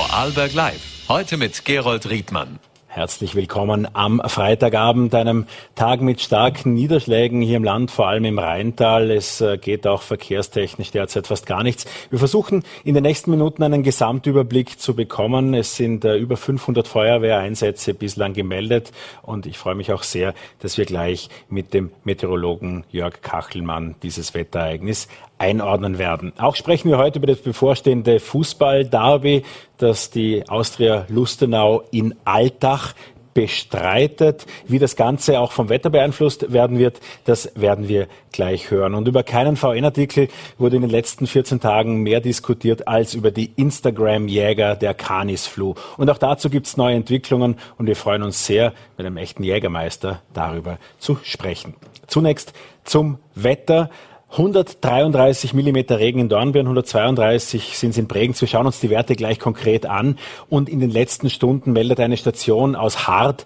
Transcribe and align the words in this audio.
Vorarlberg 0.00 0.54
Live. 0.54 0.80
Heute 1.10 1.36
mit 1.36 1.66
Gerold 1.66 2.08
Riedmann. 2.08 2.58
Herzlich 2.86 3.34
willkommen 3.34 3.86
am 3.92 4.22
Freitagabend, 4.24 5.14
einem 5.14 5.44
Tag 5.74 6.00
mit 6.00 6.22
starken 6.22 6.72
Niederschlägen 6.72 7.42
hier 7.42 7.58
im 7.58 7.64
Land, 7.64 7.90
vor 7.90 8.08
allem 8.08 8.24
im 8.24 8.38
Rheintal. 8.38 9.10
Es 9.10 9.42
äh, 9.42 9.58
geht 9.58 9.86
auch 9.86 10.00
verkehrstechnisch 10.00 10.90
derzeit 10.90 11.26
fast 11.26 11.44
gar 11.44 11.62
nichts. 11.62 11.84
Wir 12.08 12.18
versuchen 12.18 12.62
in 12.82 12.94
den 12.94 13.02
nächsten 13.02 13.30
Minuten 13.30 13.62
einen 13.62 13.82
Gesamtüberblick 13.82 14.80
zu 14.80 14.94
bekommen. 14.94 15.52
Es 15.52 15.76
sind 15.76 16.06
äh, 16.06 16.16
über 16.16 16.38
500 16.38 16.88
Feuerwehreinsätze 16.88 17.92
bislang 17.92 18.32
gemeldet 18.32 18.92
und 19.20 19.44
ich 19.44 19.58
freue 19.58 19.74
mich 19.74 19.92
auch 19.92 20.02
sehr, 20.02 20.32
dass 20.60 20.78
wir 20.78 20.86
gleich 20.86 21.28
mit 21.50 21.74
dem 21.74 21.92
Meteorologen 22.04 22.84
Jörg 22.90 23.20
Kachelmann 23.20 23.96
dieses 24.02 24.32
Wetterereignis 24.32 25.08
einordnen 25.40 25.98
werden. 25.98 26.32
Auch 26.38 26.54
sprechen 26.54 26.90
wir 26.90 26.98
heute 26.98 27.18
über 27.18 27.26
das 27.26 27.38
bevorstehende 27.38 28.20
Fußball-Derby, 28.20 29.42
das 29.78 30.10
die 30.10 30.44
Austria 30.48 31.06
Lustenau 31.08 31.82
in 31.90 32.14
Altach 32.24 32.94
bestreitet. 33.32 34.44
Wie 34.66 34.78
das 34.78 34.96
Ganze 34.96 35.40
auch 35.40 35.52
vom 35.52 35.70
Wetter 35.70 35.88
beeinflusst 35.88 36.52
werden 36.52 36.78
wird, 36.78 37.00
das 37.24 37.52
werden 37.54 37.88
wir 37.88 38.06
gleich 38.32 38.70
hören. 38.70 38.94
Und 38.94 39.08
über 39.08 39.22
keinen 39.22 39.56
VN-Artikel 39.56 40.28
wurde 40.58 40.76
in 40.76 40.82
den 40.82 40.90
letzten 40.90 41.26
14 41.26 41.58
Tagen 41.58 42.02
mehr 42.02 42.20
diskutiert 42.20 42.86
als 42.86 43.14
über 43.14 43.30
die 43.30 43.52
Instagram-Jäger 43.56 44.76
der 44.76 44.92
Canis-Flu. 44.92 45.74
Und 45.96 46.10
auch 46.10 46.18
dazu 46.18 46.50
gibt 46.50 46.66
es 46.66 46.76
neue 46.76 46.96
Entwicklungen 46.96 47.56
und 47.78 47.86
wir 47.86 47.96
freuen 47.96 48.22
uns 48.22 48.44
sehr, 48.44 48.74
mit 48.98 49.06
einem 49.06 49.16
echten 49.16 49.42
Jägermeister 49.42 50.20
darüber 50.34 50.78
zu 50.98 51.18
sprechen. 51.22 51.74
Zunächst 52.08 52.52
zum 52.84 53.18
Wetter. 53.34 53.88
133 54.32 55.54
Millimeter 55.54 55.98
Regen 55.98 56.20
in 56.20 56.28
Dornbirn, 56.28 56.66
132 56.66 57.76
sind 57.76 57.90
es 57.90 57.98
in 57.98 58.06
Bregenz. 58.06 58.40
Wir 58.40 58.46
schauen 58.46 58.66
uns 58.66 58.78
die 58.78 58.90
Werte 58.90 59.16
gleich 59.16 59.40
konkret 59.40 59.86
an. 59.86 60.18
Und 60.48 60.68
in 60.68 60.78
den 60.78 60.90
letzten 60.90 61.30
Stunden 61.30 61.72
meldet 61.72 61.98
eine 61.98 62.16
Station 62.16 62.76
aus 62.76 63.08
Hart 63.08 63.44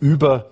über 0.00 0.46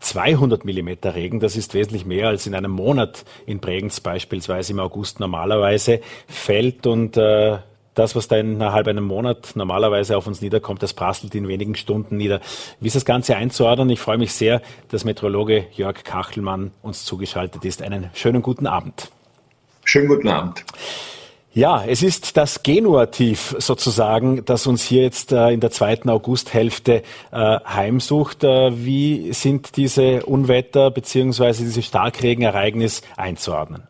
200 0.00 0.64
Millimeter 0.64 1.14
Regen. 1.14 1.40
Das 1.40 1.54
ist 1.54 1.74
wesentlich 1.74 2.06
mehr 2.06 2.28
als 2.28 2.46
in 2.46 2.54
einem 2.54 2.70
Monat 2.70 3.24
in 3.44 3.60
Bregenz 3.60 4.00
beispielsweise 4.00 4.72
im 4.72 4.80
August 4.80 5.20
normalerweise 5.20 6.00
fällt. 6.26 6.86
Und 6.86 7.18
äh, 7.18 7.58
das, 7.92 8.16
was 8.16 8.28
da 8.28 8.36
innerhalb 8.36 8.88
einem 8.88 9.04
Monat 9.04 9.52
normalerweise 9.54 10.16
auf 10.16 10.26
uns 10.26 10.40
niederkommt, 10.40 10.82
das 10.82 10.94
prasselt 10.94 11.34
in 11.34 11.46
wenigen 11.46 11.74
Stunden 11.74 12.16
nieder. 12.16 12.40
Wie 12.80 12.86
ist 12.86 12.96
das 12.96 13.04
Ganze 13.04 13.36
einzuordnen? 13.36 13.90
Ich 13.90 14.00
freue 14.00 14.18
mich 14.18 14.32
sehr, 14.32 14.62
dass 14.88 15.04
Meteorologe 15.04 15.66
Jörg 15.72 16.04
Kachelmann 16.04 16.72
uns 16.82 17.04
zugeschaltet 17.04 17.66
ist. 17.66 17.82
Einen 17.82 18.10
schönen 18.14 18.40
guten 18.40 18.66
Abend. 18.66 19.10
Schönen 19.86 20.08
guten 20.08 20.26
Abend. 20.26 20.64
Ja, 21.52 21.84
es 21.86 22.02
ist 22.02 22.36
das 22.36 22.64
Genua-Tief 22.64 23.54
sozusagen, 23.60 24.44
das 24.44 24.66
uns 24.66 24.82
hier 24.82 25.02
jetzt 25.02 25.30
äh, 25.30 25.50
in 25.50 25.60
der 25.60 25.70
zweiten 25.70 26.10
Augusthälfte 26.10 27.02
äh, 27.30 27.36
heimsucht. 27.64 28.42
Äh, 28.42 28.84
wie 28.84 29.32
sind 29.32 29.76
diese 29.76 30.26
Unwetter 30.26 30.90
beziehungsweise 30.90 31.62
diese 31.62 31.82
Starkregenereignis 31.82 33.02
einzuordnen? 33.16 33.84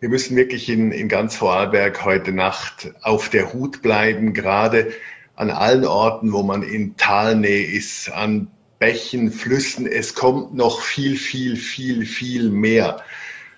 Wir 0.00 0.08
müssen 0.08 0.34
wirklich 0.34 0.70
in, 0.70 0.92
in 0.92 1.08
ganz 1.08 1.36
Vorarlberg 1.36 2.02
heute 2.04 2.32
Nacht 2.32 2.90
auf 3.02 3.28
der 3.28 3.52
Hut 3.52 3.82
bleiben, 3.82 4.32
gerade 4.32 4.92
an 5.34 5.50
allen 5.50 5.84
Orten, 5.84 6.32
wo 6.32 6.42
man 6.42 6.62
in 6.62 6.96
Talnähe 6.96 7.66
ist, 7.66 8.10
an 8.10 8.48
Bächen, 8.78 9.30
Flüssen. 9.30 9.86
Es 9.86 10.14
kommt 10.14 10.54
noch 10.54 10.80
viel, 10.80 11.16
viel, 11.16 11.56
viel, 11.56 12.06
viel 12.06 12.48
mehr. 12.48 13.02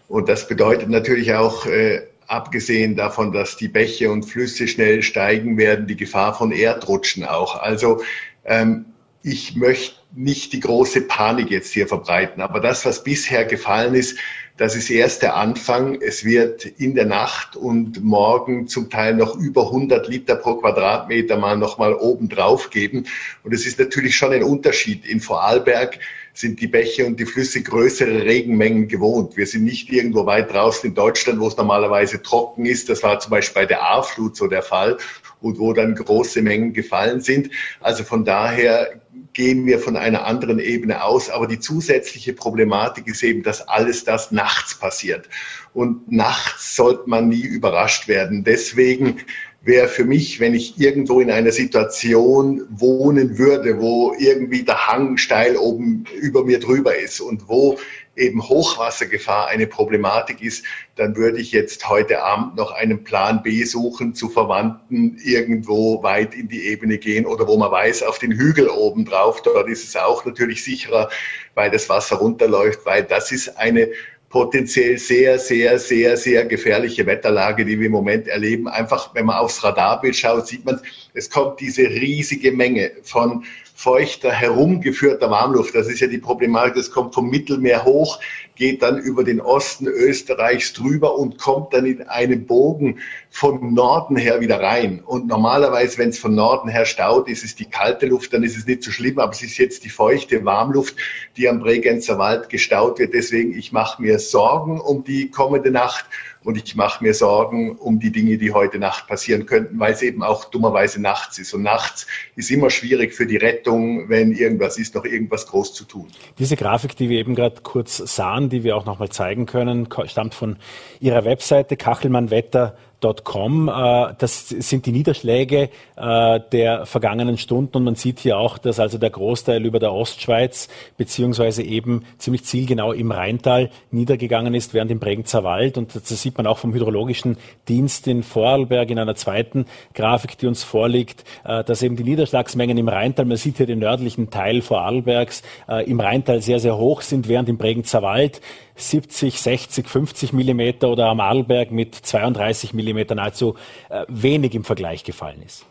Und 0.09 0.29
das 0.29 0.49
bedeutet 0.49 0.89
natürlich 0.89 1.35
auch, 1.35 1.67
äh, 1.67 2.03
abgesehen 2.27 2.97
davon, 2.97 3.33
dass 3.33 3.57
die 3.57 3.69
Bäche 3.69 4.11
und 4.11 4.25
Flüsse 4.25 4.69
schnell 4.69 5.03
steigen 5.03 5.57
werden, 5.57 5.87
die 5.87 5.97
Gefahr 5.97 6.35
von 6.35 6.53
Erdrutschen 6.53 7.25
auch. 7.25 7.61
Also 7.61 8.03
ähm, 8.45 8.87
ich 9.23 9.57
möchte 9.57 9.97
nicht 10.15 10.53
die 10.53 10.61
große 10.61 11.03
Panik 11.03 11.51
jetzt 11.51 11.73
hier 11.73 11.87
verbreiten, 11.87 12.43
aber 12.43 12.61
das, 12.61 12.85
was 12.87 13.05
bisher 13.05 13.45
gefallen 13.45 13.95
ist, 13.95 14.19
das 14.57 14.75
ist 14.75 14.91
erst 14.91 15.23
der 15.23 15.37
Anfang. 15.37 16.01
Es 16.01 16.25
wird 16.25 16.65
in 16.65 16.97
der 16.97 17.07
Nacht 17.07 17.55
und 17.55 18.03
morgen 18.03 18.67
zum 18.67 18.91
Teil 18.91 19.15
noch 19.15 19.37
über 19.37 19.67
100 19.67 20.09
Liter 20.09 20.35
pro 20.35 20.57
Quadratmeter 20.57 21.37
mal 21.37 21.57
nochmal 21.57 21.95
oben 21.95 22.29
drauf 22.29 22.71
geben. 22.71 23.07
Und 23.45 23.55
es 23.55 23.67
ist 23.67 23.79
natürlich 23.79 24.17
schon 24.17 24.33
ein 24.33 24.43
Unterschied. 24.43 25.07
In 25.07 25.21
Vorarlberg 25.21 26.01
sind 26.39 26.61
die 26.61 26.69
Bäche 26.69 27.05
und 27.05 27.19
die 27.19 27.27
Flüsse 27.27 27.63
größere 27.63 28.25
Regenmengen 28.25 28.87
gewohnt. 28.87 29.37
Wir 29.37 29.47
sind 29.47 29.65
nicht 29.65 29.91
irgendwo 29.91 30.25
weit 30.25 30.53
draußen 30.53 30.89
in 30.89 30.95
Deutschland, 30.95 31.41
wo 31.41 31.49
es 31.49 31.57
normalerweise 31.57 32.23
trocken 32.23 32.65
ist. 32.65 32.89
Das 32.89 33.03
war 33.03 33.19
zum 33.19 33.31
Beispiel 33.31 33.63
bei 33.63 33.67
der 33.67 33.83
A-Flut 33.83 34.37
so 34.37 34.47
der 34.47 34.63
Fall 34.63 34.99
und 35.41 35.59
wo 35.59 35.73
dann 35.73 35.97
große 35.97 36.41
Mengen 36.43 36.73
gefallen 36.73 37.21
sind. 37.21 37.51
Also 37.81 38.05
von 38.05 38.25
daher 38.25 39.01
gehen 39.33 39.67
wir 39.67 39.81
von 39.81 39.97
einer 39.97 40.27
anderen 40.27 40.61
Ebene 40.61 41.03
aus. 41.03 41.29
Aber 41.29 41.49
die 41.49 41.59
zusätzliche 41.59 42.33
Problematik 42.33 43.09
ist 43.09 43.23
eben, 43.25 43.43
dass 43.43 43.67
alles 43.67 44.05
das 44.05 44.31
nachts 44.31 44.77
passiert. 44.79 45.29
Und 45.75 46.11
nachts 46.11 46.77
sollte 46.77 47.09
man 47.09 47.29
nie 47.29 47.43
überrascht 47.43 48.07
werden. 48.07 48.45
Deswegen 48.45 49.21
wäre 49.69 49.87
für 49.87 50.05
mich, 50.05 50.41
wenn 50.41 50.55
ich 50.55 50.81
irgendwo 50.81 51.21
in 51.21 51.31
einer 51.31 51.53
Situation 51.53 52.67
wohnen 52.71 53.37
würde, 53.37 53.79
wo 53.81 54.15
irgendwie 54.19 54.63
der 54.63 54.89
Hang 54.89 55.19
steil 55.19 55.57
oben 55.59 56.05
über 56.21 56.43
mir 56.43 56.59
drüber 56.59 56.97
ist 56.97 57.21
und 57.21 57.49
wo 57.49 57.79
eben 58.17 58.43
Hochwassergefahr 58.43 59.49
eine 59.49 59.67
Problematik 59.67 60.43
ist, 60.43 60.65
dann 60.97 61.17
würde 61.17 61.39
ich 61.39 61.53
jetzt 61.53 61.87
heute 61.89 62.23
Abend 62.25 62.57
noch 62.57 62.73
einen 62.73 63.05
Plan 63.05 63.43
B 63.43 63.63
suchen, 63.65 64.15
zu 64.15 64.31
Verwandten 64.31 65.19
irgendwo 65.23 66.03
weit 66.03 66.35
in 66.35 66.49
die 66.49 66.65
Ebene 66.67 66.97
gehen 66.97 67.27
oder 67.27 67.47
wo 67.47 67.59
man 67.59 67.71
weiß, 67.71 68.03
auf 68.05 68.19
den 68.19 68.33
Hügel 68.33 68.69
oben 68.71 69.05
drauf, 69.05 69.43
dort 69.43 69.69
ist 69.69 69.85
es 69.85 69.97
auch 69.97 70.25
natürlich 70.25 70.65
sicherer, 70.65 71.11
weil 71.55 71.71
das 71.71 71.91
Wasser 71.91 72.17
runterläuft, 72.17 72.87
weil 72.87 73.05
das 73.05 73.31
ist 73.33 73.59
eine 73.59 73.91
potenziell 74.29 74.99
sehr, 74.99 75.39
sehr, 75.39 75.79
sehr, 75.79 76.17
sehr 76.17 76.45
gefährliche 76.45 77.07
Wetterlage, 77.07 77.65
die 77.65 77.79
wir 77.79 77.87
im 77.87 77.93
Moment 77.93 78.29
erleben. 78.29 78.69
Einfach, 78.69 79.15
wenn 79.15 79.27
man 79.27 79.37
aufs 79.37 79.65
Radarbild 79.65 80.15
schaut, 80.15 80.47
sieht 80.47 80.65
man, 80.65 80.81
es 81.15 81.31
kommt 81.31 81.61
diese 81.61 81.83
riesige 81.83 82.53
Menge 82.53 82.93
von 83.03 83.45
feuchter, 83.75 84.33
herumgeführter 84.33 85.31
Warmluft. 85.31 85.75
Das 85.75 85.89
ist 85.89 86.01
ja 86.01 86.09
die 86.09 86.19
Problematik, 86.19 86.75
das 86.75 86.91
kommt 86.91 87.15
vom 87.15 87.31
Mittelmeer 87.31 87.85
hoch, 87.85 88.19
geht 88.59 88.83
dann 88.83 88.99
über 88.99 89.25
den 89.25 89.41
Osten 89.41 89.87
Österreichs 89.87 90.73
drüber 90.73 91.17
und 91.17 91.39
kommt 91.39 91.73
dann 91.73 91.87
in 91.87 92.03
einen 92.03 92.45
Bogen 92.45 92.99
von 93.31 93.73
Norden 93.73 94.17
her 94.17 94.41
wieder 94.41 94.61
rein. 94.61 95.01
Und 95.07 95.29
normalerweise, 95.29 95.97
wenn 95.99 96.09
es 96.09 96.19
von 96.19 96.35
Norden 96.35 96.69
her 96.69 96.85
staut, 96.85 97.29
ist 97.29 97.45
es 97.45 97.55
die 97.55 97.67
kalte 97.67 98.07
Luft, 98.07 98.35
dann 98.35 98.43
ist 98.43 98.57
es 98.57 98.67
nicht 98.67 98.83
so 98.83 98.91
schlimm, 98.91 99.19
aber 99.21 99.33
es 99.33 99.43
ist 99.43 99.59
jetzt 99.59 99.85
die 99.85 99.89
feuchte 99.89 100.45
Warmluft, 100.45 100.97
die 101.37 101.49
am 101.49 101.61
Bregenzer 101.61 102.19
Wald 102.19 102.49
gestaut 102.49 102.99
wird. 102.99 103.15
Deswegen, 103.15 103.57
ich 103.57 103.73
mache 103.73 104.03
mir 104.03 104.19
Sorgen 104.19 104.81
um 104.81 105.05
die 105.05 105.31
kommende 105.31 105.71
Nacht 105.71 106.07
und 106.49 106.57
ich 106.57 106.75
mache 106.77 107.05
mir 107.05 107.13
Sorgen 107.13 107.77
um 107.77 108.01
die 108.01 108.11
Dinge, 108.11 108.39
die 108.39 108.55
heute 108.55 108.79
Nacht 108.79 109.07
passieren 109.07 109.45
könnten, 109.45 109.79
weil 109.79 109.93
es 109.93 110.01
eben 110.01 110.23
auch 110.23 110.47
dummerweise 110.47 110.99
nachts 110.99 111.39
ist. 111.39 111.53
Und 111.53 111.63
nachts 111.63 112.07
ist 112.37 112.51
immer 112.51 112.71
schwierig 112.71 113.13
für 113.13 113.27
die 113.27 113.37
Rettung, 113.37 114.09
wenn 114.09 114.33
irgendwas 114.33 114.79
ist, 114.79 114.95
noch 114.95 115.05
irgendwas 115.05 115.47
groß 115.47 115.75
zu 115.75 115.85
tun. 115.85 116.07
Diese 116.39 116.57
Grafik, 116.57 116.97
die 116.97 117.11
wir 117.11 117.19
eben 117.19 117.35
gerade 117.35 117.61
kurz 117.63 117.99
sahen, 117.99 118.49
die 118.49 118.65
wir 118.65 118.79
auch 118.79 118.87
nochmal 118.87 119.11
zeigen 119.11 119.45
können, 119.45 119.91
stammt 120.07 120.33
von 120.33 120.57
Ihrer 121.01 121.27
Webseite 121.27 121.77
Kachelmann-Wetter 121.77 122.79
Com. 123.01 123.69
Äh, 123.69 124.15
das 124.19 124.49
sind 124.49 124.87
die 124.87 124.93
Niederschläge 124.93 125.71
äh, 125.97 126.41
der 126.53 126.85
vergangenen 126.85 127.39
Stunden 127.39 127.77
und 127.77 127.85
man 127.85 127.95
sieht 127.95 128.19
hier 128.19 128.39
auch, 128.39 128.59
dass 128.59 128.81
also 128.81 128.99
der 128.99 129.11
Großteil 129.11 129.65
über 129.65 129.79
der 129.79 129.93
Ostschweiz 129.93 130.69
beziehungsweise 130.97 131.63
eben 131.63 132.05
ziemlich 132.19 132.45
zielgenau 132.45 132.93
im 132.93 133.13
Rheintal 133.13 133.71
niedergegangen 133.93 134.55
ist, 134.55 134.75
während 134.75 134.91
im 134.91 134.99
Bregenzer 134.99 135.45
Wald 135.45 135.79
und 135.79 135.95
das 135.95 136.09
sieht 136.09 136.37
man 136.37 136.47
auch 136.47 136.59
vom 136.59 136.75
Hydrologischen 136.75 137.37
Dienst 137.69 138.09
in 138.09 138.23
Vorarlberg 138.23 138.91
in 138.91 138.99
einer 138.99 139.15
zweiten 139.15 139.67
Grafik, 139.95 140.37
die 140.39 140.49
uns 140.49 140.65
vorliegt, 140.65 141.25
äh, 141.45 141.63
dass 141.63 141.83
eben 141.83 141.97
die 141.97 142.05
Niederschlagsmengen 142.05 142.77
im 142.79 142.89
Rheintal, 142.89 143.27
man 143.27 143.37
sieht 143.37 143.59
hier 143.59 143.67
den 143.67 143.79
nördlichen 143.79 144.31
Teil 144.31 144.61
Vorarlbergs, 144.61 145.43
im 145.87 146.01
Rheintal 146.01 146.43
sehr, 146.43 146.59
sehr 146.59 146.77
hoch 146.77 147.03
sind, 147.03 147.29
während 147.29 147.49
im 147.49 147.59
Bregenzer 147.59 148.03
Wald 148.03 148.41
70, 148.81 149.41
60, 149.41 149.89
50 149.89 150.33
Millimeter 150.33 150.89
oder 150.89 151.07
am 151.07 151.21
Arlberg 151.21 151.71
mit 151.71 151.95
32 151.95 152.75
Millimeter 152.75 153.15
nahezu 153.15 153.55
äh, 153.89 154.05
wenig 154.09 154.55
im 154.55 154.65
Vergleich 154.65 155.05
gefallen 155.05 155.43
ist. 155.45 155.67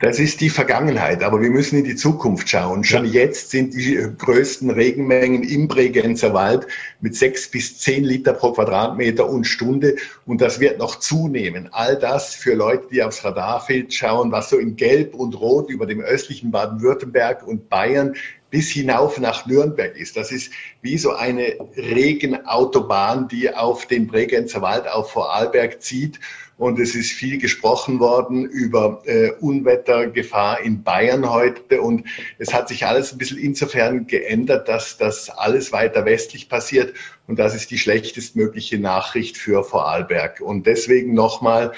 Das 0.00 0.20
ist 0.20 0.40
die 0.40 0.50
Vergangenheit, 0.50 1.24
aber 1.24 1.42
wir 1.42 1.50
müssen 1.50 1.76
in 1.76 1.84
die 1.84 1.96
Zukunft 1.96 2.48
schauen. 2.48 2.84
Schon 2.84 3.04
ja. 3.06 3.24
jetzt 3.24 3.50
sind 3.50 3.74
die 3.74 3.96
größten 4.16 4.70
Regenmengen 4.70 5.42
im 5.42 5.66
Bregenzer 5.66 6.32
Wald 6.34 6.68
mit 7.00 7.16
sechs 7.16 7.50
bis 7.50 7.78
zehn 7.78 8.04
Liter 8.04 8.32
pro 8.32 8.52
Quadratmeter 8.52 9.28
und 9.28 9.44
Stunde 9.44 9.96
und 10.24 10.40
das 10.40 10.60
wird 10.60 10.78
noch 10.78 11.00
zunehmen. 11.00 11.68
All 11.72 11.98
das 11.98 12.34
für 12.34 12.54
Leute, 12.54 12.86
die 12.92 13.02
aufs 13.02 13.24
Radarfeld 13.24 13.92
schauen, 13.92 14.30
was 14.30 14.50
so 14.50 14.58
in 14.58 14.76
Gelb 14.76 15.14
und 15.14 15.40
Rot 15.40 15.68
über 15.68 15.86
dem 15.86 16.00
östlichen 16.00 16.52
Baden-Württemberg 16.52 17.44
und 17.44 17.68
Bayern 17.68 18.14
bis 18.50 18.70
hinauf 18.70 19.18
nach 19.18 19.46
Nürnberg 19.46 19.96
ist. 19.96 20.16
Das 20.16 20.32
ist 20.32 20.52
wie 20.80 20.96
so 20.96 21.12
eine 21.12 21.56
Regenautobahn, 21.76 23.28
die 23.28 23.52
auf 23.54 23.86
den 23.86 24.06
Bregenzer 24.06 24.62
Wald 24.62 24.88
auf 24.88 25.12
Vorarlberg 25.12 25.82
zieht. 25.82 26.18
Und 26.56 26.80
es 26.80 26.96
ist 26.96 27.12
viel 27.12 27.38
gesprochen 27.38 28.00
worden 28.00 28.44
über 28.44 29.02
äh, 29.04 29.30
Unwettergefahr 29.40 30.60
in 30.60 30.82
Bayern 30.82 31.30
heute. 31.30 31.80
Und 31.80 32.08
es 32.38 32.52
hat 32.52 32.68
sich 32.68 32.84
alles 32.84 33.12
ein 33.12 33.18
bisschen 33.18 33.38
insofern 33.38 34.08
geändert, 34.08 34.68
dass 34.68 34.98
das 34.98 35.30
alles 35.30 35.70
weiter 35.70 36.04
westlich 36.04 36.48
passiert. 36.48 36.94
Und 37.28 37.38
das 37.38 37.54
ist 37.54 37.70
die 37.70 37.78
schlechtestmögliche 37.78 38.78
Nachricht 38.78 39.36
für 39.36 39.62
Vorarlberg. 39.62 40.40
Und 40.40 40.66
deswegen 40.66 41.14
nochmal, 41.14 41.72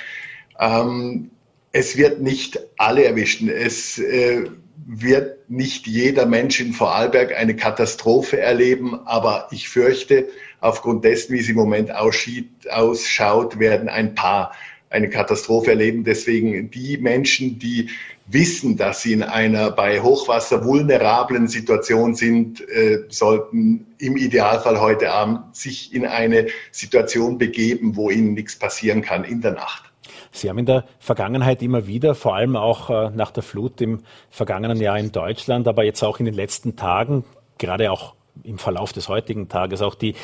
ähm, 0.58 1.30
es 1.72 1.98
wird 1.98 2.22
nicht 2.22 2.58
alle 2.78 3.04
erwischen. 3.04 3.50
Es 3.50 3.98
äh, 3.98 4.44
wird 4.92 5.48
nicht 5.48 5.86
jeder 5.86 6.26
Mensch 6.26 6.60
in 6.60 6.72
Vorarlberg 6.72 7.36
eine 7.36 7.54
Katastrophe 7.54 8.40
erleben, 8.40 8.98
aber 9.06 9.46
ich 9.52 9.68
fürchte, 9.68 10.28
aufgrund 10.60 11.04
dessen, 11.04 11.32
wie 11.32 11.38
es 11.38 11.48
im 11.48 11.54
Moment 11.54 11.94
ausschaut, 11.94 13.58
werden 13.60 13.88
ein 13.88 14.16
paar 14.16 14.52
eine 14.90 15.08
Katastrophe 15.08 15.70
erleben. 15.70 16.02
Deswegen 16.02 16.72
die 16.72 16.98
Menschen, 16.98 17.60
die 17.60 17.90
wissen, 18.26 18.76
dass 18.76 19.02
sie 19.02 19.12
in 19.12 19.22
einer 19.22 19.70
bei 19.70 20.00
Hochwasser 20.00 20.64
vulnerablen 20.64 21.46
Situation 21.46 22.16
sind, 22.16 22.68
äh, 22.68 23.04
sollten 23.08 23.86
im 23.98 24.16
Idealfall 24.16 24.80
heute 24.80 25.12
Abend 25.12 25.54
sich 25.54 25.94
in 25.94 26.04
eine 26.04 26.48
Situation 26.72 27.38
begeben, 27.38 27.94
wo 27.94 28.10
ihnen 28.10 28.34
nichts 28.34 28.56
passieren 28.56 29.02
kann 29.02 29.22
in 29.22 29.40
der 29.40 29.52
Nacht. 29.52 29.89
Sie 30.32 30.48
haben 30.48 30.58
in 30.58 30.66
der 30.66 30.84
Vergangenheit 30.98 31.62
immer 31.62 31.86
wieder, 31.86 32.14
vor 32.14 32.36
allem 32.36 32.56
auch 32.56 32.90
äh, 32.90 33.10
nach 33.10 33.30
der 33.30 33.42
Flut 33.42 33.80
im 33.80 34.00
vergangenen 34.30 34.80
Jahr 34.80 34.98
in 34.98 35.12
Deutschland, 35.12 35.66
aber 35.66 35.84
jetzt 35.84 36.02
auch 36.02 36.18
in 36.20 36.26
den 36.26 36.34
letzten 36.34 36.76
Tagen, 36.76 37.24
gerade 37.58 37.90
auch 37.90 38.14
im 38.44 38.58
Verlauf 38.58 38.92
des 38.92 39.08
heutigen 39.08 39.48
Tages, 39.48 39.82
auch 39.82 39.94
die 39.94 40.14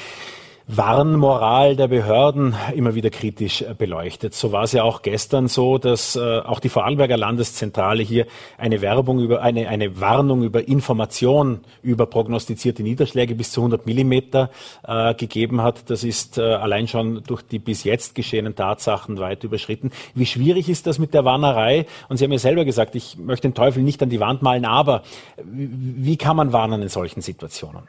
Warnmoral 0.69 1.77
der 1.77 1.87
Behörden 1.87 2.57
immer 2.75 2.97
wieder 2.97 3.09
kritisch 3.09 3.65
beleuchtet. 3.79 4.35
So 4.35 4.51
war 4.51 4.65
es 4.65 4.73
ja 4.73 4.83
auch 4.83 5.03
gestern 5.03 5.47
so, 5.47 5.79
dass 5.79 6.17
äh, 6.17 6.41
auch 6.41 6.59
die 6.59 6.69
Vorarlberger 6.69 7.17
Landeszentrale 7.17 8.03
hier 8.03 8.27
eine 8.59 8.81
Werbung 8.81 9.21
über 9.21 9.43
eine, 9.43 9.69
eine 9.69 10.01
Warnung 10.01 10.43
über 10.43 10.67
Information 10.67 11.61
über 11.85 12.07
prognostizierte 12.07 12.83
Niederschläge 12.83 13.37
bis 13.37 13.53
zu 13.53 13.61
100 13.61 13.87
Millimeter 13.87 14.51
äh, 14.83 15.15
gegeben 15.15 15.63
hat. 15.63 15.89
Das 15.89 16.03
ist 16.03 16.37
äh, 16.37 16.43
allein 16.43 16.89
schon 16.89 17.23
durch 17.25 17.43
die 17.43 17.61
bis 17.61 17.85
jetzt 17.85 18.17
geschehenen 18.17 18.57
Tatsachen 18.57 19.21
weit 19.21 19.45
überschritten. 19.45 19.93
Wie 20.17 20.27
schwierig 20.27 20.69
ist 20.69 20.89
das 20.89 20.99
mit 20.99 21.15
der 21.15 21.25
Warnerei? 21.25 21.87
Und 22.09 22.17
Sie 22.17 22.25
haben 22.25 22.33
ja 22.33 22.39
selber 22.39 22.65
gesagt, 22.65 22.97
ich 22.97 23.17
möchte 23.19 23.47
den 23.47 23.55
Teufel 23.55 23.85
nicht 23.85 24.03
an 24.03 24.11
die 24.11 24.19
Wand 24.19 24.43
malen, 24.43 24.65
aber 24.65 25.05
wie 25.45 26.17
kann 26.17 26.35
man 26.35 26.53
warnen 26.53 26.83
in 26.83 26.89
solchen 26.89 27.21
Situationen? 27.21 27.83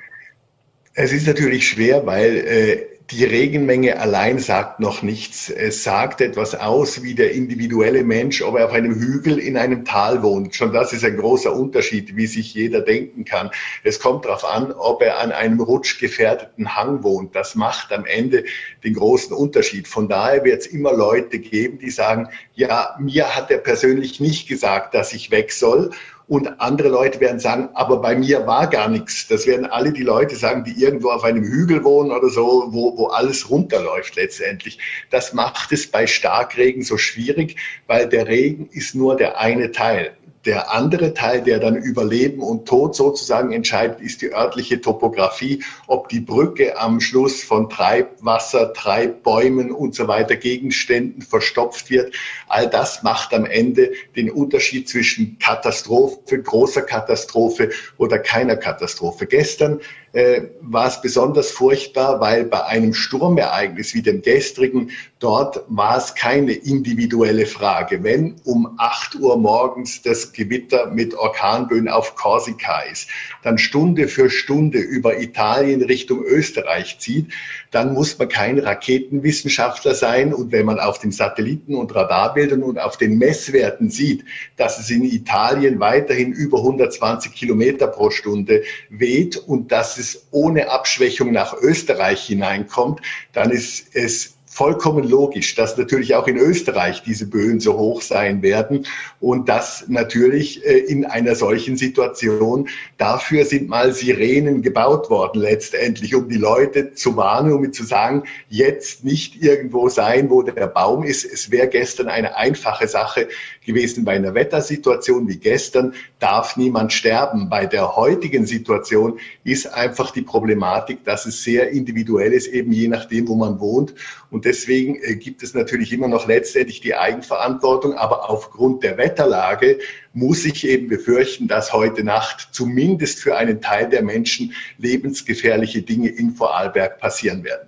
Es 1.00 1.14
ist 1.14 1.28
natürlich 1.28 1.70
schwer, 1.70 2.08
weil 2.08 2.38
äh, 2.38 2.88
die 3.12 3.24
Regenmenge 3.24 4.00
allein 4.00 4.40
sagt 4.40 4.80
noch 4.80 5.04
nichts. 5.04 5.48
Es 5.48 5.84
sagt 5.84 6.22
etwas 6.22 6.56
aus, 6.56 7.04
wie 7.04 7.14
der 7.14 7.34
individuelle 7.34 8.04
Mensch, 8.04 8.42
ob 8.42 8.58
er 8.58 8.66
auf 8.66 8.72
einem 8.72 8.96
Hügel 8.96 9.38
in 9.38 9.58
einem 9.58 9.86
Tal 9.86 10.24
wohnt. 10.24 10.56
Schon 10.56 10.74
das 10.74 10.94
ist 10.94 11.06
ein 11.06 11.16
großer 11.16 11.54
Unterschied, 11.54 12.16
wie 12.16 12.26
sich 12.26 12.56
jeder 12.56 12.82
denken 12.82 13.26
kann. 13.26 13.52
Es 13.84 14.00
kommt 14.00 14.26
darauf 14.26 14.44
an, 14.44 14.72
ob 14.72 15.04
er 15.04 15.20
an 15.20 15.32
einem 15.32 15.62
rutschgefährdeten 15.62 16.76
Hang 16.76 17.04
wohnt. 17.04 17.36
Das 17.36 17.54
macht 17.54 17.94
am 17.94 18.08
Ende 18.08 18.46
den 18.84 18.96
großen 18.96 19.36
Unterschied. 19.36 19.88
Von 19.88 20.10
daher 20.10 20.44
wird 20.46 20.62
es 20.62 20.66
immer 20.66 20.94
Leute 20.94 21.38
geben, 21.38 21.78
die 21.78 21.92
sagen, 21.92 22.28
ja, 22.56 22.98
mir 23.00 23.36
hat 23.36 23.52
er 23.52 23.60
persönlich 23.60 24.20
nicht 24.20 24.48
gesagt, 24.48 24.96
dass 24.96 25.14
ich 25.14 25.30
weg 25.30 25.52
soll. 25.52 25.92
Und 26.28 26.60
andere 26.60 26.90
Leute 26.90 27.22
werden 27.22 27.40
sagen, 27.40 27.70
aber 27.74 28.02
bei 28.02 28.14
mir 28.16 28.46
war 28.46 28.68
gar 28.68 28.90
nichts. 28.90 29.28
Das 29.30 29.48
werden 29.48 29.66
alle 29.66 29.94
die 29.94 30.04
Leute 30.04 30.36
sagen, 30.36 30.66
die 30.66 30.82
irgendwo 30.82 31.10
auf 31.10 31.24
einem 31.24 31.44
Hügel 31.44 31.86
wohnen 31.86 32.12
oder 32.12 32.28
so, 32.30 32.68
wo, 32.68 32.98
wo 32.98 33.08
alles 33.08 33.50
runterläuft 33.50 34.18
letztendlich. 34.18 34.78
Das 35.10 35.32
macht 35.32 35.72
es 35.72 35.88
bei 35.90 36.06
Starkregen 36.06 36.84
so 36.84 36.98
schwierig, 36.98 37.56
weil 37.88 38.10
der 38.10 38.28
Regen 38.28 38.68
ist 38.72 38.94
nur 38.94 39.16
der 39.16 39.40
eine 39.40 39.72
Teil. 39.72 40.18
Der 40.46 40.72
andere 40.72 41.14
Teil, 41.14 41.42
der 41.42 41.60
dann 41.60 41.76
über 41.76 42.06
Leben 42.06 42.42
und 42.42 42.68
Tod 42.68 42.96
sozusagen 42.96 43.52
entscheidet, 43.52 44.00
ist 44.00 44.22
die 44.22 44.34
örtliche 44.34 44.80
Topografie, 44.80 45.64
ob 45.88 46.10
die 46.10 46.20
Brücke 46.20 46.80
am 46.80 47.02
Schluss 47.02 47.44
von 47.44 47.70
Treibwasser, 47.70 48.72
Treibbäumen 48.74 49.72
und 49.72 49.96
so 49.96 50.08
weiter 50.08 50.36
Gegenständen 50.36 51.22
verstopft 51.22 51.90
wird. 51.90 52.16
All 52.48 52.70
das 52.70 53.04
macht 53.04 53.34
am 53.34 53.46
Ende 53.46 53.92
den 54.16 54.30
Unterschied 54.30 54.88
zwischen 54.88 55.38
Katastrophe, 55.40 56.42
großer 56.42 56.84
Katastrophe 56.84 57.72
oder 57.98 58.20
keiner 58.20 58.56
Katastrophe. 58.56 59.26
Gestern 59.26 59.82
äh, 60.18 60.50
war 60.62 60.88
es 60.88 61.00
besonders 61.00 61.52
furchtbar, 61.52 62.20
weil 62.20 62.46
bei 62.46 62.66
einem 62.66 62.96
Sturmereignis 62.96 63.94
wie 63.94 64.02
dem 64.02 64.24
gestrigen, 64.24 64.90
dort 65.20 65.64
war 65.68 65.96
es 65.96 66.16
keine 66.16 66.54
individuelle 66.54 67.46
Frage. 67.46 68.04
Wenn 68.04 68.36
um 68.44 68.74
8 68.80 69.14
Uhr 69.20 69.38
morgens 69.38 70.02
das 70.02 70.34
Gewitter 70.34 70.88
mit 70.88 71.14
Orkanböen 71.14 71.88
auf 71.88 72.16
Korsika 72.16 72.80
ist, 72.82 73.08
dann 73.44 73.60
Stunde 73.60 74.08
für 74.08 74.32
Stunde 74.32 74.80
über 74.80 75.20
Italien 75.20 75.84
Richtung 75.84 76.24
Österreich 76.24 76.98
zieht, 76.98 77.32
dann 77.72 77.94
muss 77.94 78.18
man 78.18 78.30
kein 78.30 78.60
Raketenwissenschaftler 78.60 79.94
sein. 79.94 80.34
Und 80.34 80.52
wenn 80.52 80.66
man 80.66 80.80
auf 80.80 81.00
den 81.00 81.12
Satelliten- 81.12 81.76
und 81.76 81.94
Radarbildern 81.94 82.64
und 82.64 82.80
auf 82.80 82.98
den 82.98 83.18
Messwerten 83.18 83.90
sieht, 83.90 84.26
dass 84.56 84.80
es 84.80 84.90
in 84.90 85.04
Italien 85.04 85.80
weiterhin 85.80 86.32
über 86.32 86.60
120 86.60 87.34
Kilometer 87.34 87.88
pro 87.88 88.10
Stunde 88.10 88.64
weht 88.90 89.38
und 89.38 89.72
dass 89.72 89.98
es 89.98 90.28
ohne 90.32 90.70
Abschwächung 90.70 91.32
nach 91.32 91.54
Österreich 91.54 92.24
hineinkommt, 92.26 93.02
dann 93.34 93.52
ist 93.52 93.96
es 93.96 94.37
vollkommen 94.58 95.08
logisch, 95.08 95.54
dass 95.54 95.78
natürlich 95.78 96.16
auch 96.16 96.28
in 96.28 96.36
Österreich 96.36 97.04
diese 97.04 97.28
Böen 97.28 97.60
so 97.60 97.78
hoch 97.78 98.02
sein 98.02 98.42
werden 98.42 98.88
und 99.20 99.48
dass 99.50 99.86
natürlich 99.88 100.66
äh, 100.66 100.80
in 100.80 101.06
einer 101.06 101.36
solchen 101.36 101.78
Situation 101.78 102.68
dafür 102.98 103.46
sind 103.46 103.70
mal 103.70 103.94
Sirenen 103.94 104.64
gebaut 104.64 105.12
worden 105.12 105.42
letztendlich, 105.42 106.16
um 106.16 106.28
die 106.28 106.38
Leute 106.38 106.96
zu 106.96 107.16
warnen, 107.16 107.54
um 107.54 107.72
zu 107.72 107.84
sagen, 107.84 108.24
jetzt 108.50 109.06
nicht 109.06 109.44
irgendwo 109.44 109.90
sein, 109.90 110.32
wo 110.32 110.42
der 110.42 110.66
Baum 110.66 111.04
ist. 111.04 111.24
Es 111.24 111.52
wäre 111.52 111.68
gestern 111.68 112.08
eine 112.08 112.36
einfache 112.36 112.88
Sache 112.88 113.28
gewesen 113.64 114.06
bei 114.06 114.16
einer 114.16 114.34
Wettersituation 114.34 115.28
wie 115.28 115.38
gestern, 115.38 115.94
darf 116.18 116.58
niemand 116.58 116.94
sterben. 116.94 117.48
Bei 117.48 117.68
der 117.68 117.96
heutigen 117.96 118.48
Situation 118.48 119.20
ist 119.44 119.72
einfach 119.72 120.10
die 120.10 120.24
Problematik, 120.24 121.04
dass 121.04 121.28
es 121.28 121.44
sehr 121.44 121.70
individuell 121.70 122.34
ist, 122.34 122.48
eben 122.48 122.72
je 122.72 122.88
nachdem, 122.88 123.28
wo 123.28 123.36
man 123.36 123.60
wohnt 123.60 123.94
und 124.32 124.47
deswegen 124.48 124.96
äh, 125.04 125.16
gibt 125.16 125.44
es 125.44 125.54
natürlich 125.54 125.92
immer 125.92 126.08
noch 126.08 126.26
letztendlich 126.28 126.80
die 126.80 126.96
Eigenverantwortung. 126.96 127.96
Aber 127.96 128.30
aufgrund 128.30 128.84
der 128.84 128.98
Wetterlage 128.98 129.80
muss 130.14 130.46
ich 130.46 130.66
eben 130.66 130.88
befürchten, 130.88 131.48
dass 131.48 131.74
heute 131.74 132.04
Nacht 132.04 132.50
zumindest 132.54 133.20
für 133.20 133.36
einen 133.36 133.62
Teil 133.62 133.90
der 133.90 134.04
Menschen 134.04 134.54
lebensgefährliche 134.78 135.82
Dinge 135.82 136.10
in 136.10 136.32
Vorarlberg 136.32 137.00
passieren 137.00 137.44
werden. 137.44 137.68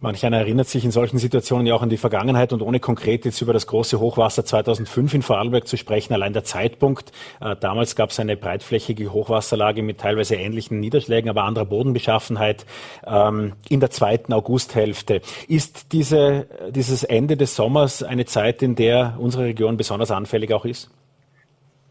Manch 0.00 0.24
einer 0.24 0.38
erinnert 0.38 0.68
sich 0.68 0.84
in 0.84 0.92
solchen 0.92 1.18
Situationen 1.18 1.66
ja 1.66 1.74
auch 1.74 1.82
an 1.82 1.88
die 1.88 1.96
Vergangenheit 1.96 2.52
und 2.52 2.62
ohne 2.62 2.78
konkret 2.78 3.24
jetzt 3.24 3.40
über 3.40 3.52
das 3.52 3.66
große 3.66 3.98
Hochwasser 3.98 4.44
2005 4.44 5.14
in 5.14 5.22
Vorarlberg 5.22 5.66
zu 5.66 5.76
sprechen, 5.76 6.12
allein 6.12 6.32
der 6.32 6.44
Zeitpunkt. 6.44 7.10
Äh, 7.40 7.56
damals 7.56 7.96
gab 7.96 8.10
es 8.10 8.20
eine 8.20 8.36
breitflächige 8.36 9.12
Hochwasserlage 9.12 9.82
mit 9.82 9.98
teilweise 9.98 10.36
ähnlichen 10.36 10.78
Niederschlägen, 10.78 11.28
aber 11.28 11.42
anderer 11.42 11.64
Bodenbeschaffenheit 11.64 12.64
ähm, 13.04 13.54
in 13.68 13.80
der 13.80 13.90
zweiten 13.90 14.32
Augusthälfte. 14.32 15.20
Ist 15.48 15.92
diese, 15.92 16.46
dieses 16.70 17.02
Ende 17.02 17.36
des 17.36 17.56
Sommers 17.56 18.04
eine 18.04 18.24
Zeit, 18.24 18.62
in 18.62 18.76
der 18.76 19.16
unsere 19.18 19.46
Region 19.46 19.76
besonders 19.76 20.12
anfällig 20.12 20.52
auch 20.52 20.64
ist? 20.64 20.90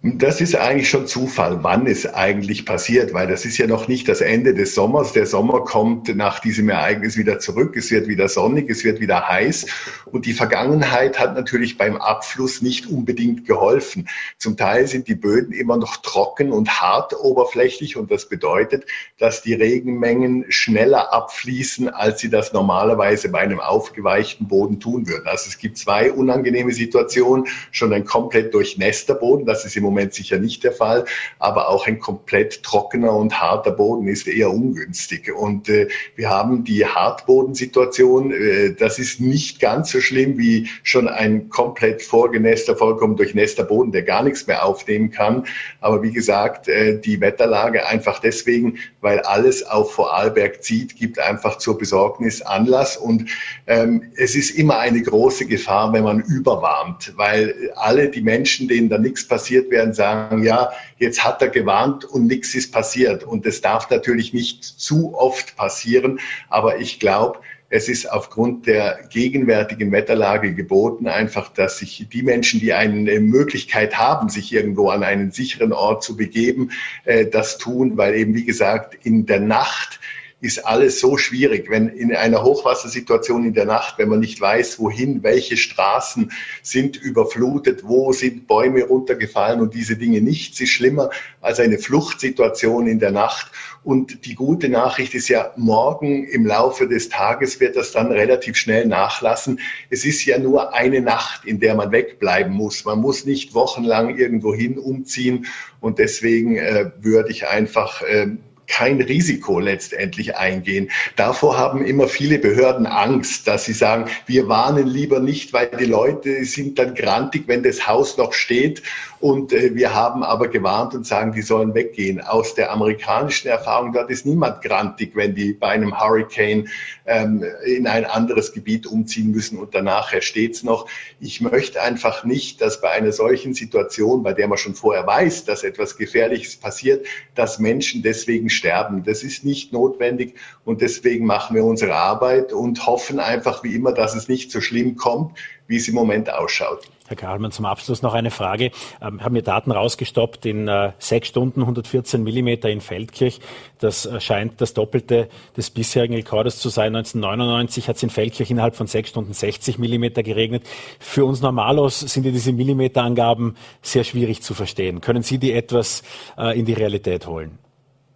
Das 0.04 0.42
ist 0.42 0.56
eigentlich 0.56 0.90
schon 0.92 1.08
Zufall, 1.08 1.64
wann 1.64 1.88
es 1.88 2.06
eigentlich 2.06 2.68
passiert, 2.68 3.16
weil 3.16 3.26
das 3.26 3.46
ist 3.46 3.58
ja 3.58 3.66
noch 3.66 3.88
nicht 3.88 4.08
das 4.08 4.22
Ende 4.22 4.54
des 4.54 4.76
Sommers. 4.76 5.12
Der 5.12 5.26
Sommer 5.26 5.62
kommt 5.62 6.16
nach 6.16 6.40
diesem 6.40 6.70
Ereignis 6.70 7.18
wieder 7.18 7.40
zurück. 7.40 7.76
Es 7.76 7.90
wird 7.90 8.08
wieder 8.08 8.28
sonnig, 8.30 8.70
es 8.70 8.84
wird 8.84 9.00
wieder 9.00 9.28
heiß. 9.28 9.66
Und 10.06 10.28
die 10.28 10.34
Vergangenheit 10.34 11.20
hat 11.20 11.34
natürlich 11.34 11.80
beim 11.80 11.98
Abfluss 11.98 12.62
nicht 12.62 12.86
unbedingt 12.86 13.48
geholfen. 13.48 14.08
Zum 14.38 14.56
Teil 14.56 14.86
sind 14.86 15.08
die 15.08 15.16
Böden 15.16 15.52
immer 15.52 15.78
noch 15.78 15.98
trocken 15.98 16.52
und 16.52 16.80
hart 16.80 17.16
oberflächlich. 17.20 17.98
Und 17.98 18.12
das 18.12 18.30
bedeutet, 18.30 18.86
dass 19.18 19.42
die 19.42 19.56
Regenmengen 19.56 20.46
schneller 20.50 21.12
abfließen, 21.12 21.90
als 21.90 22.20
sie 22.20 22.30
das 22.30 22.54
normalerweise 22.54 23.30
bei 23.30 23.40
einem 23.40 23.60
aufgeweichten 23.60 24.48
Boden 24.48 24.80
tun 24.80 25.08
würden. 25.08 25.26
Also 25.26 25.48
es 25.48 25.58
gibt 25.58 25.80
zwei 25.80 26.12
unangenehme 26.12 26.72
Situationen. 26.72 27.48
Schon 27.72 27.92
ein 27.94 28.06
komplett 28.06 28.54
durchnässter 28.54 29.16
Boden. 29.16 29.48
Das 29.48 29.66
ist 29.66 29.76
im 29.76 29.87
Moment 29.88 30.14
sicher 30.14 30.38
nicht 30.38 30.64
der 30.64 30.72
Fall, 30.72 31.06
aber 31.40 31.70
auch 31.70 31.88
ein 31.88 32.00
komplett 32.00 32.64
trockener 32.64 33.14
und 33.14 33.40
harter 33.40 33.72
Boden 33.72 34.08
ist 34.08 34.28
eher 34.28 34.52
ungünstig. 34.52 35.34
Und 35.34 35.70
äh, 35.70 35.88
wir 36.16 36.30
haben 36.30 36.64
die 36.64 36.86
Hartbodensituation, 36.86 38.32
äh, 38.32 38.74
das 38.74 39.00
ist 39.00 39.20
nicht 39.20 39.60
ganz 39.60 39.92
so 39.92 40.02
schlimm 40.02 40.38
wie 40.38 40.70
schon 40.84 41.08
ein 41.08 41.50
komplett 41.50 42.02
vorgenässter, 42.02 42.76
vollkommen 42.76 43.16
durchnässter 43.16 43.64
Boden, 43.64 43.92
der 43.92 44.04
gar 44.04 44.24
nichts 44.24 44.48
mehr 44.48 44.66
aufnehmen 44.66 45.12
kann. 45.12 45.46
Aber 45.82 46.04
wie 46.04 46.12
gesagt, 46.12 46.68
äh, 46.68 47.00
die 47.00 47.22
Wetterlage 47.22 47.88
einfach 47.88 48.20
deswegen, 48.20 48.78
weil 49.02 49.20
alles 49.22 49.64
auf 49.64 49.94
Vorarlberg 49.94 50.64
zieht, 50.64 50.96
gibt 50.96 51.20
einfach 51.20 51.58
zur 51.58 51.78
Besorgnis 51.78 52.42
Anlass. 52.42 52.98
Und 52.98 53.30
ähm, 53.68 54.12
es 54.16 54.36
ist 54.36 54.52
immer 54.52 54.80
eine 54.80 55.02
große 55.02 55.46
Gefahr, 55.46 55.94
wenn 55.94 56.04
man 56.04 56.22
überwarmt, 56.22 57.14
weil 57.16 57.72
alle 57.76 58.10
die 58.10 58.22
Menschen, 58.22 58.68
denen 58.68 58.90
da 58.90 58.98
nichts 58.98 59.28
passiert 59.28 59.70
werden, 59.78 59.94
sagen, 59.94 60.44
ja, 60.44 60.72
jetzt 60.98 61.24
hat 61.24 61.42
er 61.42 61.50
gewarnt 61.50 62.04
und 62.04 62.26
nichts 62.26 62.56
ist 62.56 62.72
passiert. 62.72 63.24
Und 63.24 63.46
das 63.46 63.62
darf 63.62 63.90
natürlich 63.90 64.34
nicht 64.34 64.64
zu 64.64 65.16
oft 65.16 65.56
passieren. 65.56 66.20
Aber 66.50 66.80
ich 66.80 67.00
glaube, 67.00 67.40
es 67.70 67.90
ist 67.90 68.10
aufgrund 68.10 68.66
der 68.66 69.00
gegenwärtigen 69.10 69.92
Wetterlage 69.92 70.54
geboten, 70.54 71.08
einfach, 71.08 71.50
dass 71.50 71.80
sich 71.80 72.08
die 72.12 72.24
Menschen, 72.24 72.60
die 72.60 72.74
eine 72.74 73.20
Möglichkeit 73.20 73.98
haben, 73.98 74.30
sich 74.30 74.54
irgendwo 74.54 74.90
an 74.90 75.04
einen 75.04 75.32
sicheren 75.32 75.74
Ort 75.74 76.04
zu 76.04 76.16
begeben, 76.16 76.72
äh, 77.04 77.26
das 77.26 77.58
tun, 77.58 77.98
weil 77.98 78.16
eben, 78.16 78.34
wie 78.36 78.46
gesagt, 78.46 78.98
in 79.04 79.26
der 79.26 79.42
Nacht 79.42 80.00
ist 80.40 80.68
alles 80.68 81.00
so 81.00 81.18
schwierig, 81.18 81.68
wenn 81.70 81.88
in 81.88 82.16
einer 82.16 82.44
Hochwassersituation 82.44 83.44
in 83.44 83.54
der 83.54 83.66
Nacht, 83.66 83.98
wenn 83.98 84.10
man 84.10 84.20
nicht 84.20 84.40
weiß, 84.40 84.78
wohin, 84.78 85.24
welche 85.24 85.58
Straßen 85.58 86.32
sind 86.62 86.96
überflutet, 86.96 87.84
wo 87.84 88.12
sind 88.14 88.46
Bäume 88.46 88.84
runtergefallen 88.84 89.62
und 89.62 89.74
diese 89.74 89.98
Dinge. 89.98 90.22
Nichts 90.22 90.62
ist 90.62 90.70
schlimmer 90.70 91.10
als 91.42 91.60
eine 91.60 91.80
Fluchtsituation 91.80 92.86
in 92.86 93.00
der 93.00 93.12
Nacht. 93.12 93.52
Und 93.84 94.26
die 94.26 94.36
gute 94.36 94.70
Nachricht 94.70 95.16
ist 95.16 95.28
ja, 95.28 95.54
morgen 95.56 96.28
im 96.28 96.46
Laufe 96.46 96.88
des 96.88 97.10
Tages 97.10 97.60
wird 97.60 97.76
das 97.76 97.92
dann 97.92 98.12
relativ 98.12 98.58
schnell 98.58 98.86
nachlassen. 98.86 99.60
Es 99.90 100.06
ist 100.06 100.24
ja 100.26 100.38
nur 100.38 100.74
eine 100.74 101.02
Nacht, 101.02 101.46
in 101.46 101.60
der 101.60 101.74
man 101.74 101.92
wegbleiben 101.92 102.54
muss. 102.54 102.86
Man 102.86 103.00
muss 103.00 103.26
nicht 103.26 103.56
wochenlang 103.56 104.16
irgendwo 104.18 104.54
hin 104.54 104.78
umziehen. 104.78 105.48
Und 105.80 105.98
deswegen 105.98 106.58
äh, 106.58 106.92
würde 107.00 107.32
ich 107.32 107.48
einfach 107.48 108.02
äh, 108.04 108.28
kein 108.68 109.02
Risiko 109.02 109.60
letztendlich 109.60 110.36
eingehen. 110.36 110.92
Davor 111.16 111.58
haben 111.58 111.86
immer 111.86 112.08
viele 112.08 112.38
Behörden 112.38 112.86
Angst, 112.86 113.48
dass 113.48 113.66
sie 113.66 113.74
sagen, 113.74 114.10
wir 114.26 114.48
warnen 114.48 114.88
lieber 114.88 115.20
nicht, 115.20 115.54
weil 115.54 115.68
die 115.68 115.86
Leute 115.86 116.46
sind 116.46 116.78
dann 116.78 116.94
grantig, 116.94 117.44
wenn 117.48 117.64
das 117.64 117.88
Haus 117.88 118.18
noch 118.18 118.34
steht. 118.34 118.84
Und 119.20 119.52
äh, 119.52 119.74
wir 119.74 119.96
haben 119.96 120.24
aber 120.24 120.48
gewarnt 120.48 120.94
und 120.94 121.06
sagen, 121.06 121.32
die 121.32 121.42
sollen 121.42 121.74
weggehen. 121.74 122.22
Aus 122.22 122.54
der 122.54 122.72
amerikanischen 122.72 123.48
Erfahrung, 123.48 123.94
dort 123.94 124.12
ist 124.12 124.26
niemand 124.26 124.62
grantig, 124.62 125.16
wenn 125.16 125.34
die 125.34 125.54
bei 125.54 125.70
einem 125.70 126.00
Hurricane 126.00 126.68
ähm, 127.06 127.44
in 127.66 127.88
ein 127.88 128.06
anderes 128.06 128.54
Gebiet 128.54 128.86
umziehen 128.86 129.32
müssen 129.32 129.58
und 129.58 129.74
danach 129.74 130.14
steht's 130.22 130.64
noch. 130.64 130.88
Ich 131.20 131.42
möchte 131.42 131.82
einfach 131.82 132.24
nicht, 132.26 132.62
dass 132.62 132.80
bei 132.80 132.92
einer 132.92 133.12
solchen 133.12 133.56
Situation, 133.56 134.22
bei 134.22 134.34
der 134.34 134.48
man 134.48 134.60
schon 134.60 134.76
vorher 134.76 135.08
weiß, 135.08 135.46
dass 135.46 135.64
etwas 135.64 135.98
Gefährliches 135.98 136.58
passiert, 136.58 137.08
dass 137.34 137.58
Menschen 137.58 138.04
deswegen 138.04 138.50
sterben. 138.50 139.04
Das 139.04 139.24
ist 139.24 139.44
nicht 139.44 139.74
notwendig 139.74 140.36
und 140.64 140.82
deswegen 140.82 141.26
machen 141.26 141.56
wir 141.56 141.66
unsere 141.66 141.96
Arbeit 141.96 142.54
und 142.54 142.86
hoffen 142.86 143.20
einfach 143.20 143.64
wie 143.64 143.74
immer, 143.74 143.94
dass 143.94 144.16
es 144.16 144.28
nicht 144.28 144.52
so 144.52 144.62
schlimm 144.62 144.96
kommt, 144.96 145.38
wie 145.68 145.78
es 145.78 145.88
im 145.88 145.96
Moment 145.96 146.32
ausschaut. 146.32 146.88
Herr 147.08 147.16
Karlmann, 147.16 147.52
zum 147.52 147.66
Abschluss 147.66 148.02
noch 148.02 148.14
eine 148.14 148.32
Frage. 148.32 148.72
Ähm, 149.02 149.24
haben 149.24 149.34
mir 149.34 149.42
Daten 149.42 149.72
rausgestoppt 149.72 150.46
in 150.46 150.68
äh, 150.68 150.92
sechs 151.00 151.30
Stunden 151.30 151.62
114 151.62 152.22
Millimeter 152.22 152.70
in 152.70 152.82
Feldkirch. 152.82 153.40
Das 153.80 154.06
äh, 154.06 154.20
scheint 154.20 154.60
das 154.60 154.74
Doppelte 154.74 155.30
des 155.56 155.70
bisherigen 155.70 156.16
Rekordes 156.16 156.60
zu 156.60 156.70
sein. 156.70 156.96
1999 156.96 157.88
hat 157.88 157.96
es 157.96 158.04
in 158.04 158.10
Feldkirch 158.10 158.52
innerhalb 158.52 158.76
von 158.76 158.88
sechs 158.88 159.10
Stunden 159.10 159.34
60 159.34 159.80
Millimeter 159.80 160.22
geregnet. 160.24 160.64
Für 161.00 161.26
uns 161.26 161.42
Normalos 161.42 162.02
sind 162.02 162.26
ja 162.26 162.32
diese 162.32 162.52
Millimeterangaben 162.52 163.56
sehr 163.82 164.04
schwierig 164.04 164.42
zu 164.42 164.54
verstehen. 164.54 165.02
Können 165.02 165.24
Sie 165.24 165.38
die 165.38 165.54
etwas 165.54 166.04
äh, 166.38 166.60
in 166.60 166.66
die 166.66 166.74
Realität 166.74 167.26
holen? 167.28 167.58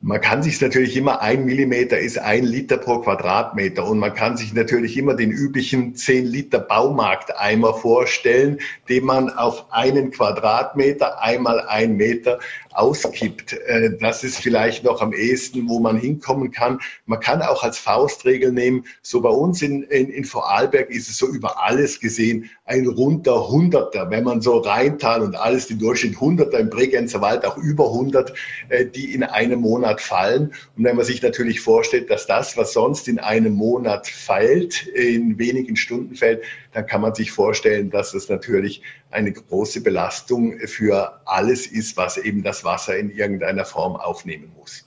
Man 0.03 0.19
kann 0.19 0.41
sich 0.41 0.59
natürlich 0.59 0.97
immer, 0.97 1.21
ein 1.21 1.45
Millimeter 1.45 1.99
ist 1.99 2.17
ein 2.17 2.43
Liter 2.43 2.77
pro 2.77 3.01
Quadratmeter 3.01 3.85
und 3.85 3.99
man 3.99 4.15
kann 4.15 4.35
sich 4.35 4.51
natürlich 4.51 4.97
immer 4.97 5.13
den 5.13 5.29
üblichen 5.29 5.93
10 5.93 6.25
Liter 6.25 6.57
Baumarkteimer 6.57 7.75
vorstellen, 7.75 8.57
den 8.89 9.05
man 9.05 9.29
auf 9.29 9.71
einen 9.71 10.09
Quadratmeter 10.09 11.21
einmal 11.21 11.59
ein 11.67 11.97
Meter 11.97 12.39
auskippt. 12.73 13.53
Äh, 13.53 13.95
das 13.99 14.23
ist 14.23 14.39
vielleicht 14.39 14.83
noch 14.83 15.01
am 15.03 15.13
ehesten, 15.13 15.69
wo 15.69 15.79
man 15.79 15.97
hinkommen 15.97 16.49
kann. 16.49 16.79
Man 17.05 17.19
kann 17.19 17.43
auch 17.43 17.61
als 17.61 17.77
Faustregel 17.77 18.51
nehmen, 18.51 18.85
so 19.03 19.21
bei 19.21 19.29
uns 19.29 19.61
in, 19.61 19.83
in, 19.83 20.09
in 20.09 20.25
Vorarlberg 20.25 20.89
ist 20.89 21.09
es 21.09 21.17
so 21.19 21.27
über 21.27 21.63
alles 21.63 21.99
gesehen 21.99 22.49
ein 22.71 22.87
runder 22.87 23.49
Hunderter. 23.49 24.09
Wenn 24.09 24.23
man 24.23 24.39
so 24.39 24.59
Rheintal 24.59 25.21
und 25.21 25.35
alles, 25.35 25.67
die 25.67 25.77
Durchschnitt 25.77 26.21
Hunderter, 26.21 26.57
im 26.57 26.69
Bregenzer 26.69 27.19
Wald 27.19 27.45
auch 27.45 27.57
über 27.57 27.87
100, 27.87 28.33
äh, 28.69 28.85
die 28.85 29.13
in 29.13 29.23
einem 29.23 29.59
Monat 29.59 29.99
fallen. 29.99 30.53
Und 30.77 30.85
wenn 30.85 30.95
man 30.95 31.03
sich 31.03 31.21
natürlich 31.21 31.59
vorstellt, 31.59 32.09
dass 32.09 32.27
das, 32.27 32.55
was 32.55 32.71
sonst 32.71 33.09
in 33.09 33.19
einem 33.19 33.55
Monat 33.55 34.07
fällt, 34.07 34.87
in 34.87 35.37
wenigen 35.37 35.75
Stunden 35.75 36.15
fällt, 36.15 36.43
dann 36.71 36.87
kann 36.87 37.01
man 37.01 37.13
sich 37.13 37.31
vorstellen, 37.31 37.89
dass 37.89 38.13
es 38.13 38.29
natürlich 38.29 38.81
eine 39.09 39.33
große 39.33 39.81
Belastung 39.81 40.57
für 40.59 41.19
alles 41.25 41.67
ist, 41.67 41.97
was 41.97 42.15
eben 42.15 42.41
das 42.41 42.63
Wasser 42.63 42.95
in 42.95 43.11
irgendeiner 43.11 43.65
Form 43.65 43.97
aufnehmen 43.97 44.49
muss. 44.57 44.85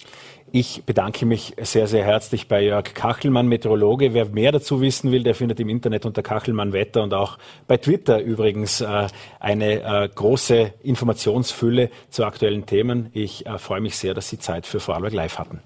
Ich 0.57 0.85
bedanke 0.85 1.27
mich 1.27 1.57
sehr, 1.61 1.89
sehr 1.89 2.05
herzlich 2.05 2.47
bei 2.47 2.63
Jörg 2.63 2.95
Kachelmann, 2.95 3.49
Meteorologe. 3.49 4.15
Wer 4.15 4.27
mehr 4.27 4.53
dazu 4.53 4.81
wissen 4.81 5.11
will, 5.11 5.25
der 5.25 5.35
findet 5.35 5.59
im 5.59 5.69
Internet 5.69 6.07
unter 6.07 6.23
Kachelmann 6.23 6.73
Wetter 6.73 7.03
und 7.03 7.13
auch 7.13 7.39
bei 7.67 7.77
Twitter 7.77 8.21
übrigens 8.21 8.81
äh, 8.81 9.09
eine 9.41 9.83
äh, 9.83 10.09
große 10.15 10.73
Informationsfülle 10.85 11.91
zu 12.09 12.25
aktuellen 12.25 12.67
Themen. 12.67 13.11
Ich 13.15 13.45
äh, 13.47 13.59
freue 13.59 13.81
mich 13.81 13.97
sehr, 13.97 14.15
dass 14.15 14.29
Sie 14.29 14.39
Zeit 14.39 14.65
für 14.65 14.79
Vorarlberg 14.79 15.13
Live 15.13 15.39
hatten. 15.41 15.59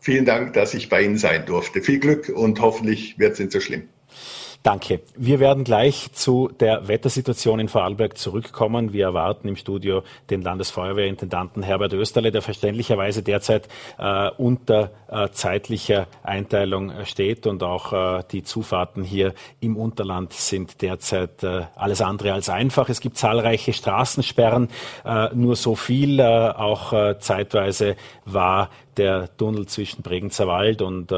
Vielen 0.00 0.24
Dank, 0.24 0.52
dass 0.54 0.74
ich 0.74 0.88
bei 0.88 1.04
Ihnen 1.04 1.16
sein 1.16 1.46
durfte. 1.46 1.80
Viel 1.80 2.00
Glück 2.00 2.28
und 2.28 2.60
hoffentlich 2.60 3.20
wird 3.20 3.34
es 3.34 3.38
nicht 3.38 3.52
so 3.52 3.60
schlimm. 3.60 3.84
Danke. 4.64 5.00
Wir 5.16 5.38
werden 5.38 5.62
gleich 5.62 6.12
zu 6.12 6.50
der 6.58 6.88
Wettersituation 6.88 7.60
in 7.60 7.68
Vorarlberg 7.68 8.18
zurückkommen. 8.18 8.92
Wir 8.92 9.04
erwarten 9.04 9.46
im 9.46 9.54
Studio 9.54 10.02
den 10.30 10.42
Landesfeuerwehrintendanten 10.42 11.62
Herbert 11.62 11.92
Österle, 11.92 12.32
der 12.32 12.42
verständlicherweise 12.42 13.22
derzeit 13.22 13.68
äh, 13.98 14.30
unter 14.36 14.90
äh, 15.08 15.28
zeitlicher 15.30 16.08
Einteilung 16.24 16.92
steht 17.04 17.46
und 17.46 17.62
auch 17.62 17.92
äh, 17.92 18.24
die 18.32 18.42
Zufahrten 18.42 19.04
hier 19.04 19.32
im 19.60 19.76
Unterland 19.76 20.32
sind 20.32 20.82
derzeit 20.82 21.44
äh, 21.44 21.62
alles 21.76 22.02
andere 22.02 22.32
als 22.32 22.48
einfach. 22.48 22.88
Es 22.88 23.00
gibt 23.00 23.16
zahlreiche 23.16 23.72
Straßensperren, 23.72 24.68
äh, 25.04 25.28
nur 25.34 25.54
so 25.54 25.76
viel. 25.76 26.18
Äh, 26.18 26.24
auch 26.24 27.18
zeitweise 27.20 27.94
war 28.24 28.70
der 28.96 29.34
Tunnel 29.36 29.66
zwischen 29.66 30.02
Bregenzer 30.02 30.48
Wald 30.48 30.82
und 30.82 31.12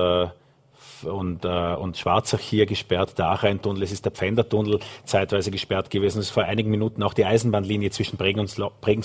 und, 1.05 1.45
äh, 1.45 1.75
und 1.75 1.97
Schwarzach 1.97 2.39
hier 2.39 2.67
gesperrt, 2.67 3.19
der 3.19 3.29
Achreintunnel, 3.29 3.83
es 3.83 3.93
ist 3.93 4.05
der 4.05 4.13
Pfändertunnel 4.13 4.81
zeitweise 5.05 5.51
gesperrt 5.51 5.91
gewesen. 5.91 6.19
Es 6.19 6.27
ist 6.27 6.33
vor 6.33 6.45
einigen 6.45 6.71
Minuten 6.71 7.03
auch 7.03 7.15
die 7.15 7.25
Eisenbahnlinie 7.25 7.91
zwischen 7.91 8.17
Bregenz 8.17 8.59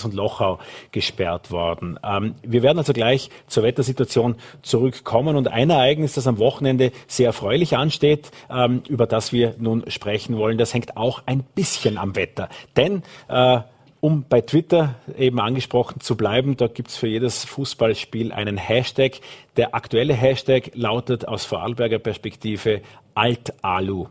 und 0.04 0.14
Lochau 0.14 0.58
gesperrt 0.92 1.50
worden. 1.50 1.98
Ähm, 2.04 2.34
wir 2.42 2.62
werden 2.62 2.78
also 2.78 2.92
gleich 2.92 3.30
zur 3.46 3.62
Wettersituation 3.62 4.36
zurückkommen 4.62 5.36
und 5.36 5.48
ein 5.48 5.70
Ereignis, 5.70 6.14
das 6.14 6.26
am 6.26 6.38
Wochenende 6.38 6.92
sehr 7.06 7.26
erfreulich 7.26 7.76
ansteht, 7.76 8.30
ähm, 8.50 8.82
über 8.88 9.06
das 9.06 9.32
wir 9.32 9.54
nun 9.58 9.84
sprechen 9.90 10.36
wollen, 10.36 10.58
das 10.58 10.74
hängt 10.74 10.96
auch 10.96 11.22
ein 11.26 11.42
bisschen 11.54 11.98
am 11.98 12.16
Wetter. 12.16 12.48
Denn 12.76 13.02
äh, 13.28 13.60
um 14.06 14.24
bei 14.28 14.40
Twitter 14.40 14.94
eben 15.18 15.40
angesprochen 15.40 16.00
zu 16.00 16.16
bleiben, 16.16 16.56
da 16.56 16.68
gibt 16.68 16.90
es 16.90 16.96
für 16.96 17.08
jedes 17.08 17.44
Fußballspiel 17.44 18.30
einen 18.30 18.56
Hashtag. 18.56 19.14
Der 19.56 19.74
aktuelle 19.74 20.14
Hashtag 20.14 20.70
lautet 20.74 21.26
aus 21.26 21.44
Vorarlberger 21.44 21.98
Perspektive 21.98 22.82
Alt-Alu. 23.16 24.06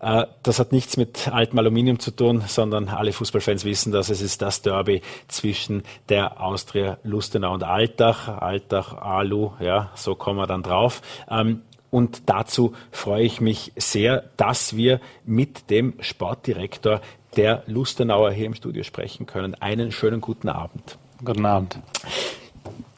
Äh, 0.00 0.26
das 0.42 0.58
hat 0.58 0.72
nichts 0.72 0.96
mit 0.96 1.28
altem 1.28 1.56
Aluminium 1.56 2.00
zu 2.00 2.10
tun, 2.10 2.42
sondern 2.48 2.88
alle 2.88 3.12
Fußballfans 3.12 3.64
wissen, 3.64 3.92
dass 3.92 4.10
es 4.10 4.22
ist 4.22 4.42
das 4.42 4.60
Derby 4.62 5.02
zwischen 5.28 5.84
der 6.08 6.40
Austria 6.40 6.98
Lustenau 7.04 7.54
und 7.54 7.62
Altach. 7.62 8.26
Altach, 8.26 8.94
Alu, 8.94 9.52
ja, 9.60 9.92
so 9.94 10.16
kommen 10.16 10.40
wir 10.40 10.48
dann 10.48 10.64
drauf. 10.64 11.00
Ähm, 11.30 11.62
und 11.90 12.22
dazu 12.26 12.74
freue 12.90 13.22
ich 13.22 13.40
mich 13.40 13.72
sehr, 13.76 14.24
dass 14.36 14.76
wir 14.76 15.00
mit 15.24 15.70
dem 15.70 15.94
Sportdirektor 16.00 17.00
der 17.36 17.62
Lustenauer 17.66 18.32
hier 18.32 18.46
im 18.46 18.54
Studio 18.54 18.82
sprechen 18.82 19.26
können. 19.26 19.54
Einen 19.54 19.92
schönen 19.92 20.20
guten 20.20 20.48
Abend. 20.48 20.98
Guten 21.24 21.46
Abend. 21.46 21.78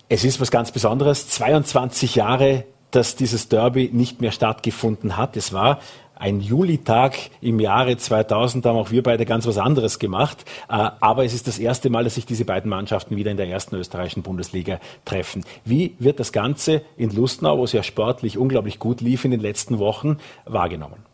Es 0.08 0.24
ist 0.24 0.40
was 0.40 0.50
ganz 0.50 0.72
Besonderes. 0.72 1.28
22 1.28 2.16
Jahre, 2.16 2.64
dass 2.90 3.16
dieses 3.16 3.48
Derby 3.48 3.90
nicht 3.92 4.20
mehr 4.20 4.32
stattgefunden 4.32 5.16
hat. 5.16 5.36
Es 5.36 5.52
war 5.52 5.78
ein 6.20 6.40
Julitag 6.40 7.16
im 7.40 7.60
Jahre 7.60 7.96
2000, 7.96 8.64
da 8.64 8.70
haben 8.70 8.76
auch 8.76 8.90
wir 8.90 9.02
beide 9.02 9.24
ganz 9.24 9.46
was 9.46 9.56
anderes 9.56 9.98
gemacht. 9.98 10.44
Äh, 10.68 10.90
aber 11.00 11.24
es 11.24 11.32
ist 11.32 11.46
das 11.46 11.58
erste 11.58 11.88
Mal, 11.88 12.04
dass 12.04 12.16
sich 12.16 12.26
diese 12.26 12.44
beiden 12.44 12.68
Mannschaften 12.68 13.16
wieder 13.16 13.30
in 13.30 13.38
der 13.38 13.48
ersten 13.48 13.74
österreichischen 13.76 14.22
Bundesliga 14.22 14.80
treffen. 15.06 15.44
Wie 15.64 15.94
wird 15.98 16.20
das 16.20 16.32
Ganze 16.32 16.82
in 16.98 17.10
Lustnau, 17.10 17.56
wo 17.56 17.64
es 17.64 17.72
ja 17.72 17.82
sportlich 17.82 18.36
unglaublich 18.36 18.78
gut 18.78 19.00
lief 19.00 19.24
in 19.24 19.30
den 19.30 19.40
letzten 19.40 19.78
Wochen, 19.78 20.18
wahrgenommen? 20.44 21.09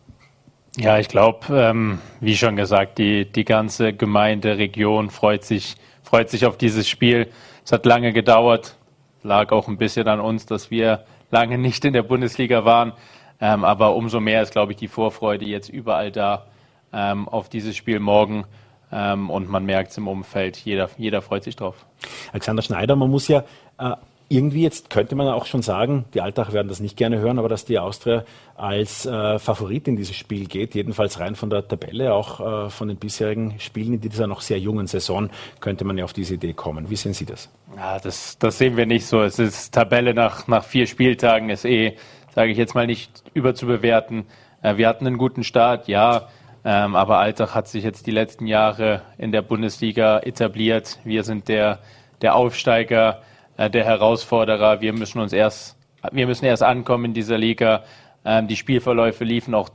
Ja, 0.78 0.98
ich 0.98 1.08
glaube, 1.08 1.46
ähm, 1.50 2.00
wie 2.20 2.36
schon 2.36 2.54
gesagt, 2.54 2.98
die, 2.98 3.24
die 3.24 3.46
ganze 3.46 3.94
Gemeinde, 3.94 4.58
Region 4.58 5.08
freut 5.08 5.42
sich, 5.42 5.76
freut 6.02 6.28
sich 6.28 6.44
auf 6.44 6.58
dieses 6.58 6.86
Spiel. 6.86 7.28
Es 7.64 7.72
hat 7.72 7.86
lange 7.86 8.12
gedauert, 8.12 8.76
lag 9.22 9.52
auch 9.52 9.68
ein 9.68 9.78
bisschen 9.78 10.06
an 10.06 10.20
uns, 10.20 10.44
dass 10.44 10.70
wir 10.70 11.06
lange 11.30 11.56
nicht 11.56 11.84
in 11.86 11.94
der 11.94 12.02
Bundesliga 12.02 12.66
waren. 12.66 12.92
Ähm, 13.40 13.64
aber 13.64 13.96
umso 13.96 14.20
mehr 14.20 14.42
ist, 14.42 14.52
glaube 14.52 14.72
ich, 14.72 14.78
die 14.78 14.88
Vorfreude 14.88 15.46
jetzt 15.46 15.70
überall 15.70 16.12
da 16.12 16.46
ähm, 16.92 17.26
auf 17.26 17.48
dieses 17.48 17.74
Spiel 17.74 17.98
morgen. 17.98 18.44
Ähm, 18.92 19.30
und 19.30 19.48
man 19.48 19.64
merkt 19.64 19.92
es 19.92 19.98
im 19.98 20.08
Umfeld, 20.08 20.58
jeder, 20.58 20.90
jeder 20.98 21.22
freut 21.22 21.44
sich 21.44 21.56
drauf. 21.56 21.86
Alexander 22.32 22.62
Schneider, 22.62 22.96
man 22.96 23.10
muss 23.10 23.28
ja 23.28 23.44
äh, 23.78 23.92
irgendwie 24.28 24.62
jetzt 24.62 24.90
könnte 24.90 25.14
man 25.14 25.28
auch 25.28 25.46
schon 25.46 25.62
sagen, 25.62 26.04
die 26.12 26.20
Alltag 26.20 26.52
werden 26.52 26.68
das 26.68 26.80
nicht 26.80 26.96
gerne 26.96 27.18
hören, 27.18 27.38
aber 27.38 27.48
dass 27.48 27.64
die 27.64 27.78
Austria 27.78 28.24
als 28.56 29.06
äh, 29.06 29.38
Favorit 29.38 29.86
in 29.86 29.96
dieses 29.96 30.16
Spiel 30.16 30.46
geht, 30.46 30.74
jedenfalls 30.74 31.20
rein 31.20 31.36
von 31.36 31.48
der 31.48 31.66
Tabelle, 31.66 32.12
auch 32.12 32.66
äh, 32.66 32.70
von 32.70 32.88
den 32.88 32.96
bisherigen 32.96 33.60
Spielen 33.60 33.94
in 33.94 34.00
dieser 34.00 34.26
noch 34.26 34.40
sehr 34.40 34.58
jungen 34.58 34.88
Saison, 34.88 35.30
könnte 35.60 35.84
man 35.84 35.96
ja 35.96 36.04
auf 36.04 36.12
diese 36.12 36.34
Idee 36.34 36.54
kommen. 36.54 36.90
Wie 36.90 36.96
sehen 36.96 37.12
Sie 37.12 37.24
das? 37.24 37.48
Ja, 37.76 37.98
das, 38.00 38.36
das 38.38 38.58
sehen 38.58 38.76
wir 38.76 38.86
nicht 38.86 39.06
so. 39.06 39.22
Es 39.22 39.38
ist 39.38 39.72
Tabelle 39.72 40.12
nach, 40.12 40.48
nach 40.48 40.64
vier 40.64 40.86
Spieltagen, 40.86 41.50
ist 41.50 41.64
eh, 41.64 41.96
sage 42.34 42.50
ich 42.50 42.58
jetzt 42.58 42.74
mal, 42.74 42.86
nicht 42.86 43.22
überzubewerten. 43.32 44.24
Äh, 44.62 44.76
wir 44.76 44.88
hatten 44.88 45.06
einen 45.06 45.18
guten 45.18 45.44
Start, 45.44 45.86
ja. 45.86 46.28
Ähm, 46.64 46.96
aber 46.96 47.18
Alltag 47.18 47.54
hat 47.54 47.68
sich 47.68 47.84
jetzt 47.84 48.08
die 48.08 48.10
letzten 48.10 48.48
Jahre 48.48 49.02
in 49.18 49.30
der 49.30 49.42
Bundesliga 49.42 50.18
etabliert. 50.18 50.98
Wir 51.04 51.22
sind 51.22 51.46
der, 51.46 51.78
der 52.22 52.34
Aufsteiger 52.34 53.22
der 53.58 53.84
Herausforderer. 53.84 54.80
Wir 54.80 54.92
müssen 54.92 55.20
uns 55.20 55.32
erst, 55.32 55.76
wir 56.12 56.26
müssen 56.26 56.44
erst 56.44 56.62
ankommen 56.62 57.06
in 57.06 57.14
dieser 57.14 57.38
Liga. 57.38 57.84
Ähm, 58.24 58.48
die 58.48 58.56
Spielverläufe 58.56 59.24
liefen 59.24 59.54
auch 59.54 59.70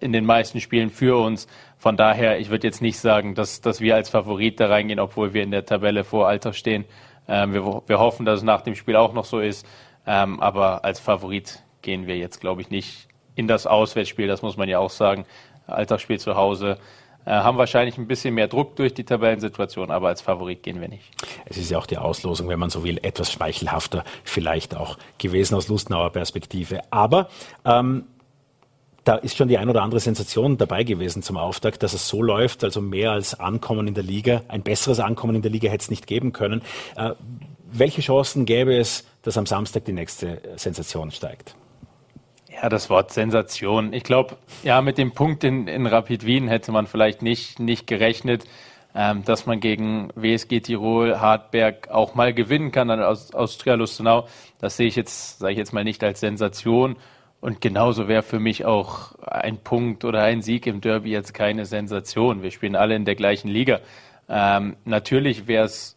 in 0.00 0.12
den 0.12 0.24
meisten 0.24 0.60
Spielen 0.60 0.90
für 0.90 1.20
uns. 1.20 1.46
Von 1.78 1.96
daher, 1.96 2.38
ich 2.38 2.50
würde 2.50 2.66
jetzt 2.66 2.80
nicht 2.80 2.98
sagen, 2.98 3.34
dass, 3.34 3.60
dass 3.60 3.80
wir 3.80 3.94
als 3.94 4.08
Favorit 4.08 4.60
da 4.60 4.68
reingehen, 4.68 5.00
obwohl 5.00 5.34
wir 5.34 5.42
in 5.42 5.50
der 5.50 5.66
Tabelle 5.66 6.04
vor 6.04 6.28
Alter 6.28 6.52
stehen. 6.52 6.84
Ähm, 7.28 7.52
wir, 7.52 7.82
wir 7.86 7.98
hoffen, 7.98 8.24
dass 8.24 8.40
es 8.40 8.44
nach 8.44 8.62
dem 8.62 8.74
Spiel 8.74 8.96
auch 8.96 9.12
noch 9.12 9.24
so 9.24 9.40
ist. 9.40 9.66
Ähm, 10.06 10.40
aber 10.40 10.84
als 10.84 11.00
Favorit 11.00 11.62
gehen 11.82 12.06
wir 12.06 12.16
jetzt, 12.16 12.40
glaube 12.40 12.60
ich, 12.60 12.70
nicht 12.70 13.08
in 13.34 13.48
das 13.48 13.66
Auswärtsspiel. 13.66 14.26
Das 14.26 14.42
muss 14.42 14.56
man 14.56 14.68
ja 14.68 14.78
auch 14.78 14.90
sagen. 14.90 15.24
Alltagsspiel 15.66 16.18
zu 16.18 16.36
Hause 16.36 16.72
äh, 16.72 17.01
haben 17.30 17.58
wahrscheinlich 17.58 17.98
ein 17.98 18.06
bisschen 18.06 18.34
mehr 18.34 18.48
Druck 18.48 18.76
durch 18.76 18.94
die 18.94 19.04
Tabellensituation, 19.04 19.90
aber 19.90 20.08
als 20.08 20.20
Favorit 20.20 20.62
gehen 20.62 20.80
wir 20.80 20.88
nicht. 20.88 21.04
Es 21.44 21.56
ist 21.56 21.70
ja 21.70 21.78
auch 21.78 21.86
die 21.86 21.98
Auslosung, 21.98 22.48
wenn 22.48 22.58
man 22.58 22.70
so 22.70 22.84
will, 22.84 22.98
etwas 23.02 23.30
schmeichelhafter 23.32 24.04
vielleicht 24.24 24.76
auch 24.76 24.98
gewesen 25.18 25.54
aus 25.54 25.68
Lustnauer 25.68 26.10
Perspektive. 26.10 26.80
Aber 26.90 27.28
ähm, 27.64 28.04
da 29.04 29.16
ist 29.16 29.36
schon 29.36 29.48
die 29.48 29.58
ein 29.58 29.68
oder 29.68 29.82
andere 29.82 30.00
Sensation 30.00 30.58
dabei 30.58 30.84
gewesen 30.84 31.22
zum 31.22 31.36
Auftakt, 31.36 31.82
dass 31.82 31.92
es 31.92 32.08
so 32.08 32.22
läuft, 32.22 32.62
also 32.64 32.80
mehr 32.80 33.12
als 33.12 33.38
Ankommen 33.38 33.88
in 33.88 33.94
der 33.94 34.04
Liga, 34.04 34.42
ein 34.48 34.62
besseres 34.62 35.00
Ankommen 35.00 35.34
in 35.34 35.42
der 35.42 35.50
Liga 35.50 35.68
hätte 35.68 35.82
es 35.82 35.90
nicht 35.90 36.06
geben 36.06 36.32
können. 36.32 36.62
Äh, 36.96 37.12
welche 37.70 38.02
Chancen 38.02 38.44
gäbe 38.44 38.76
es, 38.76 39.04
dass 39.22 39.38
am 39.38 39.46
Samstag 39.46 39.84
die 39.86 39.92
nächste 39.92 40.40
Sensation 40.56 41.10
steigt? 41.10 41.56
Ja, 42.62 42.68
das 42.68 42.88
Wort 42.90 43.10
Sensation. 43.10 43.92
Ich 43.92 44.04
glaube, 44.04 44.36
ja, 44.62 44.82
mit 44.82 44.96
dem 44.96 45.10
Punkt 45.10 45.42
in, 45.42 45.66
in 45.66 45.84
Rapid 45.84 46.24
Wien 46.24 46.46
hätte 46.46 46.70
man 46.70 46.86
vielleicht 46.86 47.20
nicht, 47.20 47.58
nicht 47.58 47.88
gerechnet, 47.88 48.44
ähm, 48.94 49.24
dass 49.24 49.46
man 49.46 49.58
gegen 49.58 50.10
WSG 50.14 50.60
Tirol, 50.60 51.18
Hartberg 51.18 51.88
auch 51.90 52.14
mal 52.14 52.32
gewinnen 52.32 52.70
kann 52.70 52.86
dann 52.86 53.02
aus 53.02 53.34
Austria 53.34 53.74
Lustenau. 53.74 54.28
Das 54.60 54.76
sehe 54.76 54.86
ich 54.86 54.94
jetzt, 54.94 55.40
sage 55.40 55.52
ich 55.52 55.58
jetzt 55.58 55.72
mal 55.72 55.82
nicht 55.82 56.04
als 56.04 56.20
Sensation. 56.20 56.94
Und 57.40 57.60
genauso 57.60 58.06
wäre 58.06 58.22
für 58.22 58.38
mich 58.38 58.64
auch 58.64 59.16
ein 59.22 59.58
Punkt 59.58 60.04
oder 60.04 60.22
ein 60.22 60.40
Sieg 60.40 60.68
im 60.68 60.80
Derby 60.80 61.10
jetzt 61.10 61.34
keine 61.34 61.66
Sensation. 61.66 62.44
Wir 62.44 62.52
spielen 62.52 62.76
alle 62.76 62.94
in 62.94 63.04
der 63.04 63.16
gleichen 63.16 63.48
Liga. 63.48 63.80
Ähm, 64.28 64.76
natürlich 64.84 65.48
wäre 65.48 65.64
es 65.64 65.96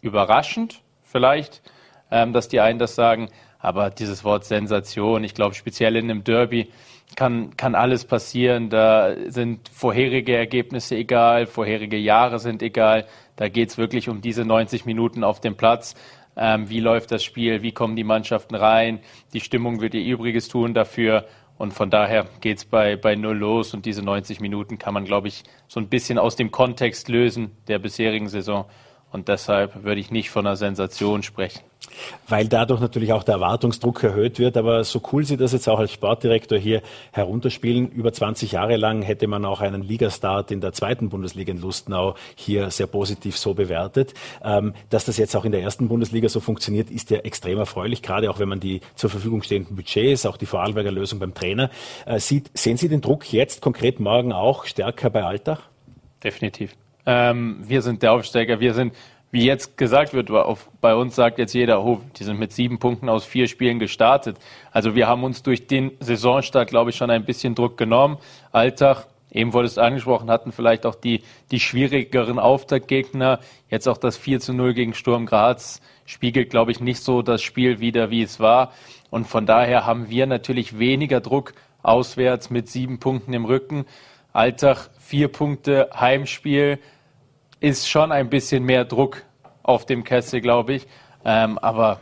überraschend, 0.00 0.80
vielleicht, 1.04 1.62
ähm, 2.10 2.32
dass 2.32 2.48
die 2.48 2.58
einen 2.58 2.80
das 2.80 2.96
sagen. 2.96 3.28
Aber 3.62 3.90
dieses 3.90 4.24
Wort 4.24 4.44
Sensation, 4.44 5.22
ich 5.22 5.34
glaube, 5.34 5.54
speziell 5.54 5.94
in 5.94 6.10
einem 6.10 6.24
Derby 6.24 6.68
kann, 7.14 7.56
kann 7.56 7.76
alles 7.76 8.04
passieren. 8.04 8.70
Da 8.70 9.14
sind 9.28 9.68
vorherige 9.68 10.36
Ergebnisse 10.36 10.96
egal, 10.96 11.46
vorherige 11.46 11.96
Jahre 11.96 12.40
sind 12.40 12.60
egal. 12.60 13.06
Da 13.36 13.48
geht 13.48 13.70
es 13.70 13.78
wirklich 13.78 14.08
um 14.08 14.20
diese 14.20 14.44
90 14.44 14.84
Minuten 14.84 15.22
auf 15.22 15.40
dem 15.40 15.54
Platz. 15.54 15.94
Ähm, 16.36 16.68
wie 16.70 16.80
läuft 16.80 17.12
das 17.12 17.22
Spiel? 17.22 17.62
Wie 17.62 17.70
kommen 17.70 17.94
die 17.94 18.04
Mannschaften 18.04 18.56
rein? 18.56 18.98
Die 19.32 19.40
Stimmung 19.40 19.80
wird 19.80 19.94
ihr 19.94 20.04
Übriges 20.04 20.48
tun 20.48 20.74
dafür. 20.74 21.26
Und 21.56 21.72
von 21.72 21.88
daher 21.88 22.26
geht 22.40 22.58
es 22.58 22.64
bei, 22.64 22.96
bei 22.96 23.14
Null 23.14 23.38
los. 23.38 23.74
Und 23.74 23.86
diese 23.86 24.02
90 24.02 24.40
Minuten 24.40 24.78
kann 24.78 24.92
man, 24.92 25.04
glaube 25.04 25.28
ich, 25.28 25.44
so 25.68 25.78
ein 25.78 25.88
bisschen 25.88 26.18
aus 26.18 26.34
dem 26.34 26.50
Kontext 26.50 27.08
lösen 27.08 27.52
der 27.68 27.78
bisherigen 27.78 28.28
Saison. 28.28 28.64
Und 29.12 29.28
deshalb 29.28 29.84
würde 29.84 30.00
ich 30.00 30.10
nicht 30.10 30.30
von 30.30 30.46
einer 30.46 30.56
Sensation 30.56 31.22
sprechen. 31.22 31.60
Weil 32.28 32.48
dadurch 32.48 32.80
natürlich 32.80 33.12
auch 33.12 33.22
der 33.22 33.34
Erwartungsdruck 33.34 34.02
erhöht 34.02 34.38
wird. 34.38 34.56
Aber 34.56 34.84
so 34.84 35.00
cool 35.12 35.24
Sie 35.24 35.36
das 35.36 35.52
jetzt 35.52 35.68
auch 35.68 35.78
als 35.78 35.92
Sportdirektor 35.92 36.58
hier 36.58 36.82
herunterspielen, 37.12 37.88
über 37.90 38.12
20 38.12 38.52
Jahre 38.52 38.76
lang 38.76 39.02
hätte 39.02 39.26
man 39.26 39.44
auch 39.44 39.60
einen 39.60 39.82
Ligastart 39.82 40.50
in 40.50 40.60
der 40.60 40.72
zweiten 40.72 41.08
Bundesliga 41.08 41.52
in 41.52 41.60
Lustenau 41.60 42.14
hier 42.34 42.70
sehr 42.70 42.86
positiv 42.86 43.36
so 43.36 43.54
bewertet. 43.54 44.14
Ähm, 44.42 44.74
dass 44.90 45.04
das 45.04 45.16
jetzt 45.16 45.36
auch 45.36 45.44
in 45.44 45.52
der 45.52 45.62
ersten 45.62 45.88
Bundesliga 45.88 46.28
so 46.28 46.40
funktioniert, 46.40 46.90
ist 46.90 47.10
ja 47.10 47.18
extrem 47.18 47.58
erfreulich, 47.58 48.02
gerade 48.02 48.30
auch 48.30 48.38
wenn 48.38 48.48
man 48.48 48.60
die 48.60 48.80
zur 48.94 49.10
Verfügung 49.10 49.42
stehenden 49.42 49.76
Budgets, 49.76 50.26
auch 50.26 50.36
die 50.36 50.46
Vorarlberger 50.46 50.90
Lösung 50.90 51.18
beim 51.18 51.34
Trainer 51.34 51.70
äh, 52.06 52.18
sieht. 52.18 52.50
Sehen 52.54 52.76
Sie 52.76 52.88
den 52.88 53.00
Druck 53.00 53.32
jetzt 53.32 53.60
konkret 53.60 54.00
morgen 54.00 54.32
auch 54.32 54.64
stärker 54.64 55.10
bei 55.10 55.24
Alltag? 55.24 55.60
Definitiv. 56.22 56.74
Ähm, 57.04 57.62
wir 57.66 57.82
sind 57.82 58.02
der 58.02 58.12
Aufsteiger, 58.12 58.60
wir 58.60 58.74
sind, 58.74 58.94
wie 59.32 59.46
jetzt 59.46 59.78
gesagt 59.78 60.12
wird, 60.12 60.30
auf, 60.30 60.68
bei 60.82 60.94
uns 60.94 61.16
sagt 61.16 61.38
jetzt 61.38 61.54
jeder, 61.54 61.82
oh, 61.82 62.00
die 62.18 62.24
sind 62.24 62.38
mit 62.38 62.52
sieben 62.52 62.78
Punkten 62.78 63.08
aus 63.08 63.24
vier 63.24 63.48
Spielen 63.48 63.78
gestartet. 63.78 64.36
Also 64.70 64.94
wir 64.94 65.08
haben 65.08 65.24
uns 65.24 65.42
durch 65.42 65.66
den 65.66 65.90
Saisonstart, 66.00 66.68
glaube 66.68 66.90
ich, 66.90 66.96
schon 66.96 67.10
ein 67.10 67.24
bisschen 67.24 67.54
Druck 67.54 67.78
genommen. 67.78 68.18
Alltag, 68.52 69.06
eben 69.30 69.54
wurde 69.54 69.68
es 69.68 69.78
angesprochen, 69.78 70.30
hatten 70.30 70.52
vielleicht 70.52 70.84
auch 70.84 70.94
die, 70.94 71.22
die 71.50 71.60
schwierigeren 71.60 72.38
Auftaktgegner. 72.38 73.40
Jetzt 73.70 73.88
auch 73.88 73.96
das 73.96 74.18
4 74.18 74.38
zu 74.38 74.52
0 74.52 74.74
gegen 74.74 74.92
Sturm 74.92 75.24
Graz 75.24 75.80
spiegelt, 76.04 76.50
glaube 76.50 76.70
ich, 76.70 76.80
nicht 76.80 77.02
so 77.02 77.22
das 77.22 77.40
Spiel 77.40 77.80
wieder, 77.80 78.10
wie 78.10 78.22
es 78.22 78.38
war. 78.38 78.72
Und 79.08 79.26
von 79.26 79.46
daher 79.46 79.86
haben 79.86 80.10
wir 80.10 80.26
natürlich 80.26 80.78
weniger 80.78 81.22
Druck 81.22 81.54
auswärts 81.82 82.50
mit 82.50 82.68
sieben 82.68 82.98
Punkten 82.98 83.32
im 83.32 83.46
Rücken. 83.46 83.86
Alltag 84.34 84.90
vier 84.98 85.28
Punkte 85.28 85.88
Heimspiel 85.98 86.78
ist 87.62 87.88
schon 87.88 88.10
ein 88.10 88.28
bisschen 88.28 88.64
mehr 88.64 88.84
Druck 88.84 89.22
auf 89.62 89.86
dem 89.86 90.02
Kessel, 90.02 90.40
glaube 90.40 90.74
ich. 90.74 90.86
Ähm, 91.24 91.58
aber 91.58 92.00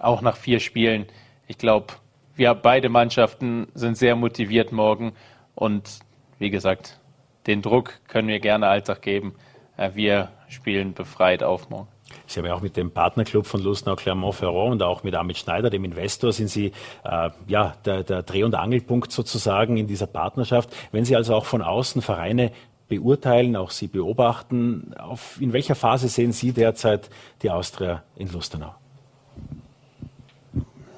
auch 0.00 0.22
nach 0.22 0.36
vier 0.36 0.58
Spielen, 0.58 1.06
ich 1.46 1.58
glaube, 1.58 1.92
wir 2.34 2.54
beide 2.54 2.88
Mannschaften 2.88 3.68
sind 3.74 3.98
sehr 3.98 4.16
motiviert 4.16 4.72
morgen 4.72 5.12
und 5.54 5.98
wie 6.38 6.48
gesagt, 6.48 6.98
den 7.46 7.60
Druck 7.60 8.00
können 8.08 8.28
wir 8.28 8.40
gerne 8.40 8.68
Alltag 8.68 9.02
geben. 9.02 9.34
Äh, 9.76 9.90
wir 9.94 10.30
spielen 10.48 10.94
befreit 10.94 11.42
auf 11.42 11.68
morgen. 11.68 11.88
Sie 12.26 12.40
haben 12.40 12.46
ja 12.46 12.54
auch 12.54 12.62
mit 12.62 12.76
dem 12.76 12.90
Partnerclub 12.90 13.46
von 13.46 13.62
Lustenau 13.62 13.96
Clermont-Ferrand 13.96 14.72
und 14.72 14.82
auch 14.82 15.02
mit 15.02 15.14
Amit 15.14 15.36
Schneider, 15.36 15.68
dem 15.68 15.84
Investor, 15.84 16.32
sind 16.32 16.48
Sie 16.48 16.72
äh, 17.04 17.30
ja 17.46 17.74
der, 17.84 18.02
der 18.02 18.22
Dreh- 18.22 18.44
und 18.44 18.54
Angelpunkt 18.54 19.12
sozusagen 19.12 19.76
in 19.76 19.86
dieser 19.86 20.06
Partnerschaft. 20.06 20.70
Wenn 20.90 21.04
Sie 21.04 21.16
also 21.16 21.34
auch 21.34 21.44
von 21.44 21.60
außen 21.60 22.00
Vereine 22.00 22.52
beurteilen, 22.98 23.56
auch 23.56 23.70
Sie 23.70 23.88
beobachten, 23.88 24.94
auf, 24.98 25.40
in 25.40 25.52
welcher 25.52 25.74
Phase 25.74 26.08
sehen 26.08 26.32
Sie 26.32 26.52
derzeit 26.52 27.08
die 27.42 27.50
Austria 27.50 28.02
in 28.16 28.30
Lustenau? 28.30 28.74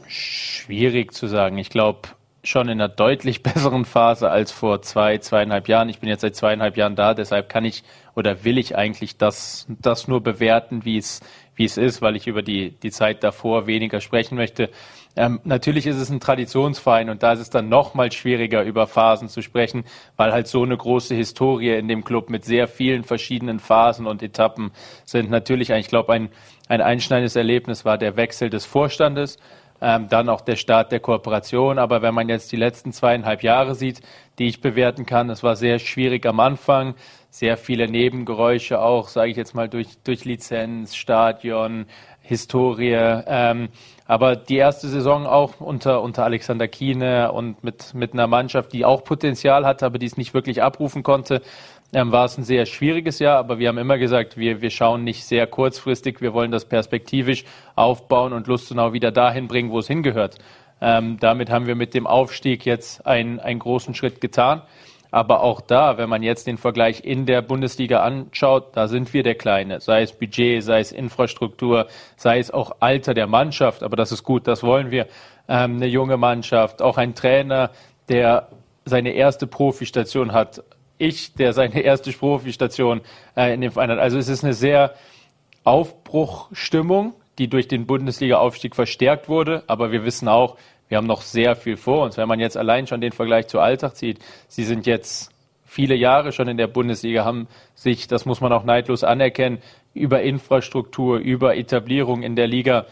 Schwierig 0.07 1.13
zu 1.15 1.27
sagen. 1.27 1.59
Ich 1.59 1.71
glaube, 1.71 2.09
schon 2.43 2.69
in 2.69 2.81
einer 2.81 2.89
deutlich 2.89 3.43
besseren 3.45 3.85
Phase 3.85 4.31
als 4.31 4.53
vor 4.53 4.83
zwei, 4.83 5.19
zweieinhalb 5.19 5.69
Jahren. 5.69 5.89
Ich 5.89 6.01
bin 6.01 6.09
jetzt 6.09 6.23
seit 6.23 6.37
zweieinhalb 6.37 6.77
Jahren 6.77 6.97
da, 6.97 7.15
deshalb 7.15 7.49
kann 7.49 7.65
ich 7.65 7.85
oder 8.15 8.45
will 8.45 8.59
ich 8.59 8.77
eigentlich 8.77 9.17
das, 9.17 9.67
das 9.69 10.09
nur 10.09 10.23
bewerten, 10.23 10.85
wie 10.85 10.99
es, 10.99 11.21
wie 11.55 11.65
es 11.65 11.77
ist, 11.77 12.03
weil 12.03 12.17
ich 12.17 12.27
über 12.27 12.43
die, 12.43 12.71
die 12.71 12.91
Zeit 12.91 13.23
davor 13.25 13.67
weniger 13.67 14.01
sprechen 14.01 14.37
möchte. 14.37 14.71
Ähm, 15.17 15.41
natürlich 15.45 15.87
ist 15.87 15.97
es 15.97 16.11
ein 16.11 16.21
Traditionsverein 16.21 17.09
und 17.09 17.23
da 17.23 17.33
ist 17.33 17.41
es 17.41 17.51
dann 17.51 17.69
noch 17.69 17.95
mal 17.95 18.11
schwieriger, 18.11 18.63
über 18.65 18.87
Phasen 18.87 19.29
zu 19.29 19.43
sprechen, 19.43 19.85
weil 20.17 20.33
halt 20.33 20.49
so 20.49 20.63
eine 20.63 20.77
große 20.77 21.15
Historie 21.15 21.77
in 21.77 21.89
dem 21.89 22.03
Club 22.05 22.31
mit 22.31 22.45
sehr 22.45 22.67
vielen 22.67 23.05
verschiedenen 23.05 23.61
Phasen 23.61 24.07
und 24.07 24.23
Etappen 24.23 24.73
sind. 25.05 25.31
Natürlich, 25.31 25.71
ich 25.71 25.89
glaube, 25.89 26.13
ein, 26.13 26.31
ein 26.69 26.81
einschneidendes 26.81 27.37
Erlebnis 27.37 27.85
war 27.85 27.99
der 27.99 28.17
Wechsel 28.17 28.51
des 28.51 28.67
Vorstandes 28.67 29.39
Ähm, 29.83 30.09
dann 30.09 30.29
auch 30.29 30.41
der 30.41 30.57
Start 30.57 30.93
der 30.93 31.01
Kooperation. 31.01 31.79
Aber 31.79 32.01
wenn 32.01 32.15
man 32.15 32.29
jetzt 32.29 32.53
die 32.53 32.57
letzten 32.57 32.93
zweieinhalb 32.93 33.43
Jahre 33.43 33.75
sieht, 33.75 34.01
die 34.39 34.47
ich 34.47 34.61
bewerten 34.61 35.05
kann, 35.05 35.29
es 35.29 35.43
war 35.43 35.57
sehr 35.57 35.79
schwierig 35.79 36.25
am 36.27 36.41
Anfang, 36.41 36.95
sehr 37.29 37.57
viele 37.57 37.89
Nebengeräusche 37.89 38.81
auch, 38.81 39.09
sage 39.09 39.33
ich 39.33 39.37
jetzt 39.37 39.55
mal, 39.55 39.69
durch, 39.69 39.89
durch 40.05 40.25
Lizenz, 40.25 40.95
Stadion, 40.95 41.87
Historie. 42.23 42.95
Ähm, 43.27 43.69
aber 44.07 44.37
die 44.37 44.57
erste 44.57 44.89
Saison 44.89 45.27
auch 45.27 45.61
unter, 45.61 46.03
unter 46.03 46.25
Alexander 46.25 46.69
Kiene 46.69 47.33
und 47.33 47.65
mit, 47.65 47.95
mit 47.95 48.13
einer 48.13 48.27
Mannschaft, 48.27 48.73
die 48.73 48.85
auch 48.85 49.05
Potenzial 49.05 49.65
hatte, 49.65 49.87
aber 49.87 49.99
die 49.99 50.07
es 50.07 50.17
nicht 50.17 50.35
wirklich 50.35 50.63
abrufen 50.63 51.03
konnte, 51.03 51.41
ähm, 51.95 52.13
war 52.13 52.27
es 52.27 52.37
ein 52.37 52.45
sehr 52.45 52.67
schwieriges 52.67 53.19
Jahr. 53.19 53.39
Aber 53.39 53.59
wir 53.59 53.69
haben 53.69 53.79
immer 53.79 53.97
gesagt, 53.97 54.37
wir, 54.37 54.61
wir 54.61 54.71
schauen 54.71 55.05
nicht 55.05 55.25
sehr 55.25 55.47
kurzfristig. 55.47 56.21
Wir 56.21 56.35
wollen 56.35 56.51
das 56.51 56.67
perspektivisch 56.67 57.45
aufbauen 57.77 58.33
und 58.33 58.47
Lustenau 58.47 58.93
wieder 58.93 59.11
dahin 59.11 59.49
bringen, 59.49 59.71
wo 59.71 59.79
es 59.79 59.87
hingehört. 59.87 60.37
Ähm, 60.81 61.19
damit 61.19 61.49
haben 61.51 61.67
wir 61.67 61.77
mit 61.77 61.95
dem 61.95 62.07
Aufstieg 62.07 62.67
jetzt 62.67 63.07
einen, 63.07 63.41
einen 63.41 63.61
großen 63.61 63.95
Schritt 63.95 64.21
getan. 64.21 64.63
Aber 65.15 65.45
auch 65.45 65.61
da, 65.61 65.97
wenn 65.97 66.09
man 66.09 66.25
jetzt 66.25 66.49
den 66.49 66.59
Vergleich 66.59 67.05
in 67.05 67.25
der 67.25 67.41
Bundesliga 67.41 68.03
anschaut, 68.03 68.77
da 68.77 68.89
sind 68.89 69.15
wir 69.15 69.23
der 69.23 69.37
Kleine. 69.37 69.79
Sei 69.79 70.03
es 70.03 70.11
Budget, 70.11 70.61
sei 70.65 70.81
es 70.81 70.91
Infrastruktur, 70.91 71.87
sei 72.17 72.41
es 72.41 72.51
auch 72.51 72.79
Alter 72.81 73.15
der 73.15 73.29
Mannschaft. 73.29 73.85
Aber 73.85 73.95
das 73.95 74.11
ist 74.11 74.25
gut, 74.25 74.49
das 74.49 74.65
wollen 74.65 74.91
wir. 74.91 75.07
Ähm, 75.47 75.77
eine 75.77 75.87
junge 75.87 76.17
Mannschaft, 76.17 76.83
auch 76.83 76.97
ein 76.97 77.15
Trainer, 77.15 77.71
der 78.09 78.49
seine 78.85 79.11
erste 79.11 79.47
Profistation 79.47 80.33
hat. 80.33 80.65
Ich, 80.99 81.35
der 81.35 81.53
seine 81.53 81.79
erste 81.83 82.11
Profistation 82.11 83.01
äh, 83.37 83.55
in 83.55 83.61
dem 83.61 83.71
Verein 83.71 83.91
hat. 83.91 84.01
Also 84.01 84.19
es 84.19 84.29
ist 84.29 84.43
eine 84.43 84.53
sehr 84.53 84.95
Aufbruchstimmung, 85.63 87.15
die 87.39 87.47
durch 87.47 87.69
den 87.69 87.87
Bundesliga-Aufstieg 87.87 88.75
verstärkt 88.75 89.29
wurde. 89.29 89.63
Aber 89.69 89.93
wir 89.93 90.05
wissen 90.05 90.27
auch, 90.27 90.57
wir 90.95 90.99
haben 90.99 91.09
noch 91.09 91.23
sehr 91.23 91.57
viel 91.57 91.77
vor 91.77 92.05
uns. 92.05 92.17
Wenn 92.17 92.29
man 92.29 92.39
jetzt 92.39 92.57
allein 92.57 92.87
schon 92.87 93.01
den 93.01 93.11
Vergleich 93.11 93.49
zu 93.49 93.59
Alltag 93.59 93.97
zieht, 93.97 94.21
sie 94.47 94.63
sind 94.63 94.87
jetzt 94.87 95.33
viele 95.65 95.97
Jahre 95.97 96.31
schon 96.31 96.47
in 96.47 96.57
der 96.57 96.69
Bundesliga, 96.69 97.25
haben 97.25 97.49
sich, 97.75 98.07
das 98.07 98.27
muss 98.27 98.41
man 98.41 98.53
auch 98.53 98.63
neidlos 98.63 99.03
anerkennen, 99.03 99.59
über 99.93 100.23
Infrastruktur, 100.23 101.19
über 101.19 101.57
Etablierung 101.57 102.23
in 102.23 102.37
der 102.37 102.47
Liga 102.47 102.87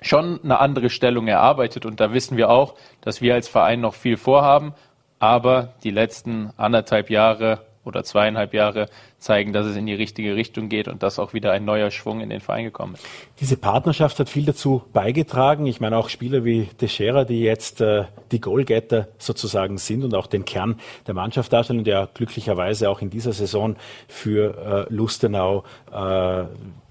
schon 0.00 0.40
eine 0.42 0.60
andere 0.60 0.88
Stellung 0.88 1.28
erarbeitet. 1.28 1.84
Und 1.84 2.00
da 2.00 2.14
wissen 2.14 2.38
wir 2.38 2.48
auch, 2.48 2.74
dass 3.02 3.20
wir 3.20 3.34
als 3.34 3.48
Verein 3.48 3.82
noch 3.82 3.92
viel 3.92 4.16
vorhaben. 4.16 4.72
Aber 5.18 5.74
die 5.84 5.90
letzten 5.90 6.54
anderthalb 6.56 7.10
Jahre 7.10 7.66
oder 7.86 8.04
zweieinhalb 8.04 8.52
Jahre 8.52 8.86
zeigen, 9.18 9.52
dass 9.52 9.66
es 9.66 9.76
in 9.76 9.86
die 9.86 9.94
richtige 9.94 10.34
Richtung 10.34 10.68
geht 10.68 10.88
und 10.88 11.02
dass 11.02 11.18
auch 11.18 11.32
wieder 11.32 11.52
ein 11.52 11.64
neuer 11.64 11.90
Schwung 11.90 12.20
in 12.20 12.28
den 12.28 12.40
Verein 12.40 12.64
gekommen 12.64 12.94
ist. 12.94 13.06
Diese 13.40 13.56
Partnerschaft 13.56 14.18
hat 14.18 14.28
viel 14.28 14.44
dazu 14.44 14.82
beigetragen. 14.92 15.66
Ich 15.66 15.80
meine 15.80 15.96
auch 15.96 16.08
Spieler 16.08 16.44
wie 16.44 16.66
Teixeira, 16.78 17.24
die 17.24 17.40
jetzt 17.40 17.80
äh, 17.80 18.04
die 18.32 18.40
Goalgetter 18.40 19.08
sozusagen 19.18 19.78
sind 19.78 20.04
und 20.04 20.14
auch 20.14 20.26
den 20.26 20.44
Kern 20.44 20.78
der 21.06 21.14
Mannschaft 21.14 21.52
darstellen, 21.52 21.84
der 21.84 22.08
glücklicherweise 22.12 22.90
auch 22.90 23.00
in 23.00 23.10
dieser 23.10 23.32
Saison 23.32 23.76
für 24.08 24.86
äh, 24.88 24.92
Lustenau 24.92 25.64
äh, 25.92 26.44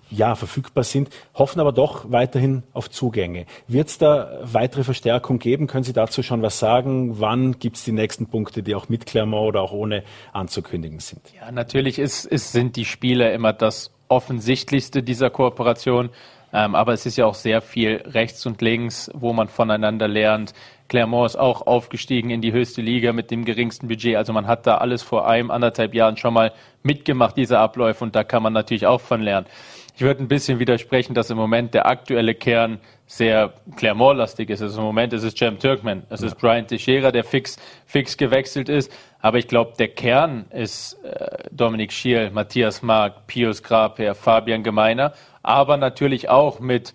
ja, 0.09 0.35
verfügbar 0.35 0.83
sind, 0.83 1.09
hoffen 1.33 1.59
aber 1.59 1.71
doch 1.71 2.11
weiterhin 2.11 2.63
auf 2.73 2.89
Zugänge. 2.89 3.45
Wird 3.67 3.89
es 3.89 3.97
da 3.97 4.39
weitere 4.43 4.83
Verstärkung 4.83 5.39
geben? 5.39 5.67
Können 5.67 5.83
Sie 5.83 5.93
dazu 5.93 6.23
schon 6.23 6.41
was 6.41 6.59
sagen? 6.59 7.19
Wann 7.19 7.59
gibt 7.59 7.77
es 7.77 7.83
die 7.83 7.91
nächsten 7.91 8.27
Punkte, 8.27 8.63
die 8.63 8.75
auch 8.75 8.89
mit 8.89 9.05
Clermont 9.05 9.49
oder 9.49 9.61
auch 9.61 9.71
ohne 9.71 10.03
anzukündigen 10.33 10.99
sind? 10.99 11.21
Ja, 11.39 11.51
natürlich 11.51 11.99
ist, 11.99 12.25
ist, 12.25 12.51
sind 12.51 12.75
die 12.75 12.85
Spieler 12.85 13.33
immer 13.33 13.53
das 13.53 13.91
offensichtlichste 14.07 15.03
dieser 15.03 15.29
Kooperation. 15.29 16.09
Ähm, 16.53 16.73
aber 16.73 16.93
es 16.93 17.05
ist 17.05 17.17
ja 17.17 17.25
auch 17.25 17.35
sehr 17.35 17.61
viel 17.61 18.01
rechts 18.05 18.45
und 18.45 18.61
links, 18.61 19.11
wo 19.13 19.33
man 19.33 19.49
voneinander 19.49 20.07
lernt. 20.07 20.53
Clermont 20.87 21.25
ist 21.31 21.35
auch 21.35 21.65
aufgestiegen 21.65 22.29
in 22.29 22.41
die 22.41 22.51
höchste 22.51 22.81
Liga 22.81 23.11
mit 23.11 23.31
dem 23.31 23.45
geringsten 23.45 23.87
Budget. 23.87 24.15
Also 24.17 24.33
man 24.33 24.47
hat 24.47 24.67
da 24.67 24.77
alles 24.77 25.01
vor 25.01 25.27
einem, 25.27 25.49
anderthalb 25.51 25.93
Jahren 25.93 26.17
schon 26.17 26.33
mal 26.33 26.53
mitgemacht, 26.83 27.35
diese 27.37 27.59
Abläufe. 27.59 28.03
Und 28.03 28.15
da 28.15 28.23
kann 28.23 28.43
man 28.43 28.53
natürlich 28.53 28.85
auch 28.85 29.01
von 29.01 29.21
lernen. 29.21 29.47
Ich 29.95 30.01
würde 30.01 30.21
ein 30.21 30.27
bisschen 30.27 30.59
widersprechen, 30.59 31.13
dass 31.13 31.29
im 31.29 31.37
Moment 31.37 31.73
der 31.73 31.87
aktuelle 31.87 32.35
Kern 32.35 32.79
sehr 33.07 33.53
Clermont-lastig 33.77 34.49
ist. 34.49 34.61
Also 34.61 34.79
Im 34.79 34.85
Moment 34.85 35.13
ist 35.13 35.23
es 35.23 35.35
Cem 35.35 35.57
Turkman, 35.57 36.03
es 36.09 36.19
ja. 36.19 36.27
ist 36.27 36.37
Brian 36.37 36.67
Teixeira, 36.67 37.11
der 37.11 37.23
fix, 37.23 37.57
fix 37.85 38.17
gewechselt 38.17 38.67
ist. 38.67 38.91
Aber 39.21 39.37
ich 39.37 39.47
glaube, 39.47 39.73
der 39.79 39.87
Kern 39.87 40.45
ist 40.51 41.01
äh, 41.03 41.45
Dominik 41.51 41.93
Schiel, 41.93 42.29
Matthias 42.31 42.81
Mark, 42.81 43.25
Pius 43.27 43.63
Graper, 43.63 44.15
Fabian 44.15 44.63
Gemeiner, 44.63 45.13
aber 45.43 45.77
natürlich 45.77 46.29
auch 46.29 46.59
mit 46.59 46.93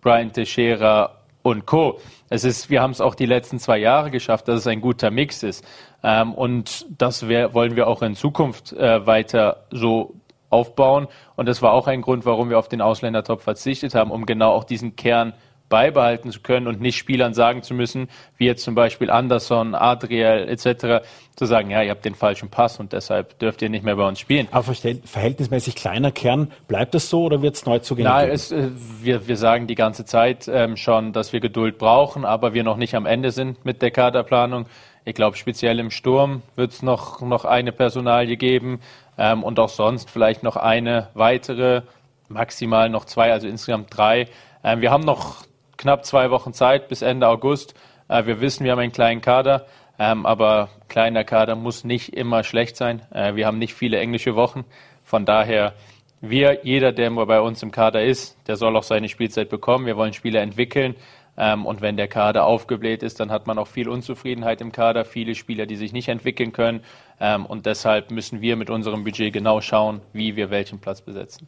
Brian 0.00 0.32
Teixeira 0.32 1.15
und 1.46 1.64
Co. 1.64 2.00
Es 2.28 2.42
ist, 2.42 2.70
wir 2.70 2.82
haben 2.82 2.90
es 2.90 3.00
auch 3.00 3.14
die 3.14 3.24
letzten 3.24 3.60
zwei 3.60 3.78
Jahre 3.78 4.10
geschafft, 4.10 4.48
dass 4.48 4.58
es 4.60 4.66
ein 4.66 4.80
guter 4.80 5.12
Mix 5.12 5.44
ist. 5.44 5.64
Ähm, 6.02 6.34
und 6.34 6.86
das 6.98 7.28
wär, 7.28 7.54
wollen 7.54 7.76
wir 7.76 7.86
auch 7.86 8.02
in 8.02 8.16
Zukunft 8.16 8.72
äh, 8.72 9.06
weiter 9.06 9.64
so 9.70 10.14
aufbauen. 10.50 11.06
Und 11.36 11.46
das 11.46 11.62
war 11.62 11.72
auch 11.72 11.86
ein 11.86 12.02
Grund, 12.02 12.26
warum 12.26 12.50
wir 12.50 12.58
auf 12.58 12.68
den 12.68 12.80
Ausländertopf 12.80 13.44
verzichtet 13.44 13.94
haben, 13.94 14.10
um 14.10 14.26
genau 14.26 14.50
auch 14.50 14.64
diesen 14.64 14.96
Kern 14.96 15.34
beibehalten 15.68 16.30
zu 16.30 16.40
können 16.40 16.66
und 16.66 16.80
nicht 16.80 16.96
Spielern 16.96 17.34
sagen 17.34 17.62
zu 17.62 17.74
müssen, 17.74 18.08
wie 18.36 18.46
jetzt 18.46 18.62
zum 18.62 18.74
Beispiel 18.74 19.10
Anderson, 19.10 19.74
Adriel 19.74 20.48
etc., 20.48 21.04
zu 21.36 21.44
sagen, 21.44 21.70
ja, 21.70 21.82
ihr 21.82 21.90
habt 21.90 22.04
den 22.04 22.14
falschen 22.14 22.48
Pass 22.48 22.80
und 22.80 22.92
deshalb 22.92 23.38
dürft 23.38 23.60
ihr 23.60 23.68
nicht 23.68 23.84
mehr 23.84 23.96
bei 23.96 24.08
uns 24.08 24.18
spielen. 24.18 24.48
Aber 24.52 24.72
verhältnismäßig 24.72 25.74
kleiner 25.74 26.10
Kern, 26.10 26.50
bleibt 26.66 26.94
das 26.94 27.10
so 27.10 27.24
oder 27.24 27.42
wird 27.42 27.56
es 27.56 27.66
Neuzugänge 27.66 28.08
Nein, 28.08 28.30
es, 28.30 28.54
wir, 29.02 29.28
wir 29.28 29.36
sagen 29.36 29.66
die 29.66 29.74
ganze 29.74 30.06
Zeit 30.06 30.48
ähm, 30.48 30.76
schon, 30.78 31.12
dass 31.12 31.34
wir 31.34 31.40
Geduld 31.40 31.76
brauchen, 31.76 32.24
aber 32.24 32.54
wir 32.54 32.64
noch 32.64 32.78
nicht 32.78 32.94
am 32.94 33.04
Ende 33.04 33.32
sind 33.32 33.64
mit 33.64 33.82
der 33.82 33.90
Kaderplanung. 33.90 34.66
Ich 35.04 35.14
glaube, 35.14 35.36
speziell 35.36 35.78
im 35.78 35.90
Sturm 35.90 36.42
wird 36.56 36.72
es 36.72 36.82
noch, 36.82 37.20
noch 37.20 37.44
eine 37.44 37.70
Personalie 37.72 38.36
geben 38.36 38.80
ähm, 39.18 39.44
und 39.44 39.58
auch 39.58 39.68
sonst 39.68 40.10
vielleicht 40.10 40.42
noch 40.42 40.56
eine 40.56 41.08
weitere, 41.14 41.82
maximal 42.28 42.88
noch 42.88 43.04
zwei, 43.04 43.30
also 43.30 43.46
insgesamt 43.46 43.96
drei. 43.96 44.28
Ähm, 44.64 44.80
wir 44.80 44.90
haben 44.90 45.04
noch 45.04 45.44
knapp 45.76 46.04
zwei 46.04 46.30
Wochen 46.30 46.52
Zeit 46.52 46.88
bis 46.88 47.02
Ende 47.02 47.28
August. 47.28 47.74
Äh, 48.08 48.26
wir 48.26 48.40
wissen, 48.40 48.64
wir 48.64 48.72
haben 48.72 48.78
einen 48.78 48.92
kleinen 48.92 49.20
Kader, 49.20 49.66
ähm, 49.98 50.26
aber 50.26 50.70
kleiner 50.88 51.24
Kader 51.24 51.56
muss 51.56 51.84
nicht 51.84 52.12
immer 52.14 52.44
schlecht 52.44 52.76
sein. 52.76 53.02
Äh, 53.12 53.34
wir 53.34 53.46
haben 53.46 53.58
nicht 53.58 53.74
viele 53.74 53.98
englische 53.98 54.34
Wochen. 54.36 54.64
Von 55.04 55.24
daher, 55.24 55.74
wir, 56.20 56.60
jeder, 56.64 56.92
der 56.92 57.10
bei 57.10 57.40
uns 57.40 57.62
im 57.62 57.70
Kader 57.70 58.02
ist, 58.02 58.36
der 58.46 58.56
soll 58.56 58.76
auch 58.76 58.82
seine 58.82 59.08
Spielzeit 59.08 59.48
bekommen. 59.48 59.86
Wir 59.86 59.96
wollen 59.96 60.12
Spieler 60.12 60.40
entwickeln. 60.40 60.96
Ähm, 61.38 61.66
und 61.66 61.80
wenn 61.80 61.96
der 61.96 62.08
Kader 62.08 62.46
aufgebläht 62.46 63.02
ist, 63.02 63.20
dann 63.20 63.30
hat 63.30 63.46
man 63.46 63.58
auch 63.58 63.66
viel 63.66 63.88
Unzufriedenheit 63.88 64.60
im 64.60 64.72
Kader, 64.72 65.04
viele 65.04 65.34
Spieler, 65.34 65.66
die 65.66 65.76
sich 65.76 65.92
nicht 65.92 66.08
entwickeln 66.08 66.52
können. 66.52 66.80
Ähm, 67.20 67.44
und 67.46 67.66
deshalb 67.66 68.10
müssen 68.10 68.40
wir 68.40 68.56
mit 68.56 68.70
unserem 68.70 69.04
Budget 69.04 69.32
genau 69.32 69.60
schauen, 69.60 70.00
wie 70.12 70.36
wir 70.36 70.50
welchen 70.50 70.80
Platz 70.80 71.02
besetzen. 71.02 71.46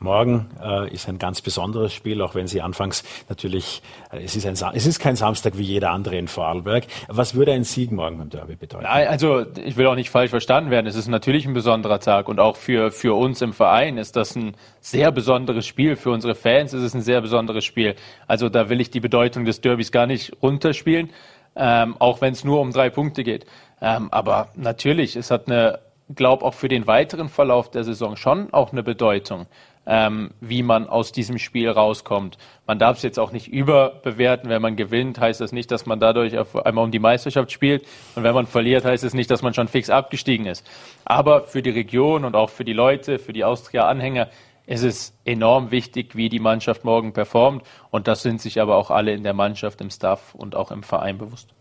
Morgen 0.00 0.46
äh, 0.62 0.92
ist 0.92 1.08
ein 1.08 1.18
ganz 1.18 1.42
besonderes 1.42 1.92
Spiel, 1.92 2.22
auch 2.22 2.36
wenn 2.36 2.46
Sie 2.46 2.62
anfangs 2.62 3.02
natürlich, 3.28 3.82
äh, 4.12 4.22
es, 4.22 4.36
ist 4.36 4.46
ein, 4.46 4.54
es 4.74 4.86
ist 4.86 5.00
kein 5.00 5.16
Samstag 5.16 5.58
wie 5.58 5.64
jeder 5.64 5.90
andere 5.90 6.16
in 6.16 6.28
Vorarlberg. 6.28 6.84
Was 7.08 7.34
würde 7.34 7.52
ein 7.52 7.64
Sieg 7.64 7.90
morgen 7.90 8.18
beim 8.18 8.30
Derby 8.30 8.54
bedeuten? 8.54 8.86
Also 8.86 9.44
ich 9.64 9.76
will 9.76 9.86
auch 9.86 9.96
nicht 9.96 10.10
falsch 10.10 10.30
verstanden 10.30 10.70
werden. 10.70 10.86
Es 10.86 10.94
ist 10.94 11.08
natürlich 11.08 11.46
ein 11.46 11.54
besonderer 11.54 11.98
Tag 11.98 12.28
und 12.28 12.38
auch 12.38 12.56
für, 12.56 12.92
für 12.92 13.14
uns 13.18 13.42
im 13.42 13.52
Verein 13.52 13.98
ist 13.98 14.14
das 14.14 14.36
ein 14.36 14.54
sehr 14.80 15.10
besonderes 15.10 15.66
Spiel. 15.66 15.96
Für 15.96 16.10
unsere 16.10 16.36
Fans 16.36 16.72
ist 16.72 16.82
es 16.82 16.94
ein 16.94 17.02
sehr 17.02 17.20
besonderes 17.20 17.64
Spiel. 17.64 17.96
Also 18.28 18.48
da 18.48 18.68
will 18.68 18.80
ich 18.80 18.90
die 18.90 19.00
Bedeutung 19.00 19.44
des 19.44 19.60
Derbys 19.60 19.90
gar 19.90 20.06
nicht 20.06 20.32
runterspielen, 20.40 21.10
ähm, 21.56 21.96
auch 21.98 22.20
wenn 22.20 22.34
es 22.34 22.44
nur 22.44 22.60
um 22.60 22.70
drei 22.70 22.88
Punkte 22.88 23.24
geht. 23.24 23.46
Ähm, 23.80 24.08
aber 24.12 24.48
natürlich, 24.54 25.16
es 25.16 25.32
hat 25.32 25.48
eine, 25.48 25.80
glaube 26.14 26.44
auch 26.44 26.54
für 26.54 26.68
den 26.68 26.86
weiteren 26.86 27.28
Verlauf 27.28 27.68
der 27.70 27.82
Saison 27.82 28.16
schon 28.16 28.52
auch 28.52 28.70
eine 28.70 28.84
Bedeutung 28.84 29.46
ähm, 29.88 30.30
wie 30.40 30.62
man 30.62 30.86
aus 30.86 31.12
diesem 31.12 31.38
Spiel 31.38 31.70
rauskommt. 31.70 32.36
Man 32.66 32.78
darf 32.78 32.98
es 32.98 33.02
jetzt 33.02 33.18
auch 33.18 33.32
nicht 33.32 33.48
überbewerten. 33.48 34.50
Wenn 34.50 34.60
man 34.60 34.76
gewinnt, 34.76 35.18
heißt 35.18 35.40
das 35.40 35.50
nicht, 35.50 35.70
dass 35.70 35.86
man 35.86 35.98
dadurch 35.98 36.36
auf 36.38 36.54
einmal 36.66 36.84
um 36.84 36.90
die 36.90 36.98
Meisterschaft 36.98 37.50
spielt. 37.50 37.86
Und 38.14 38.22
wenn 38.22 38.34
man 38.34 38.46
verliert, 38.46 38.84
heißt 38.84 39.02
es 39.02 39.14
nicht, 39.14 39.30
dass 39.30 39.40
man 39.40 39.54
schon 39.54 39.66
fix 39.66 39.88
abgestiegen 39.88 40.44
ist. 40.44 40.64
Aber 41.06 41.44
für 41.44 41.62
die 41.62 41.70
Region 41.70 42.26
und 42.26 42.36
auch 42.36 42.50
für 42.50 42.66
die 42.66 42.74
Leute, 42.74 43.18
für 43.18 43.32
die 43.32 43.44
Austria-Anhänger, 43.44 44.28
ist 44.66 44.84
es 44.84 45.18
enorm 45.24 45.70
wichtig, 45.70 46.14
wie 46.14 46.28
die 46.28 46.40
Mannschaft 46.40 46.84
morgen 46.84 47.14
performt. 47.14 47.62
Und 47.90 48.06
das 48.06 48.22
sind 48.22 48.42
sich 48.42 48.60
aber 48.60 48.76
auch 48.76 48.90
alle 48.90 49.14
in 49.14 49.22
der 49.22 49.32
Mannschaft, 49.32 49.80
im 49.80 49.88
Staff 49.88 50.34
und 50.34 50.54
auch 50.54 50.70
im 50.70 50.82
Verein 50.82 51.16
bewusst. 51.16 51.54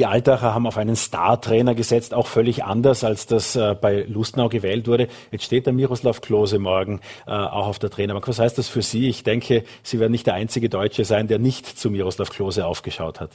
Die 0.00 0.06
Altacher 0.06 0.54
haben 0.54 0.66
auf 0.66 0.78
einen 0.78 0.96
Star-Trainer 0.96 1.74
gesetzt, 1.74 2.14
auch 2.14 2.26
völlig 2.26 2.64
anders, 2.64 3.04
als 3.04 3.26
das 3.26 3.54
äh, 3.54 3.76
bei 3.78 4.06
Lustnau 4.08 4.48
gewählt 4.48 4.88
wurde. 4.88 5.08
Jetzt 5.30 5.44
steht 5.44 5.66
der 5.66 5.74
Miroslav 5.74 6.22
Klose 6.22 6.58
morgen 6.58 7.02
äh, 7.26 7.32
auch 7.32 7.66
auf 7.66 7.78
der 7.78 7.90
Trainerbank. 7.90 8.26
Was 8.26 8.38
heißt 8.38 8.56
das 8.56 8.66
für 8.66 8.80
Sie? 8.80 9.10
Ich 9.10 9.24
denke, 9.24 9.62
Sie 9.82 10.00
werden 10.00 10.12
nicht 10.12 10.26
der 10.26 10.32
einzige 10.32 10.70
Deutsche 10.70 11.04
sein, 11.04 11.28
der 11.28 11.38
nicht 11.38 11.66
zu 11.66 11.90
Miroslav 11.90 12.30
Klose 12.30 12.64
aufgeschaut 12.64 13.20
hat. 13.20 13.30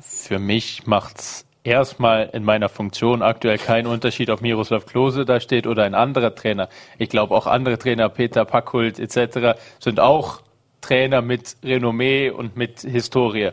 Für 0.00 0.38
mich 0.38 0.86
macht's 0.86 1.44
erstmal 1.62 2.30
in 2.32 2.42
meiner 2.42 2.70
Funktion 2.70 3.20
aktuell 3.20 3.58
keinen 3.58 3.86
Unterschied, 3.86 4.30
ob 4.30 4.40
Miroslav 4.40 4.86
Klose 4.86 5.26
da 5.26 5.40
steht 5.40 5.66
oder 5.66 5.84
ein 5.84 5.94
anderer 5.94 6.34
Trainer. 6.34 6.70
Ich 6.96 7.10
glaube, 7.10 7.34
auch 7.34 7.46
andere 7.46 7.76
Trainer, 7.76 8.08
Peter 8.08 8.46
Packhult 8.46 8.98
etc., 8.98 9.60
sind 9.78 10.00
auch 10.00 10.40
Trainer 10.80 11.20
mit 11.20 11.56
Renommee 11.62 12.30
und 12.30 12.56
mit 12.56 12.80
Historie. 12.80 13.50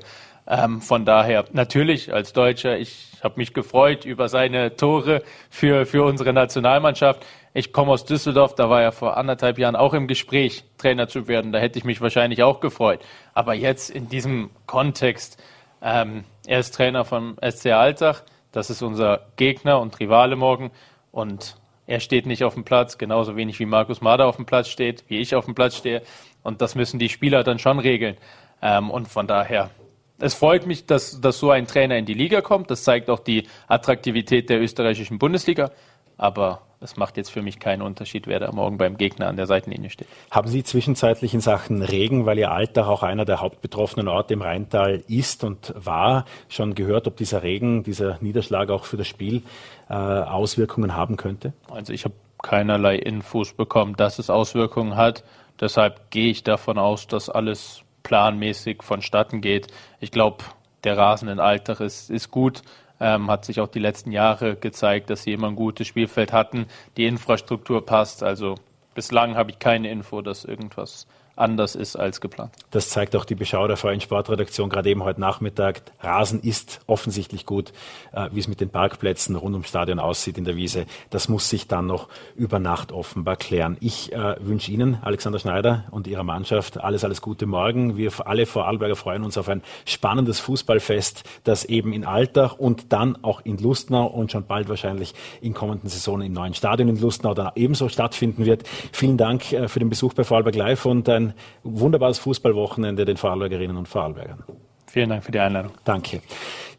Ähm, 0.47 0.81
von 0.81 1.03
daher 1.03 1.43
natürlich 1.51 2.13
als 2.13 2.31
Deutscher, 2.31 2.77
ich 2.77 3.11
habe 3.21 3.35
mich 3.37 3.53
gefreut 3.53 4.05
über 4.05 4.29
seine 4.29 4.77
Tore 4.77 5.21
für, 5.49 5.85
für 5.85 6.05
unsere 6.05 6.31
Nationalmannschaft. 6.31 7.25
Ich 7.53 7.73
komme 7.73 7.91
aus 7.91 8.05
Düsseldorf, 8.05 8.55
da 8.55 8.69
war 8.69 8.81
er 8.81 8.93
vor 8.93 9.17
anderthalb 9.17 9.59
Jahren 9.59 9.75
auch 9.75 9.93
im 9.93 10.07
Gespräch, 10.07 10.63
Trainer 10.77 11.09
zu 11.09 11.27
werden. 11.27 11.51
Da 11.51 11.59
hätte 11.59 11.77
ich 11.79 11.85
mich 11.85 11.99
wahrscheinlich 11.99 12.43
auch 12.43 12.61
gefreut. 12.61 13.01
Aber 13.33 13.55
jetzt 13.55 13.89
in 13.89 14.07
diesem 14.07 14.49
Kontext, 14.67 15.41
ähm, 15.81 16.23
er 16.45 16.59
ist 16.59 16.73
Trainer 16.73 17.03
vom 17.03 17.37
SC 17.41 17.67
Altach, 17.71 18.23
das 18.53 18.69
ist 18.69 18.81
unser 18.81 19.27
Gegner 19.35 19.81
und 19.81 19.99
Rivale 19.99 20.37
morgen. 20.37 20.71
Und 21.11 21.57
er 21.87 21.99
steht 21.99 22.25
nicht 22.25 22.43
auf 22.43 22.53
dem 22.53 22.63
Platz, 22.63 22.97
genauso 22.97 23.35
wenig 23.35 23.59
wie 23.59 23.65
Markus 23.65 23.99
Mader 23.99 24.27
auf 24.27 24.37
dem 24.37 24.45
Platz 24.45 24.69
steht, 24.69 25.03
wie 25.09 25.17
ich 25.17 25.35
auf 25.35 25.45
dem 25.45 25.55
Platz 25.55 25.75
stehe. 25.75 26.03
Und 26.41 26.61
das 26.61 26.75
müssen 26.75 26.99
die 26.99 27.09
Spieler 27.09 27.43
dann 27.43 27.59
schon 27.59 27.79
regeln. 27.79 28.15
Ähm, 28.61 28.89
und 28.89 29.07
von 29.07 29.27
daher 29.27 29.71
es 30.19 30.33
freut 30.33 30.65
mich, 30.65 30.85
dass, 30.85 31.21
dass 31.21 31.39
so 31.39 31.51
ein 31.51 31.67
Trainer 31.67 31.97
in 31.97 32.05
die 32.05 32.13
Liga 32.13 32.41
kommt. 32.41 32.71
Das 32.71 32.83
zeigt 32.83 33.09
auch 33.09 33.19
die 33.19 33.47
Attraktivität 33.67 34.49
der 34.49 34.61
österreichischen 34.61 35.19
Bundesliga. 35.19 35.71
Aber 36.17 36.63
es 36.79 36.95
macht 36.95 37.17
jetzt 37.17 37.29
für 37.29 37.41
mich 37.41 37.59
keinen 37.59 37.81
Unterschied, 37.81 38.27
wer 38.27 38.39
da 38.39 38.51
morgen 38.51 38.77
beim 38.77 38.97
Gegner 38.97 39.27
an 39.27 39.35
der 39.35 39.47
Seitenlinie 39.47 39.89
steht. 39.89 40.07
Haben 40.31 40.47
Sie 40.47 40.63
zwischenzeitlich 40.63 41.33
in 41.33 41.41
Sachen 41.41 41.81
Regen, 41.81 42.25
weil 42.25 42.37
Ihr 42.37 42.51
Alltag 42.51 42.87
auch 42.87 43.03
einer 43.03 43.25
der 43.25 43.41
hauptbetroffenen 43.41 44.07
Orte 44.07 44.33
im 44.33 44.41
Rheintal 44.41 45.03
ist 45.07 45.43
und 45.43 45.73
war, 45.75 46.25
schon 46.49 46.75
gehört, 46.75 47.07
ob 47.07 47.17
dieser 47.17 47.43
Regen, 47.43 47.83
dieser 47.83 48.17
Niederschlag 48.21 48.69
auch 48.69 48.85
für 48.85 48.97
das 48.97 49.07
Spiel 49.07 49.43
äh, 49.89 49.93
Auswirkungen 49.93 50.95
haben 50.95 51.17
könnte? 51.17 51.53
Also 51.69 51.93
ich 51.93 52.05
habe 52.05 52.15
keinerlei 52.41 52.97
Infos 52.97 53.53
bekommen, 53.53 53.95
dass 53.95 54.19
es 54.19 54.29
Auswirkungen 54.29 54.95
hat. 54.95 55.23
Deshalb 55.59 56.11
gehe 56.11 56.29
ich 56.29 56.43
davon 56.43 56.77
aus, 56.77 57.07
dass 57.07 57.29
alles 57.29 57.81
planmäßig 58.07 58.83
vonstatten 58.83 59.41
geht. 59.41 59.67
Ich 59.99 60.11
glaube, 60.11 60.45
der 60.85 60.97
Rasen 60.97 61.27
in 61.27 61.41
Altach 61.41 61.81
ist, 61.81 62.09
ist 62.09 62.31
gut. 62.31 62.61
Ähm, 63.01 63.29
hat 63.29 63.43
sich 63.43 63.59
auch 63.59 63.67
die 63.67 63.79
letzten 63.79 64.13
Jahre 64.13 64.55
gezeigt, 64.55 65.09
dass 65.09 65.23
sie 65.23 65.33
immer 65.33 65.49
ein 65.49 65.57
gutes 65.57 65.87
Spielfeld 65.87 66.31
hatten. 66.31 66.67
Die 66.95 67.05
Infrastruktur 67.05 67.85
passt. 67.85 68.23
Also 68.23 68.55
bislang 68.95 69.35
habe 69.35 69.51
ich 69.51 69.59
keine 69.59 69.91
Info, 69.91 70.21
dass 70.21 70.45
irgendwas 70.45 71.05
anders 71.37 71.75
ist 71.75 71.95
als 71.95 72.21
geplant. 72.21 72.51
Das 72.71 72.89
zeigt 72.89 73.15
auch 73.15 73.25
die 73.25 73.35
Beschau 73.35 73.67
der 73.67 73.77
Freien 73.77 74.01
Sportredaktion 74.01 74.69
gerade 74.69 74.89
eben 74.89 75.03
heute 75.03 75.21
Nachmittag. 75.21 75.81
Rasen 75.99 76.41
ist 76.41 76.81
offensichtlich 76.87 77.45
gut, 77.45 77.71
äh, 78.11 78.29
wie 78.31 78.39
es 78.39 78.47
mit 78.47 78.61
den 78.61 78.69
Parkplätzen 78.69 79.35
rund 79.35 79.53
ums 79.53 79.69
Stadion 79.69 79.99
aussieht 79.99 80.37
in 80.37 80.45
der 80.45 80.55
Wiese. 80.55 80.85
Das 81.09 81.29
muss 81.29 81.49
sich 81.49 81.67
dann 81.67 81.87
noch 81.87 82.07
über 82.35 82.59
Nacht 82.59 82.91
offenbar 82.91 83.35
klären. 83.35 83.77
Ich 83.79 84.11
äh, 84.13 84.35
wünsche 84.39 84.71
Ihnen, 84.71 84.97
Alexander 85.01 85.39
Schneider 85.39 85.85
und 85.91 86.07
Ihrer 86.07 86.23
Mannschaft, 86.23 86.79
alles, 86.79 87.03
alles 87.03 87.21
Gute 87.21 87.45
morgen. 87.45 87.97
Wir 87.97 88.11
alle 88.25 88.45
Vorarlberger 88.45 88.95
freuen 88.95 89.23
uns 89.23 89.37
auf 89.37 89.49
ein 89.49 89.61
spannendes 89.85 90.39
Fußballfest, 90.39 91.23
das 91.43 91.65
eben 91.65 91.93
in 91.93 92.05
Altach 92.05 92.57
und 92.57 92.91
dann 92.93 93.23
auch 93.23 93.41
in 93.43 93.57
Lustnau 93.57 94.07
und 94.07 94.31
schon 94.31 94.45
bald 94.45 94.69
wahrscheinlich 94.69 95.13
in 95.41 95.53
kommenden 95.53 95.89
Saisonen 95.89 96.27
im 96.27 96.33
neuen 96.33 96.53
Stadion 96.53 96.89
in 96.89 96.99
Lustnau 96.99 97.33
dann 97.33 97.51
ebenso 97.55 97.89
stattfinden 97.89 98.45
wird. 98.45 98.63
Vielen 98.91 99.17
Dank 99.17 99.51
äh, 99.53 99.67
für 99.67 99.79
den 99.79 99.89
Besuch 99.89 100.13
bei 100.13 100.23
Vorarlberg 100.23 100.55
Live 100.55 100.85
und 100.85 101.07
ein 101.09 101.26
wunderbares 101.63 102.19
Fußballwochenende 102.19 103.05
den 103.05 103.17
Vorarlbergerinnen 103.17 103.77
und 103.77 103.87
Vorarlbergern. 103.87 104.43
Vielen 104.89 105.09
Dank 105.09 105.23
für 105.23 105.31
die 105.31 105.39
Einladung. 105.39 105.73
Danke. 105.83 106.21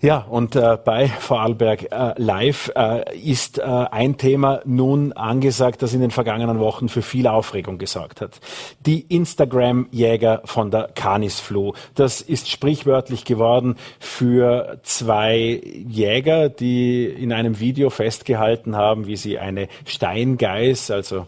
Ja, 0.01 0.19
und 0.19 0.55
äh, 0.55 0.79
bei 0.83 1.09
Vorarlberg 1.09 1.91
äh, 1.91 2.15
Live 2.17 2.71
äh, 2.77 3.19
ist 3.19 3.59
äh, 3.59 3.63
ein 3.63 4.17
Thema 4.17 4.61
nun 4.65 5.13
angesagt, 5.13 5.83
das 5.83 5.93
in 5.93 6.01
den 6.01 6.13
vergangenen 6.13 6.61
Wochen 6.61 6.89
für 6.89 7.03
viel 7.03 7.27
Aufregung 7.27 7.79
gesorgt 7.79 8.21
hat. 8.21 8.41
Die 8.87 9.01
Instagram-Jäger 9.01 10.43
von 10.45 10.71
der 10.71 10.91
Canisflu. 10.95 11.73
Das 11.97 12.21
ist 12.21 12.49
sprichwörtlich 12.49 13.25
geworden 13.25 13.75
für 13.99 14.79
zwei 14.85 15.61
Jäger, 15.87 16.49
die 16.49 17.05
in 17.07 17.33
einem 17.33 17.59
Video 17.59 17.91
festgehalten 17.91 18.77
haben, 18.77 19.07
wie 19.09 19.17
sie 19.17 19.39
eine 19.39 19.69
Steingeiß, 19.85 20.93
also 20.93 21.27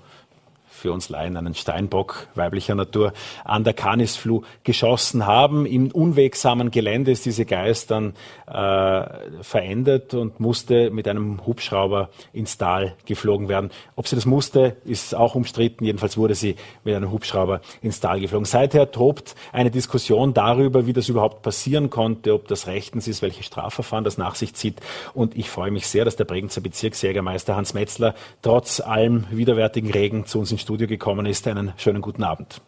für 0.80 0.92
uns 0.92 1.10
Laien 1.10 1.36
einen 1.36 1.54
Steinbock 1.54 2.26
weiblicher 2.34 2.74
Natur 2.74 3.12
an 3.44 3.64
der 3.64 3.74
Canisflu 3.74 4.42
geschossen 4.64 5.26
haben. 5.26 5.66
Im 5.66 5.90
unwegsamen 5.90 6.70
Gelände 6.70 7.10
ist 7.10 7.26
diese 7.26 7.44
Geist 7.44 7.90
dann 7.90 8.14
äh, 8.46 9.42
verendet 9.42 10.14
und 10.14 10.40
musste 10.40 10.90
mit 10.90 11.06
einem 11.06 11.46
Hubschrauber 11.46 12.08
ins 12.32 12.56
Tal 12.56 12.94
geflogen 13.04 13.48
werden. 13.48 13.70
Ob 13.94 14.08
sie 14.08 14.16
das 14.16 14.24
musste, 14.26 14.76
ist 14.84 15.14
auch 15.14 15.34
umstritten. 15.34 15.84
Jedenfalls 15.84 16.16
wurde 16.16 16.34
sie 16.34 16.56
mit 16.82 16.94
einem 16.94 17.12
Hubschrauber 17.12 17.60
ins 17.82 18.00
Tal 18.00 18.20
geflogen. 18.20 18.46
Seither 18.46 18.90
tobt 18.90 19.34
eine 19.52 19.70
Diskussion 19.70 20.32
darüber, 20.32 20.86
wie 20.86 20.94
das 20.94 21.08
überhaupt 21.08 21.42
passieren 21.42 21.90
konnte, 21.90 22.32
ob 22.32 22.48
das 22.48 22.66
rechtens 22.66 23.06
ist, 23.06 23.20
welche 23.20 23.42
Strafverfahren 23.42 24.04
das 24.04 24.16
nach 24.16 24.34
sich 24.34 24.54
zieht. 24.54 24.80
Und 25.12 25.36
ich 25.36 25.50
freue 25.50 25.70
mich 25.70 25.86
sehr, 25.86 26.06
dass 26.06 26.16
der 26.16 26.24
Bregenzer 26.24 26.62
Bezirksjägermeister 26.62 27.54
Hans 27.54 27.74
Metzler 27.74 28.14
trotz 28.40 28.80
allem 28.80 29.26
widerwärtigen 29.30 29.90
Regen 29.90 30.24
zu 30.24 30.38
uns 30.38 30.50
ins 30.50 30.62
Studio 30.70 30.86
gekommen 30.86 31.26
ist. 31.26 31.48
Einen 31.48 31.72
schönen 31.78 32.00
guten 32.00 32.22
Abend. 32.22 32.60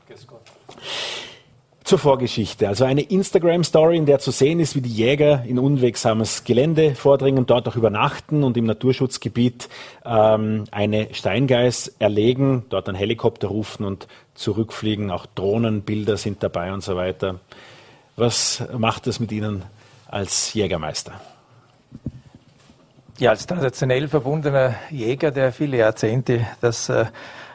Zur 1.85 2.01
Vorgeschichte. 2.01 2.67
Also 2.67 2.85
eine 2.85 3.03
Instagram-Story, 3.03 3.97
in 3.97 4.07
der 4.07 4.19
zu 4.19 4.33
sehen 4.33 4.59
ist, 4.59 4.75
wie 4.75 4.81
die 4.81 4.93
Jäger 4.93 5.45
in 5.45 5.57
unwegsames 5.57 6.43
Gelände 6.43 6.97
vordringen, 6.97 7.47
dort 7.47 7.69
auch 7.69 7.77
übernachten 7.77 8.43
und 8.43 8.57
im 8.57 8.65
Naturschutzgebiet 8.67 9.69
ähm, 10.05 10.65
eine 10.73 11.15
Steingeiß 11.15 11.95
erlegen, 12.01 12.65
dort 12.71 12.89
einen 12.89 12.99
Helikopter 12.99 13.47
rufen 13.47 13.87
und 13.87 14.09
zurückfliegen. 14.35 15.13
Auch 15.13 15.27
Drohnenbilder 15.27 16.17
sind 16.17 16.43
dabei 16.43 16.73
und 16.73 16.83
so 16.83 16.97
weiter. 16.97 17.39
Was 18.17 18.65
macht 18.77 19.07
das 19.07 19.21
mit 19.21 19.31
Ihnen 19.31 19.63
als 20.09 20.55
Jägermeister? 20.55 21.13
Ja, 23.19 23.31
als 23.31 23.47
traditionell 23.47 24.09
verbundener 24.09 24.75
Jäger, 24.91 25.31
der 25.31 25.53
viele 25.53 25.77
Jahrzehnte 25.77 26.45
das 26.61 26.89
äh, 26.89 27.05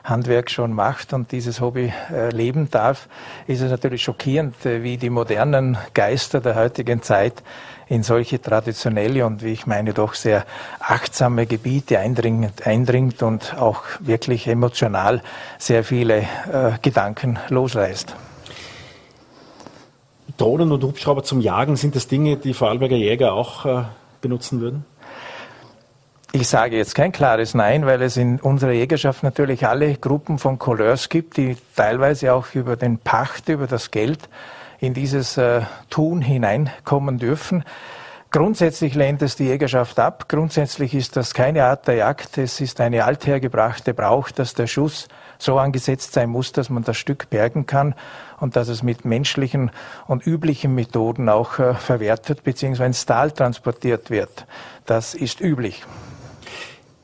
Handwerk 0.08 0.50
schon 0.50 0.74
macht 0.74 1.14
und 1.14 1.32
dieses 1.32 1.60
Hobby 1.60 1.94
äh, 2.12 2.30
leben 2.30 2.70
darf, 2.72 3.10
ist 3.46 3.62
es 3.62 3.70
natürlich 3.70 4.04
schockierend, 4.04 4.66
äh, 4.66 4.82
wie 4.84 4.98
die 4.98 5.10
modernen 5.10 5.78
Geister 5.94 6.40
der 6.40 6.56
heutigen 6.56 7.02
Zeit 7.02 7.44
in 7.90 8.04
solche 8.04 8.42
traditionelle 8.42 9.26
und 9.26 9.44
wie 9.44 9.52
ich 9.52 9.66
meine 9.66 9.94
doch 9.94 10.14
sehr 10.14 10.46
achtsame 10.80 11.46
Gebiete 11.46 12.00
eindringt, 12.00 12.66
eindringt 12.66 13.22
und 13.22 13.56
auch 13.58 13.84
wirklich 14.00 14.48
emotional 14.48 15.22
sehr 15.58 15.84
viele 15.84 16.20
äh, 16.20 16.26
Gedanken 16.82 17.40
losreißt. 17.50 18.16
Drohnen 20.38 20.72
und 20.72 20.84
Hubschrauber 20.84 21.24
zum 21.24 21.42
Jagen, 21.42 21.76
sind 21.76 21.96
das 21.96 22.08
Dinge, 22.08 22.38
die 22.38 22.54
Vorarlberger 22.54 22.96
Jäger 22.96 23.34
auch 23.34 23.66
äh, 23.66 23.84
benutzen 24.22 24.62
würden? 24.62 24.86
Ich 26.40 26.50
sage 26.50 26.78
jetzt 26.78 26.94
kein 26.94 27.12
klares 27.12 27.56
Nein, 27.56 27.88
weil 27.88 28.00
es 28.04 28.16
in 28.16 28.40
unserer 28.40 28.72
Jägerschaft 28.72 29.24
natürlich 29.24 29.66
alle 29.66 29.96
Gruppen 29.96 30.38
von 30.38 30.60
Couleurs 30.60 31.10
gibt, 31.10 31.38
die 31.38 31.58
teilweise 31.76 32.32
auch 32.32 32.54
über 32.54 32.76
den 32.76 33.00
Pacht, 33.00 33.50
über 33.50 33.66
das 33.66 33.90
Geld 33.90 34.30
in 34.78 34.94
dieses 34.94 35.38
äh, 35.38 35.62
Tun 35.90 36.22
hineinkommen 36.22 37.18
dürfen. 37.18 37.64
Grundsätzlich 38.30 38.94
lehnt 38.94 39.24
es 39.24 39.36
die 39.36 39.46
Jägerschaft 39.46 39.98
ab. 39.98 40.30
Grundsätzlich 40.30 40.94
ist 40.94 41.16
das 41.16 41.34
keine 41.34 41.64
Art 41.64 41.88
der 41.88 41.96
Jagd. 41.96 42.38
Es 42.38 42.62
ist 42.62 42.82
eine 42.82 43.06
althergebrachte 43.06 43.96
Brauch, 43.96 44.30
dass 44.30 44.54
der 44.54 44.68
Schuss 44.68 45.08
so 45.40 45.58
angesetzt 45.58 46.14
sein 46.14 46.30
muss, 46.30 46.52
dass 46.52 46.70
man 46.70 46.84
das 46.84 46.98
Stück 46.98 47.32
bergen 47.32 47.66
kann 47.66 47.96
und 48.40 48.56
dass 48.56 48.68
es 48.68 48.84
mit 48.84 49.06
menschlichen 49.06 49.72
und 50.06 50.28
üblichen 50.28 50.76
Methoden 50.76 51.30
auch 51.30 51.58
äh, 51.58 51.74
verwertet 51.74 52.44
bzw. 52.44 52.86
ins 52.86 53.08
Tal 53.08 53.32
transportiert 53.32 54.12
wird. 54.12 54.46
Das 54.86 55.16
ist 55.16 55.42
üblich. 55.42 55.84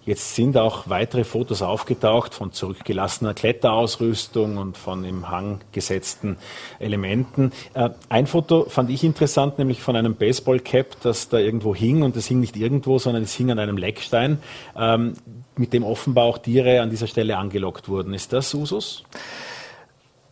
Jetzt 0.05 0.35
sind 0.35 0.57
auch 0.57 0.89
weitere 0.89 1.23
Fotos 1.23 1.61
aufgetaucht 1.61 2.33
von 2.33 2.51
zurückgelassener 2.51 3.33
Kletterausrüstung 3.33 4.57
und 4.57 4.77
von 4.77 5.05
im 5.05 5.29
Hang 5.29 5.61
gesetzten 5.71 6.37
Elementen. 6.79 7.53
Äh, 7.73 7.91
ein 8.09 8.27
Foto 8.27 8.65
fand 8.67 8.89
ich 8.89 9.05
interessant, 9.05 9.59
nämlich 9.59 9.81
von 9.81 9.95
einem 9.95 10.15
Baseballcap, 10.15 10.97
das 11.03 11.29
da 11.29 11.37
irgendwo 11.37 11.73
hing 11.73 12.03
und 12.03 12.17
es 12.17 12.27
hing 12.27 12.41
nicht 12.41 12.57
irgendwo, 12.57 12.99
sondern 12.99 13.23
es 13.23 13.33
hing 13.33 13.49
an 13.49 13.59
einem 13.59 13.77
Leckstein, 13.77 14.39
ähm, 14.77 15.13
mit 15.55 15.71
dem 15.71 15.83
offenbar 15.83 16.25
auch 16.25 16.37
Tiere 16.37 16.81
an 16.81 16.89
dieser 16.89 17.07
Stelle 17.07 17.37
angelockt 17.37 17.87
wurden. 17.87 18.13
Ist 18.13 18.33
das 18.33 18.53
Usus? 18.53 19.03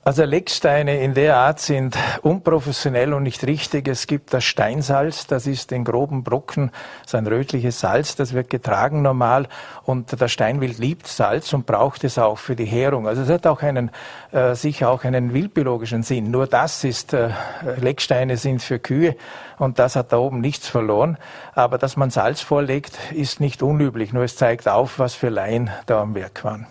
Also 0.03 0.23
Lecksteine 0.23 0.99
in 1.03 1.13
der 1.13 1.37
Art 1.37 1.59
sind 1.59 1.95
unprofessionell 2.23 3.13
und 3.13 3.21
nicht 3.21 3.45
richtig. 3.45 3.87
Es 3.87 4.07
gibt 4.07 4.33
das 4.33 4.43
Steinsalz, 4.43 5.27
das 5.27 5.45
ist 5.45 5.71
in 5.71 5.83
groben 5.83 6.23
Brocken, 6.23 6.71
so 7.05 7.17
ein 7.17 7.27
rötliches 7.27 7.81
Salz, 7.81 8.15
das 8.15 8.33
wird 8.33 8.49
getragen 8.49 9.03
normal 9.03 9.47
und 9.83 10.19
der 10.19 10.27
Steinwild 10.27 10.79
liebt 10.79 11.05
Salz 11.05 11.53
und 11.53 11.67
braucht 11.67 12.03
es 12.03 12.17
auch 12.17 12.39
für 12.39 12.55
die 12.55 12.65
Härung. 12.65 13.07
Also 13.07 13.21
es 13.21 13.29
hat 13.29 13.45
auch 13.45 13.61
einen, 13.61 13.91
äh, 14.31 14.55
sicher 14.55 14.89
auch 14.89 15.03
einen 15.03 15.35
wildbiologischen 15.35 16.01
Sinn. 16.01 16.31
Nur 16.31 16.47
das 16.47 16.83
ist, 16.83 17.13
äh, 17.13 17.29
Lecksteine 17.77 18.37
sind 18.37 18.63
für 18.63 18.79
Kühe 18.79 19.15
und 19.59 19.77
das 19.77 19.95
hat 19.95 20.11
da 20.13 20.17
oben 20.17 20.41
nichts 20.41 20.67
verloren. 20.67 21.19
Aber 21.53 21.77
dass 21.77 21.95
man 21.95 22.09
Salz 22.09 22.41
vorlegt, 22.41 22.97
ist 23.11 23.39
nicht 23.39 23.61
unüblich. 23.61 24.13
Nur 24.13 24.23
es 24.23 24.35
zeigt 24.35 24.67
auf, 24.67 24.97
was 24.97 25.13
für 25.13 25.29
Laien 25.29 25.69
da 25.85 26.01
am 26.01 26.15
Werk 26.15 26.43
waren. 26.43 26.65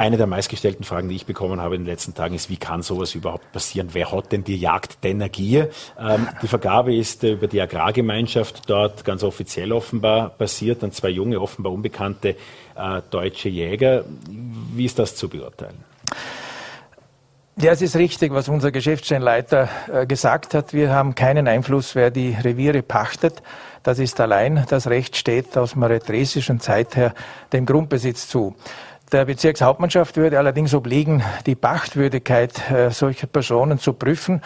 Eine 0.00 0.16
der 0.16 0.26
meistgestellten 0.26 0.82
Fragen, 0.82 1.10
die 1.10 1.16
ich 1.16 1.26
bekommen 1.26 1.60
habe 1.60 1.74
in 1.74 1.82
den 1.82 1.86
letzten 1.86 2.14
Tagen, 2.14 2.34
ist, 2.34 2.48
wie 2.48 2.56
kann 2.56 2.80
sowas 2.80 3.14
überhaupt 3.14 3.52
passieren? 3.52 3.90
Wer 3.92 4.10
hat 4.10 4.32
denn 4.32 4.44
die 4.44 4.56
Jagd 4.56 5.04
denn 5.04 5.22
Gier? 5.30 5.68
Ähm, 5.98 6.26
die 6.40 6.48
Vergabe 6.48 6.94
ist 6.96 7.22
äh, 7.22 7.32
über 7.32 7.48
die 7.48 7.60
Agrargemeinschaft 7.60 8.62
dort 8.70 9.04
ganz 9.04 9.22
offiziell 9.22 9.74
offenbar 9.74 10.30
passiert, 10.30 10.82
an 10.82 10.92
zwei 10.92 11.10
junge, 11.10 11.38
offenbar 11.38 11.74
unbekannte 11.74 12.30
äh, 12.30 13.02
deutsche 13.10 13.50
Jäger. 13.50 14.06
Wie 14.26 14.86
ist 14.86 14.98
das 14.98 15.16
zu 15.16 15.28
beurteilen? 15.28 15.84
Ja, 17.56 17.72
es 17.72 17.82
ist 17.82 17.96
richtig, 17.96 18.32
was 18.32 18.48
unser 18.48 18.72
Geschäftsstellenleiter 18.72 19.68
äh, 19.92 20.06
gesagt 20.06 20.54
hat. 20.54 20.72
Wir 20.72 20.94
haben 20.94 21.14
keinen 21.14 21.46
Einfluss, 21.46 21.94
wer 21.94 22.10
die 22.10 22.34
Reviere 22.42 22.80
pachtet. 22.80 23.42
Das 23.82 23.98
ist 23.98 24.18
allein 24.18 24.64
das 24.70 24.86
Recht 24.86 25.16
steht 25.16 25.58
aus 25.58 25.72
dem 25.72 25.82
eritreischen 25.82 26.60
Zeit 26.60 26.96
her 26.96 27.12
dem 27.52 27.66
Grundbesitz 27.66 28.28
zu. 28.28 28.54
Der 29.12 29.24
Bezirkshauptmannschaft 29.24 30.16
würde 30.16 30.38
allerdings 30.38 30.72
obliegen, 30.72 31.20
die 31.44 31.56
Pachtwürdigkeit 31.56 32.70
äh, 32.70 32.90
solcher 32.90 33.26
Personen 33.26 33.80
zu 33.80 33.92
prüfen. 33.92 34.40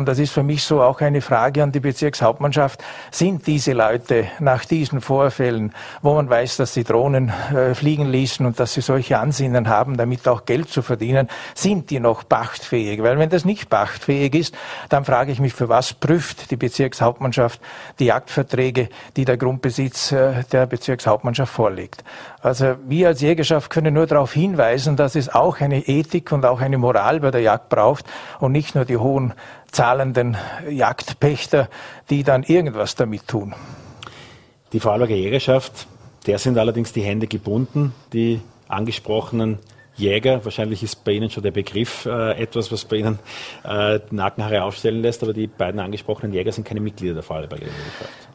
Und 0.00 0.06
das 0.06 0.18
ist 0.18 0.32
für 0.32 0.42
mich 0.42 0.64
so 0.64 0.80
auch 0.80 1.02
eine 1.02 1.20
Frage 1.20 1.62
an 1.62 1.72
die 1.72 1.80
Bezirkshauptmannschaft. 1.80 2.82
Sind 3.10 3.46
diese 3.46 3.74
Leute 3.74 4.28
nach 4.38 4.64
diesen 4.64 5.02
Vorfällen, 5.02 5.74
wo 6.00 6.14
man 6.14 6.30
weiß, 6.30 6.56
dass 6.56 6.72
sie 6.72 6.84
Drohnen 6.84 7.30
äh, 7.54 7.74
fliegen 7.74 8.06
ließen 8.06 8.46
und 8.46 8.58
dass 8.58 8.72
sie 8.72 8.80
solche 8.80 9.18
Ansinnen 9.18 9.68
haben, 9.68 9.98
damit 9.98 10.26
auch 10.26 10.46
Geld 10.46 10.70
zu 10.70 10.80
verdienen, 10.80 11.28
sind 11.54 11.90
die 11.90 12.00
noch 12.00 12.26
pachtfähig? 12.26 13.02
Weil 13.02 13.18
wenn 13.18 13.28
das 13.28 13.44
nicht 13.44 13.68
pachtfähig 13.68 14.34
ist, 14.34 14.54
dann 14.88 15.04
frage 15.04 15.32
ich 15.32 15.38
mich, 15.38 15.52
für 15.52 15.68
was 15.68 15.92
prüft 15.92 16.50
die 16.50 16.56
Bezirkshauptmannschaft 16.56 17.60
die 17.98 18.06
Jagdverträge, 18.06 18.88
die 19.18 19.26
der 19.26 19.36
Grundbesitz 19.36 20.12
äh, 20.12 20.44
der 20.50 20.64
Bezirkshauptmannschaft 20.64 21.52
vorlegt? 21.52 22.04
Also 22.40 22.76
wir 22.88 23.08
als 23.08 23.20
Jägerschaft 23.20 23.68
können 23.68 23.92
nur 23.92 24.06
darauf 24.06 24.32
hinweisen, 24.32 24.96
dass 24.96 25.14
es 25.14 25.28
auch 25.28 25.60
eine 25.60 25.86
Ethik 25.86 26.32
und 26.32 26.46
auch 26.46 26.62
eine 26.62 26.78
Moral 26.78 27.20
bei 27.20 27.30
der 27.30 27.42
Jagd 27.42 27.68
braucht 27.68 28.06
und 28.38 28.52
nicht 28.52 28.74
nur 28.74 28.86
die 28.86 28.96
hohen 28.96 29.34
zahlenden 29.72 30.36
Jagdpächter, 30.68 31.68
die 32.10 32.22
dann 32.22 32.42
irgendwas 32.42 32.94
damit 32.94 33.28
tun. 33.28 33.54
Die 34.72 34.80
Vorarlberger 34.80 35.14
Jägerschaft, 35.14 35.86
der 36.26 36.38
sind 36.38 36.58
allerdings 36.58 36.92
die 36.92 37.02
Hände 37.02 37.26
gebunden, 37.26 37.94
die 38.12 38.40
angesprochenen 38.68 39.58
Jäger, 39.96 40.44
wahrscheinlich 40.44 40.82
ist 40.82 41.04
bei 41.04 41.12
Ihnen 41.12 41.30
schon 41.30 41.42
der 41.42 41.50
Begriff 41.50 42.06
äh, 42.06 42.32
etwas, 42.40 42.72
was 42.72 42.84
bei 42.84 42.96
Ihnen 42.96 43.18
äh, 43.64 44.00
Nackenhaare 44.10 44.62
aufstellen 44.62 45.02
lässt, 45.02 45.22
aber 45.22 45.32
die 45.32 45.46
beiden 45.46 45.80
angesprochenen 45.80 46.32
Jäger 46.32 46.52
sind 46.52 46.66
keine 46.66 46.80
Mitglieder 46.80 47.14
der 47.14 47.22
Vorarlberger 47.22 47.66
Jägerschaft. 47.66 48.29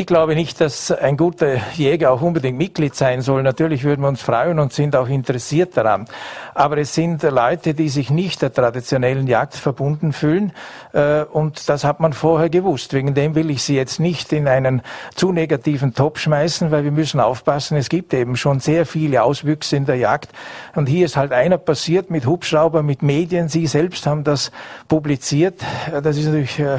Ich 0.00 0.06
glaube 0.06 0.36
nicht, 0.36 0.60
dass 0.60 0.92
ein 0.92 1.16
guter 1.16 1.56
Jäger 1.74 2.12
auch 2.12 2.22
unbedingt 2.22 2.56
Mitglied 2.56 2.94
sein 2.94 3.20
soll. 3.20 3.42
Natürlich 3.42 3.82
würden 3.82 4.02
wir 4.02 4.06
uns 4.06 4.22
freuen 4.22 4.60
und 4.60 4.72
sind 4.72 4.94
auch 4.94 5.08
interessiert 5.08 5.76
daran. 5.76 6.06
Aber 6.54 6.78
es 6.78 6.94
sind 6.94 7.24
Leute, 7.24 7.74
die 7.74 7.88
sich 7.88 8.08
nicht 8.08 8.40
der 8.40 8.52
traditionellen 8.52 9.26
Jagd 9.26 9.56
verbunden 9.56 10.12
fühlen. 10.12 10.52
Äh, 10.92 11.22
und 11.24 11.68
das 11.68 11.82
hat 11.82 11.98
man 11.98 12.12
vorher 12.12 12.48
gewusst. 12.48 12.92
Wegen 12.92 13.14
dem 13.14 13.34
will 13.34 13.50
ich 13.50 13.64
Sie 13.64 13.74
jetzt 13.74 13.98
nicht 13.98 14.32
in 14.32 14.46
einen 14.46 14.82
zu 15.16 15.32
negativen 15.32 15.94
Topf 15.94 16.20
schmeißen, 16.20 16.70
weil 16.70 16.84
wir 16.84 16.92
müssen 16.92 17.18
aufpassen. 17.18 17.76
Es 17.76 17.88
gibt 17.88 18.14
eben 18.14 18.36
schon 18.36 18.60
sehr 18.60 18.86
viele 18.86 19.24
Auswüchse 19.24 19.74
in 19.74 19.84
der 19.84 19.96
Jagd. 19.96 20.30
Und 20.76 20.88
hier 20.88 21.06
ist 21.06 21.16
halt 21.16 21.32
einer 21.32 21.58
passiert 21.58 22.08
mit 22.08 22.24
Hubschrauber, 22.24 22.84
mit 22.84 23.02
Medien. 23.02 23.48
Sie 23.48 23.66
selbst 23.66 24.06
haben 24.06 24.22
das 24.22 24.52
publiziert. 24.86 25.60
Das 25.90 26.16
ist 26.16 26.26
natürlich 26.26 26.60
äh, 26.60 26.78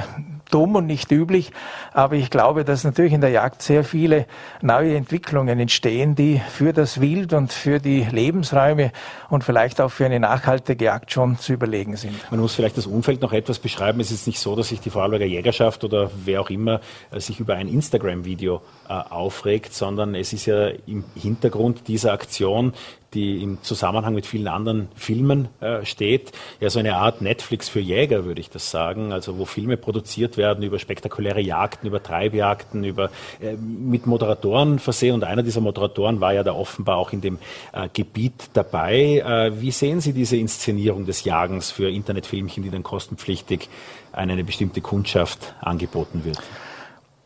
dumm 0.50 0.76
und 0.76 0.86
nicht 0.86 1.12
üblich. 1.12 1.52
Aber 1.94 2.16
ich 2.16 2.30
glaube, 2.30 2.66
dass 2.66 2.84
natürlich 2.84 3.14
in 3.14 3.22
der 3.22 3.30
Jagd 3.30 3.62
sehr 3.62 3.84
viele 3.84 4.26
neue 4.62 4.96
Entwicklungen 4.96 5.60
entstehen, 5.60 6.16
die 6.16 6.42
für 6.50 6.74
das 6.74 7.02
Wild 7.02 7.34
und 7.34 7.54
für 7.54 7.80
die 7.80 8.08
Lebensräume 8.12 8.92
und 9.30 9.44
vielleicht 9.44 9.82
auch 9.82 9.90
für 9.90 10.06
eine 10.06 10.20
nachhaltige 10.20 10.86
Jagd 10.86 11.12
schon 11.12 11.38
zu 11.38 11.54
überlegen 11.54 11.96
sind. 11.96 12.16
Man 12.32 12.40
muss 12.40 12.56
vielleicht 12.56 12.78
das 12.78 12.88
Umfeld 12.88 13.22
noch 13.22 13.34
etwas 13.34 13.60
beschreiben. 13.60 14.00
Es 14.00 14.12
ist 14.12 14.28
nicht 14.28 14.40
so, 14.40 14.56
dass 14.56 14.70
sich 14.70 14.80
die 14.80 14.90
Vorarlberger 14.90 15.26
Jägerschaft 15.26 15.84
oder 15.84 16.12
wer 16.26 16.42
auch 16.42 16.50
immer 16.50 16.82
äh, 17.12 17.20
sich 17.20 17.40
über 17.40 17.56
ein 17.56 17.68
Instagram-Video 17.68 18.62
aufregt, 18.90 19.74
sondern 19.74 20.16
es 20.16 20.34
ist 20.34 20.48
ja 20.48 20.70
im 20.88 21.04
Hintergrund 21.16 21.88
dieser 21.88 22.12
Aktion 22.12 22.74
die 23.14 23.42
im 23.42 23.62
Zusammenhang 23.64 24.14
mit 24.14 24.26
vielen 24.26 24.48
anderen 24.48 24.88
Filmen 24.96 25.48
äh, 25.62 25.86
steht. 25.86 26.32
Ja, 26.60 26.70
so 26.70 26.80
eine 26.80 26.96
Art 26.96 27.22
Netflix 27.22 27.68
für 27.68 27.80
Jäger, 27.80 28.26
würde 28.26 28.42
ich 28.42 28.50
das 28.50 28.70
sagen. 28.70 29.12
Also 29.12 29.38
wo 29.38 29.46
Filme 29.46 29.78
produziert 29.78 30.38
werden 30.38 30.64
über 30.64 30.80
spektakuläre 30.80 31.42
Jagden, 31.42 31.88
über 31.88 32.04
Treibjagden, 32.04 32.84
über 32.84 33.10
äh, 33.42 33.54
mit 33.54 34.06
Moderatoren 34.06 34.80
versehen. 34.80 35.16
Und 35.16 35.24
einer 35.24 35.44
dieser 35.44 35.62
Moderatoren 35.62 36.22
war 36.22 36.34
ja 36.34 36.44
da 36.44 36.54
offenbar 36.54 36.98
auch 36.98 37.12
in 37.12 37.22
dem 37.22 37.40
äh, 37.74 37.90
Gebiet 37.92 38.52
dabei. 38.54 39.20
Äh, 39.20 39.60
wie 39.62 39.72
sehen 39.72 40.02
Sie 40.02 40.14
diese 40.14 40.38
Inszenierung 40.38 41.06
des 41.06 41.24
Jagens 41.24 41.72
für 41.72 41.90
Internetfilmchen, 41.90 42.64
die 42.64 42.70
dann 42.70 42.84
kostenpflichtig 42.84 43.70
an 44.12 44.30
eine 44.30 44.44
bestimmte 44.44 44.82
Kundschaft 44.82 45.56
angeboten 45.62 46.26
wird? 46.26 46.40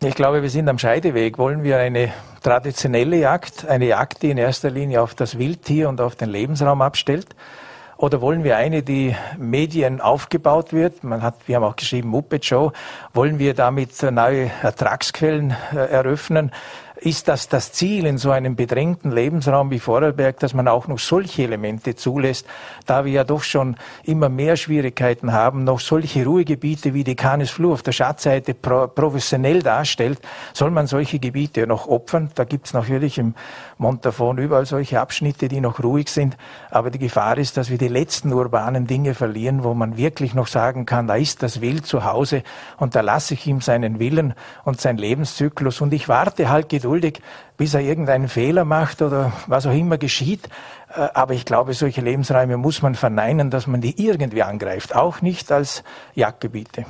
Ich 0.06 0.16
glaube, 0.16 0.42
wir 0.42 0.50
sind 0.50 0.68
am 0.68 0.78
Scheideweg. 0.78 1.38
Wollen 1.38 1.64
wir 1.64 1.78
eine 1.78 2.12
traditionelle 2.42 3.16
Jagd, 3.16 3.66
eine 3.66 3.86
Jagd, 3.86 4.22
die 4.22 4.32
in 4.32 4.38
erster 4.38 4.70
Linie 4.70 5.02
auf 5.02 5.16
das 5.16 5.38
Wildtier 5.38 5.88
und 5.88 6.02
auf 6.02 6.18
den 6.18 6.30
Lebensraum 6.30 6.82
abstellt? 6.82 7.28
Oder 7.96 8.20
wollen 8.20 8.44
wir 8.44 8.58
eine, 8.58 8.84
die 8.84 9.16
Medien 9.38 10.02
aufgebaut 10.02 10.74
wird? 10.74 11.06
Man 11.06 11.22
hat, 11.22 11.36
wir 11.46 11.56
haben 11.56 11.64
auch 11.64 11.78
geschrieben, 11.78 12.10
Muppet 12.10 12.44
Show. 12.44 12.74
Wollen 13.14 13.40
wir 13.40 13.54
damit 13.54 13.92
neue 14.04 14.52
Ertragsquellen 14.62 15.56
äh, 15.74 15.78
eröffnen? 15.78 16.52
Ist 17.06 17.28
das 17.28 17.50
das 17.50 17.74
Ziel 17.74 18.06
in 18.06 18.18
so 18.18 18.32
einem 18.32 18.56
bedrängten 18.56 19.12
Lebensraum 19.12 19.72
wie 19.72 19.80
Vorarlberg, 19.80 20.40
dass 20.40 20.54
man 20.54 20.70
auch 20.70 20.88
noch 20.88 21.00
solche 21.00 21.44
Elemente 21.44 21.96
zulässt, 21.96 22.46
da 22.86 23.04
wir 23.04 23.12
ja 23.12 23.24
doch 23.26 23.44
schon 23.44 23.76
immer 24.04 24.30
mehr 24.30 24.56
Schwierigkeiten 24.56 25.34
haben, 25.34 25.66
noch 25.66 25.82
solche 25.82 26.24
Ruhegebiete 26.24 26.94
wie 26.94 27.04
die 27.04 27.16
Canis 27.16 27.52
Flu 27.52 27.74
auf 27.74 27.84
der 27.84 27.92
Schatzseite 27.92 28.54
pro 28.54 28.88
professionell 28.88 29.62
darstellt, 29.62 30.20
soll 30.54 30.72
man 30.72 30.88
solche 30.88 31.20
Gebiete 31.20 31.68
noch 31.68 31.88
opfern. 31.88 32.32
Da 32.36 32.46
gibt 32.46 32.68
es 32.68 32.74
natürlich 32.74 33.18
im 33.18 33.36
Montafon 33.84 34.40
überall 34.40 34.66
solche 34.66 35.00
Abschnitte, 35.00 35.48
die 35.48 35.62
noch 35.62 35.84
ruhig 35.84 36.10
sind, 36.10 36.38
aber 36.72 36.90
die 36.90 37.00
Gefahr 37.00 37.38
ist, 37.38 37.58
dass 37.58 37.70
wir 37.70 37.78
die 37.78 37.88
letzten 37.88 38.34
urbanen 38.34 38.88
Dinge 38.88 39.14
verlieren, 39.14 39.64
wo 39.64 39.76
man 39.76 39.98
wirklich 39.98 40.34
noch 40.34 40.48
sagen 40.48 40.88
kann, 40.88 41.06
da 41.06 41.16
ist 41.16 41.44
das 41.44 41.62
Wild 41.62 41.86
zu 41.86 42.06
Hause 42.06 42.44
und 42.78 42.96
da 42.96 43.02
lasse 43.02 43.36
ich 43.36 43.46
ihm 43.46 43.62
seinen 43.62 44.00
Willen 44.00 44.34
und 44.64 44.82
seinen 44.82 44.98
Lebenszyklus 44.98 45.80
und 45.82 45.94
ich 45.94 46.08
warte 46.10 46.50
halt 46.50 46.70
geduldig 46.70 47.04
geduldig, 47.04 47.22
bis 47.58 47.74
er 47.74 47.82
irgendeinen 47.82 48.30
Fehler 48.30 48.66
macht 48.66 49.02
oder 49.02 49.32
was 49.48 49.66
auch 49.66 49.74
immer 49.74 49.98
geschieht. 49.98 50.50
Äh, 50.96 51.10
aber 51.14 51.34
ich 51.34 51.46
glaube, 51.46 51.74
solche 51.74 52.02
Lebensräume 52.02 52.58
muss 52.58 52.82
man 52.82 52.96
verneinen, 52.96 53.50
dass 53.50 53.68
man 53.68 53.82
die 53.82 54.04
irgendwie 54.04 54.44
angreift, 54.44 54.96
auch 54.96 55.22
nicht 55.22 55.52
als 55.52 55.84
Jagdgebiete. 56.16 56.86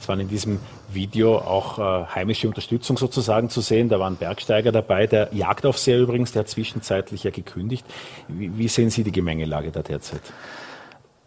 Es 0.00 0.08
waren 0.08 0.20
in 0.20 0.28
diesem 0.28 0.60
Video 0.88 1.38
auch 1.38 1.78
äh, 1.78 2.06
heimische 2.14 2.48
Unterstützung 2.48 2.96
sozusagen 2.96 3.50
zu 3.50 3.60
sehen. 3.60 3.88
Da 3.88 3.98
waren 3.98 4.16
Bergsteiger 4.16 4.72
dabei. 4.72 5.06
Der 5.06 5.28
Jagdaufseher 5.32 5.98
übrigens, 5.98 6.32
der 6.32 6.40
hat 6.40 6.48
zwischenzeitlich 6.48 7.24
ja 7.24 7.30
gekündigt. 7.30 7.84
Wie, 8.28 8.56
wie 8.56 8.68
sehen 8.68 8.90
Sie 8.90 9.04
die 9.04 9.12
Gemengelage 9.12 9.70
da 9.70 9.82
derzeit? 9.82 10.22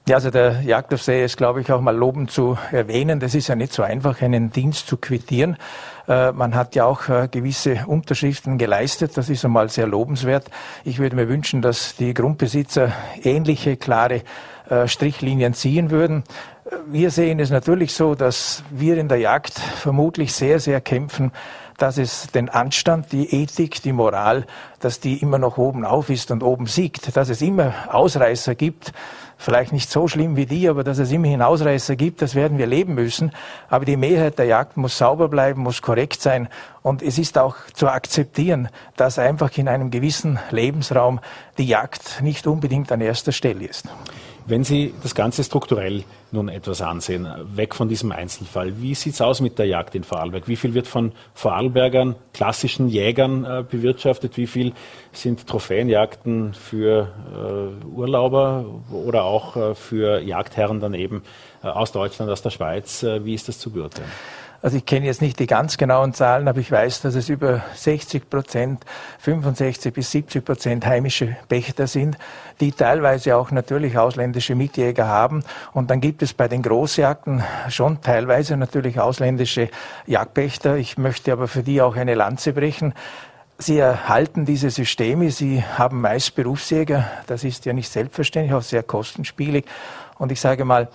Ja, 0.09 0.15
also 0.15 0.31
der 0.31 0.63
Jagdaufseher 0.63 1.23
ist, 1.23 1.37
glaube 1.37 1.61
ich, 1.61 1.71
auch 1.71 1.81
mal 1.81 1.95
lobend 1.95 2.31
zu 2.31 2.57
erwähnen. 2.71 3.19
Das 3.19 3.35
ist 3.35 3.47
ja 3.47 3.53
nicht 3.53 3.71
so 3.71 3.83
einfach, 3.83 4.23
einen 4.23 4.51
Dienst 4.51 4.87
zu 4.87 4.97
quittieren. 4.97 5.55
Äh, 6.07 6.31
man 6.31 6.55
hat 6.55 6.73
ja 6.73 6.85
auch 6.85 7.09
äh, 7.09 7.27
gewisse 7.29 7.85
Unterschriften 7.85 8.57
geleistet. 8.57 9.17
Das 9.17 9.29
ist 9.29 9.45
einmal 9.45 9.69
sehr 9.69 9.85
lobenswert. 9.85 10.49
Ich 10.83 10.97
würde 10.97 11.15
mir 11.15 11.29
wünschen, 11.29 11.61
dass 11.61 11.95
die 11.95 12.15
Grundbesitzer 12.15 12.91
ähnliche 13.21 13.77
klare 13.77 14.23
äh, 14.67 14.87
Strichlinien 14.87 15.53
ziehen 15.53 15.91
würden. 15.91 16.23
Wir 16.87 17.11
sehen 17.11 17.39
es 17.39 17.51
natürlich 17.51 17.93
so, 17.93 18.15
dass 18.15 18.63
wir 18.71 18.97
in 18.97 19.09
der 19.09 19.19
Jagd 19.19 19.59
vermutlich 19.59 20.33
sehr, 20.33 20.59
sehr 20.59 20.81
kämpfen, 20.81 21.31
dass 21.77 21.99
es 21.99 22.27
den 22.27 22.49
Anstand, 22.49 23.11
die 23.11 23.43
Ethik, 23.43 23.83
die 23.83 23.93
Moral, 23.93 24.47
dass 24.79 24.99
die 24.99 25.21
immer 25.21 25.37
noch 25.37 25.57
oben 25.57 25.85
auf 25.85 26.09
ist 26.09 26.31
und 26.31 26.41
oben 26.41 26.65
siegt, 26.65 27.15
dass 27.15 27.29
es 27.29 27.41
immer 27.41 27.73
Ausreißer 27.91 28.55
gibt, 28.55 28.91
vielleicht 29.39 29.71
nicht 29.71 29.89
so 29.89 30.07
schlimm 30.07 30.35
wie 30.35 30.45
die, 30.45 30.67
aber 30.67 30.83
dass 30.83 30.99
es 30.99 31.11
immerhin 31.11 31.41
Ausreißer 31.41 31.95
gibt, 31.95 32.21
das 32.21 32.35
werden 32.35 32.57
wir 32.57 32.67
leben 32.67 32.93
müssen. 32.93 33.31
Aber 33.69 33.85
die 33.85 33.97
Mehrheit 33.97 34.37
der 34.37 34.45
Jagd 34.45 34.77
muss 34.77 34.97
sauber 34.97 35.29
bleiben, 35.29 35.61
muss 35.61 35.81
korrekt 35.81 36.21
sein. 36.21 36.49
Und 36.83 37.01
es 37.01 37.17
ist 37.17 37.37
auch 37.37 37.55
zu 37.73 37.87
akzeptieren, 37.87 38.67
dass 38.97 39.17
einfach 39.17 39.57
in 39.57 39.67
einem 39.67 39.89
gewissen 39.89 40.39
Lebensraum 40.51 41.21
die 41.57 41.67
Jagd 41.67 42.21
nicht 42.21 42.45
unbedingt 42.45 42.91
an 42.91 43.01
erster 43.01 43.31
Stelle 43.31 43.65
ist. 43.65 43.87
Wenn 44.49 44.63
Sie 44.63 44.95
das 45.03 45.13
Ganze 45.13 45.43
strukturell 45.43 46.03
nun 46.31 46.49
etwas 46.49 46.81
ansehen, 46.81 47.27
weg 47.55 47.75
von 47.75 47.87
diesem 47.87 48.11
Einzelfall, 48.11 48.81
wie 48.81 48.95
sieht 48.95 49.13
es 49.13 49.21
aus 49.21 49.41
mit 49.41 49.59
der 49.59 49.67
Jagd 49.67 49.93
in 49.93 50.03
Vorarlberg? 50.03 50.47
Wie 50.47 50.55
viel 50.55 50.73
wird 50.73 50.87
von 50.87 51.11
Vorarlbergern, 51.35 52.15
klassischen 52.33 52.89
Jägern 52.89 53.45
äh, 53.45 53.63
bewirtschaftet? 53.69 54.37
Wie 54.37 54.47
viel 54.47 54.73
sind 55.11 55.45
Trophäenjagden 55.45 56.55
für 56.55 57.13
äh, 57.31 57.85
Urlauber 57.95 58.65
oder 58.91 59.23
auch 59.23 59.55
äh, 59.55 59.75
für 59.75 60.19
Jagdherren 60.19 60.79
dann 60.79 60.95
eben 60.95 61.21
äh, 61.61 61.67
aus 61.67 61.91
Deutschland, 61.91 62.31
aus 62.31 62.41
der 62.41 62.49
Schweiz? 62.49 63.03
Äh, 63.03 63.23
wie 63.23 63.35
ist 63.35 63.49
das 63.49 63.59
zu 63.59 63.69
beurteilen? 63.69 64.09
Also 64.61 64.75
ich 64.75 64.85
kenne 64.85 65.05
jetzt 65.05 65.21
nicht 65.21 65.39
die 65.39 65.47
ganz 65.47 65.77
genauen 65.77 66.13
Zahlen, 66.13 66.49
aber 66.49 66.59
ich 66.59 66.69
weiß, 66.69 67.01
dass 67.01 67.15
es 67.15 67.29
über 67.29 67.63
60 67.75 68.29
Prozent, 68.29 68.85
65 69.19 69.93
bis 69.93 70.11
70 70.11 70.43
Prozent 70.43 70.85
heimische 70.85 71.37
Pächter 71.47 71.87
sind, 71.87 72.17
die 72.59 72.73
teilweise 72.73 73.37
auch 73.37 73.51
natürlich 73.51 73.97
ausländische 73.97 74.55
Mitjäger 74.55 75.07
haben. 75.07 75.45
Und 75.71 75.89
dann 75.89 76.01
gibt 76.01 76.21
es 76.23 76.33
bei 76.33 76.49
den 76.49 76.61
Großjagden 76.61 77.41
schon 77.69 78.01
teilweise 78.01 78.57
natürlich 78.57 78.99
ausländische 78.99 79.69
Jagdpächter. 80.07 80.75
Ich 80.75 80.97
möchte 80.97 81.31
aber 81.31 81.47
für 81.47 81.63
die 81.63 81.81
auch 81.81 81.95
eine 81.95 82.15
Lanze 82.15 82.51
brechen. 82.51 82.93
Sie 83.57 83.77
erhalten 83.77 84.45
diese 84.45 84.69
Systeme, 84.71 85.31
Sie 85.31 85.63
haben 85.77 86.01
meist 86.01 86.35
Berufsjäger, 86.35 87.09
das 87.27 87.43
ist 87.43 87.65
ja 87.65 87.73
nicht 87.73 87.89
selbstverständlich, 87.89 88.53
auch 88.53 88.61
sehr 88.61 88.83
kostenspielig. 88.83 89.65
Und 90.17 90.31
ich 90.31 90.39
sage 90.39 90.65
mal, 90.65 90.89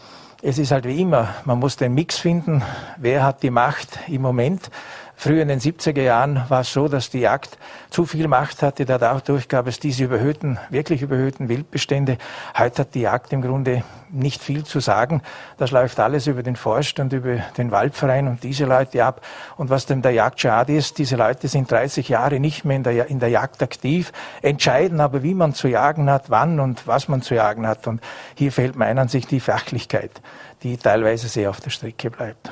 es 0.47 0.59
ist 0.59 0.73
halt 0.73 0.85
wie 0.85 1.01
immer, 1.01 1.35
man 1.47 1.59
muss 1.59 1.79
den 1.79 1.95
Mix 1.95 2.19
finden, 2.19 2.63
wer 2.99 3.23
hat 3.25 3.43
die 3.43 3.49
Macht 3.51 3.99
im 4.09 4.21
Moment. 4.21 4.71
Früher 5.17 5.43
in 5.43 5.49
den 5.49 5.61
70er 5.61 6.03
Jahren 6.03 6.43
war 6.49 6.61
es 6.61 6.73
so, 6.73 6.89
dass 6.89 7.09
die 7.09 7.21
Jagd 7.21 7.57
zu 7.91 8.05
viel 8.05 8.29
Macht 8.29 8.63
hatte. 8.63 8.85
Dadurch 8.85 9.49
gab 9.49 9.67
es 9.67 9.79
diese 9.79 10.05
überhöhten, 10.05 10.59
wirklich 10.71 11.03
überhöhten 11.03 11.49
Wildbestände. 11.49 12.19
Heute 12.59 12.83
hat 12.83 12.95
die 12.95 13.03
Jagd 13.03 13.33
im 13.33 13.41
Grunde 13.41 13.85
nicht 14.11 14.43
viel 14.43 14.65
zu 14.65 14.81
sagen. 14.81 15.23
Das 15.57 15.71
läuft 15.71 15.99
alles 16.01 16.27
über 16.27 16.43
den 16.43 16.57
Forst 16.57 16.99
und 17.01 17.13
über 17.13 17.37
den 17.57 17.71
Waldverein 17.71 18.29
und 18.29 18.43
diese 18.43 18.65
Leute 18.65 19.05
ab. 19.05 19.23
Und 19.57 19.71
was 19.71 19.87
denn 19.87 20.03
der 20.03 20.13
Jagd 20.13 20.41
schade 20.41 20.75
ist, 20.75 20.99
diese 20.99 21.17
Leute 21.17 21.49
sind 21.49 21.71
30 21.71 22.09
Jahre 22.09 22.41
nicht 22.41 22.65
mehr 22.65 22.77
in 22.77 22.83
der, 22.83 23.07
in 23.07 23.21
der 23.21 23.31
Jagd 23.31 23.63
aktiv, 23.63 24.13
entscheiden 24.43 25.01
aber, 25.01 25.23
wie 25.23 25.35
man 25.35 25.55
zu 25.55 25.69
jagen 25.69 26.11
hat, 26.11 26.31
wann 26.31 26.61
und 26.61 26.87
was 26.87 27.09
man 27.09 27.23
zu 27.23 27.35
jagen 27.35 27.67
hat. 27.67 27.87
Und 27.87 28.01
hier 28.35 28.53
fehlt 28.53 28.77
meiner 28.77 29.03
Ansicht 29.03 29.31
die 29.31 29.41
Fachlichkeit, 29.41 30.21
die 30.63 30.77
teilweise 30.77 31.29
sehr 31.29 31.51
auf 31.51 31.61
der 31.61 31.71
Strecke 31.71 32.11
bleibt. 32.11 32.51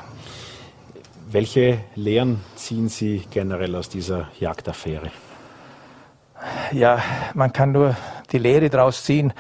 Welche 1.33 1.79
Lehren 1.95 2.43
ziehen 2.57 2.91
Sie 2.91 3.23
generell 3.31 3.75
aus 3.75 3.89
dieser 3.89 4.29
Jagdaffäre? 4.39 5.11
Ja, 6.73 7.03
man 7.33 7.55
kann 7.55 7.73
nur 7.73 7.97
die 8.31 8.37
Lehre 8.37 8.69
daraus 8.69 9.03
ziehen. 9.03 9.33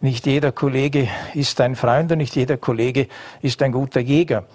Nicht 0.00 0.26
jeder 0.26 0.50
Kollege 0.50 1.08
ist 1.34 1.60
ein 1.60 1.76
Freund 1.76 2.10
und 2.10 2.18
nicht 2.18 2.34
jeder 2.34 2.56
Kollege 2.56 3.06
ist 3.42 3.62
ein 3.62 3.70
guter 3.70 4.00
Jäger. 4.00 4.46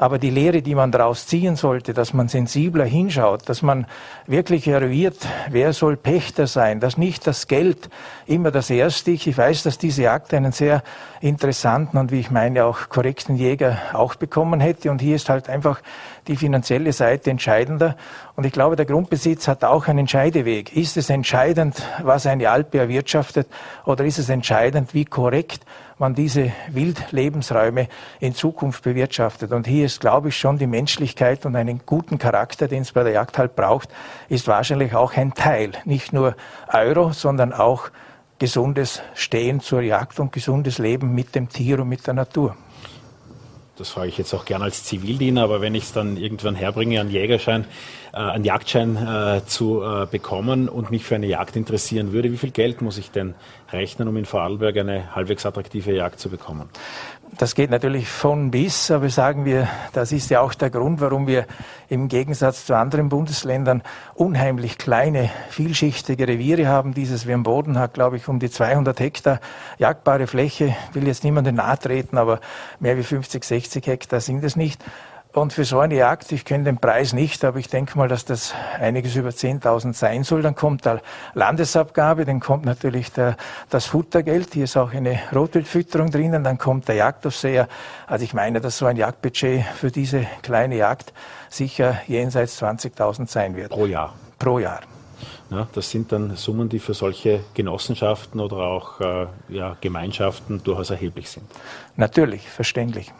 Aber 0.00 0.18
die 0.18 0.30
Lehre, 0.30 0.62
die 0.62 0.76
man 0.76 0.92
daraus 0.92 1.26
ziehen 1.26 1.56
sollte, 1.56 1.92
dass 1.92 2.14
man 2.14 2.28
sensibler 2.28 2.84
hinschaut, 2.84 3.48
dass 3.48 3.62
man 3.62 3.86
wirklich 4.26 4.68
eruiert, 4.68 5.26
wer 5.50 5.72
soll 5.72 5.96
Pächter 5.96 6.46
sein, 6.46 6.78
dass 6.78 6.96
nicht 6.96 7.26
das 7.26 7.48
Geld 7.48 7.90
immer 8.24 8.52
das 8.52 8.70
Erste. 8.70 9.10
Ich 9.10 9.36
weiß, 9.36 9.64
dass 9.64 9.76
diese 9.76 10.02
Jagd 10.02 10.32
einen 10.34 10.52
sehr 10.52 10.84
interessanten 11.20 11.98
und 11.98 12.12
wie 12.12 12.20
ich 12.20 12.30
meine 12.30 12.64
auch 12.64 12.88
korrekten 12.88 13.34
Jäger 13.34 13.78
auch 13.92 14.14
bekommen 14.14 14.60
hätte. 14.60 14.92
Und 14.92 15.00
hier 15.00 15.16
ist 15.16 15.28
halt 15.28 15.48
einfach 15.48 15.80
die 16.28 16.36
finanzielle 16.36 16.92
Seite 16.92 17.30
entscheidender. 17.30 17.96
Und 18.36 18.46
ich 18.46 18.52
glaube, 18.52 18.76
der 18.76 18.86
Grundbesitz 18.86 19.48
hat 19.48 19.64
auch 19.64 19.88
einen 19.88 20.00
Entscheideweg. 20.00 20.76
Ist 20.76 20.96
es 20.96 21.10
entscheidend, 21.10 21.82
was 22.02 22.26
eine 22.26 22.50
Alpe 22.50 22.78
erwirtschaftet, 22.78 23.48
oder 23.84 24.04
ist 24.04 24.18
es 24.18 24.28
entscheidend, 24.28 24.94
wie 24.94 25.04
korrekt 25.04 25.64
man 26.00 26.14
diese 26.14 26.52
Wildlebensräume 26.70 27.88
in 28.20 28.34
Zukunft 28.34 28.82
bewirtschaftet. 28.84 29.52
Und 29.52 29.66
hier 29.66 29.86
ist, 29.86 30.00
glaube 30.00 30.28
ich, 30.28 30.36
schon 30.36 30.58
die 30.58 30.66
Menschlichkeit 30.66 31.46
und 31.46 31.56
einen 31.56 31.80
guten 31.84 32.18
Charakter, 32.18 32.68
den 32.68 32.82
es 32.82 32.92
bei 32.92 33.02
der 33.02 33.12
Jagd 33.12 33.38
halt 33.38 33.56
braucht, 33.56 33.88
ist 34.28 34.46
wahrscheinlich 34.46 34.94
auch 34.94 35.16
ein 35.16 35.34
Teil. 35.34 35.72
Nicht 35.84 36.12
nur 36.12 36.36
Euro, 36.72 37.12
sondern 37.12 37.52
auch 37.52 37.90
gesundes 38.38 39.02
Stehen 39.14 39.60
zur 39.60 39.82
Jagd 39.82 40.20
und 40.20 40.32
gesundes 40.32 40.78
Leben 40.78 41.14
mit 41.14 41.34
dem 41.34 41.48
Tier 41.48 41.80
und 41.80 41.88
mit 41.88 42.06
der 42.06 42.14
Natur 42.14 42.56
das 43.78 43.90
frage 43.90 44.08
ich 44.08 44.18
jetzt 44.18 44.34
auch 44.34 44.44
gerne 44.44 44.64
als 44.64 44.84
Zivildiener, 44.84 45.42
aber 45.42 45.60
wenn 45.60 45.74
ich 45.74 45.84
es 45.84 45.92
dann 45.92 46.16
irgendwann 46.16 46.54
herbringe, 46.54 47.00
einen 47.00 47.10
Jägerschein, 47.10 47.64
äh, 48.12 48.16
einen 48.16 48.44
Jagdschein 48.44 48.96
äh, 48.96 49.46
zu 49.46 49.82
äh, 49.82 50.06
bekommen 50.06 50.68
und 50.68 50.90
mich 50.90 51.04
für 51.04 51.14
eine 51.14 51.26
Jagd 51.26 51.56
interessieren 51.56 52.12
würde, 52.12 52.32
wie 52.32 52.38
viel 52.38 52.50
Geld 52.50 52.82
muss 52.82 52.98
ich 52.98 53.10
denn 53.10 53.34
rechnen, 53.72 54.08
um 54.08 54.16
in 54.16 54.24
Vorarlberg 54.24 54.76
eine 54.78 55.14
halbwegs 55.14 55.46
attraktive 55.46 55.92
Jagd 55.92 56.18
zu 56.18 56.28
bekommen? 56.28 56.68
Das 57.36 57.54
geht 57.54 57.70
natürlich 57.70 58.08
von 58.08 58.50
bis, 58.50 58.90
aber 58.90 59.10
sagen 59.10 59.44
wir, 59.44 59.68
das 59.92 60.12
ist 60.12 60.30
ja 60.30 60.40
auch 60.40 60.54
der 60.54 60.70
Grund, 60.70 61.00
warum 61.00 61.26
wir 61.26 61.46
im 61.88 62.08
Gegensatz 62.08 62.64
zu 62.66 62.74
anderen 62.74 63.08
Bundesländern 63.08 63.82
unheimlich 64.14 64.78
kleine, 64.78 65.30
vielschichtige 65.50 66.26
Reviere 66.26 66.66
haben. 66.66 66.94
Dieses 66.94 67.26
wie 67.26 67.34
am 67.34 67.42
Boden 67.42 67.78
hat, 67.78 67.94
glaube 67.94 68.16
ich, 68.16 68.28
um 68.28 68.40
die 68.40 68.50
200 68.50 68.98
Hektar 68.98 69.40
jagdbare 69.78 70.26
Fläche. 70.26 70.74
Will 70.94 71.06
jetzt 71.06 71.22
niemandem 71.22 71.56
nahe 71.56 71.78
treten, 71.78 72.18
aber 72.18 72.40
mehr 72.80 72.96
wie 72.96 73.02
50, 73.02 73.44
60 73.44 73.86
Hektar 73.86 74.20
sind 74.20 74.42
es 74.42 74.56
nicht. 74.56 74.82
Und 75.32 75.52
für 75.52 75.64
so 75.64 75.78
eine 75.78 75.94
Jagd, 75.94 76.32
ich 76.32 76.44
kenne 76.44 76.64
den 76.64 76.78
Preis 76.78 77.12
nicht, 77.12 77.44
aber 77.44 77.58
ich 77.58 77.68
denke 77.68 77.98
mal, 77.98 78.08
dass 78.08 78.24
das 78.24 78.54
einiges 78.80 79.14
über 79.14 79.28
10.000 79.28 79.92
sein 79.92 80.24
soll. 80.24 80.40
Dann 80.40 80.54
kommt 80.54 80.86
da 80.86 81.00
Landesabgabe, 81.34 82.24
dann 82.24 82.40
kommt 82.40 82.64
natürlich 82.64 83.12
der, 83.12 83.36
das 83.68 83.84
Futtergeld, 83.84 84.54
hier 84.54 84.64
ist 84.64 84.76
auch 84.76 84.92
eine 84.92 85.20
Rotwildfütterung 85.34 86.10
drinnen, 86.10 86.44
dann 86.44 86.56
kommt 86.56 86.88
der 86.88 86.94
Jagdaufseher. 86.96 87.68
Also 88.06 88.24
ich 88.24 88.32
meine, 88.32 88.60
dass 88.60 88.78
so 88.78 88.86
ein 88.86 88.96
Jagdbudget 88.96 89.64
für 89.76 89.90
diese 89.90 90.26
kleine 90.42 90.76
Jagd 90.76 91.12
sicher 91.50 91.98
jenseits 92.06 92.62
20.000 92.62 93.28
sein 93.28 93.54
wird. 93.54 93.70
Pro 93.70 93.86
Jahr? 93.86 94.14
Pro 94.38 94.58
Jahr. 94.58 94.80
Ja, 95.50 95.66
das 95.72 95.90
sind 95.90 96.10
dann 96.12 96.36
Summen, 96.36 96.68
die 96.68 96.78
für 96.78 96.94
solche 96.94 97.40
Genossenschaften 97.54 98.40
oder 98.40 98.58
auch 98.58 99.00
äh, 99.00 99.26
ja, 99.48 99.76
Gemeinschaften 99.80 100.62
durchaus 100.62 100.90
erheblich 100.90 101.30
sind. 101.30 101.46
Natürlich, 101.96 102.48
verständlich. 102.48 103.12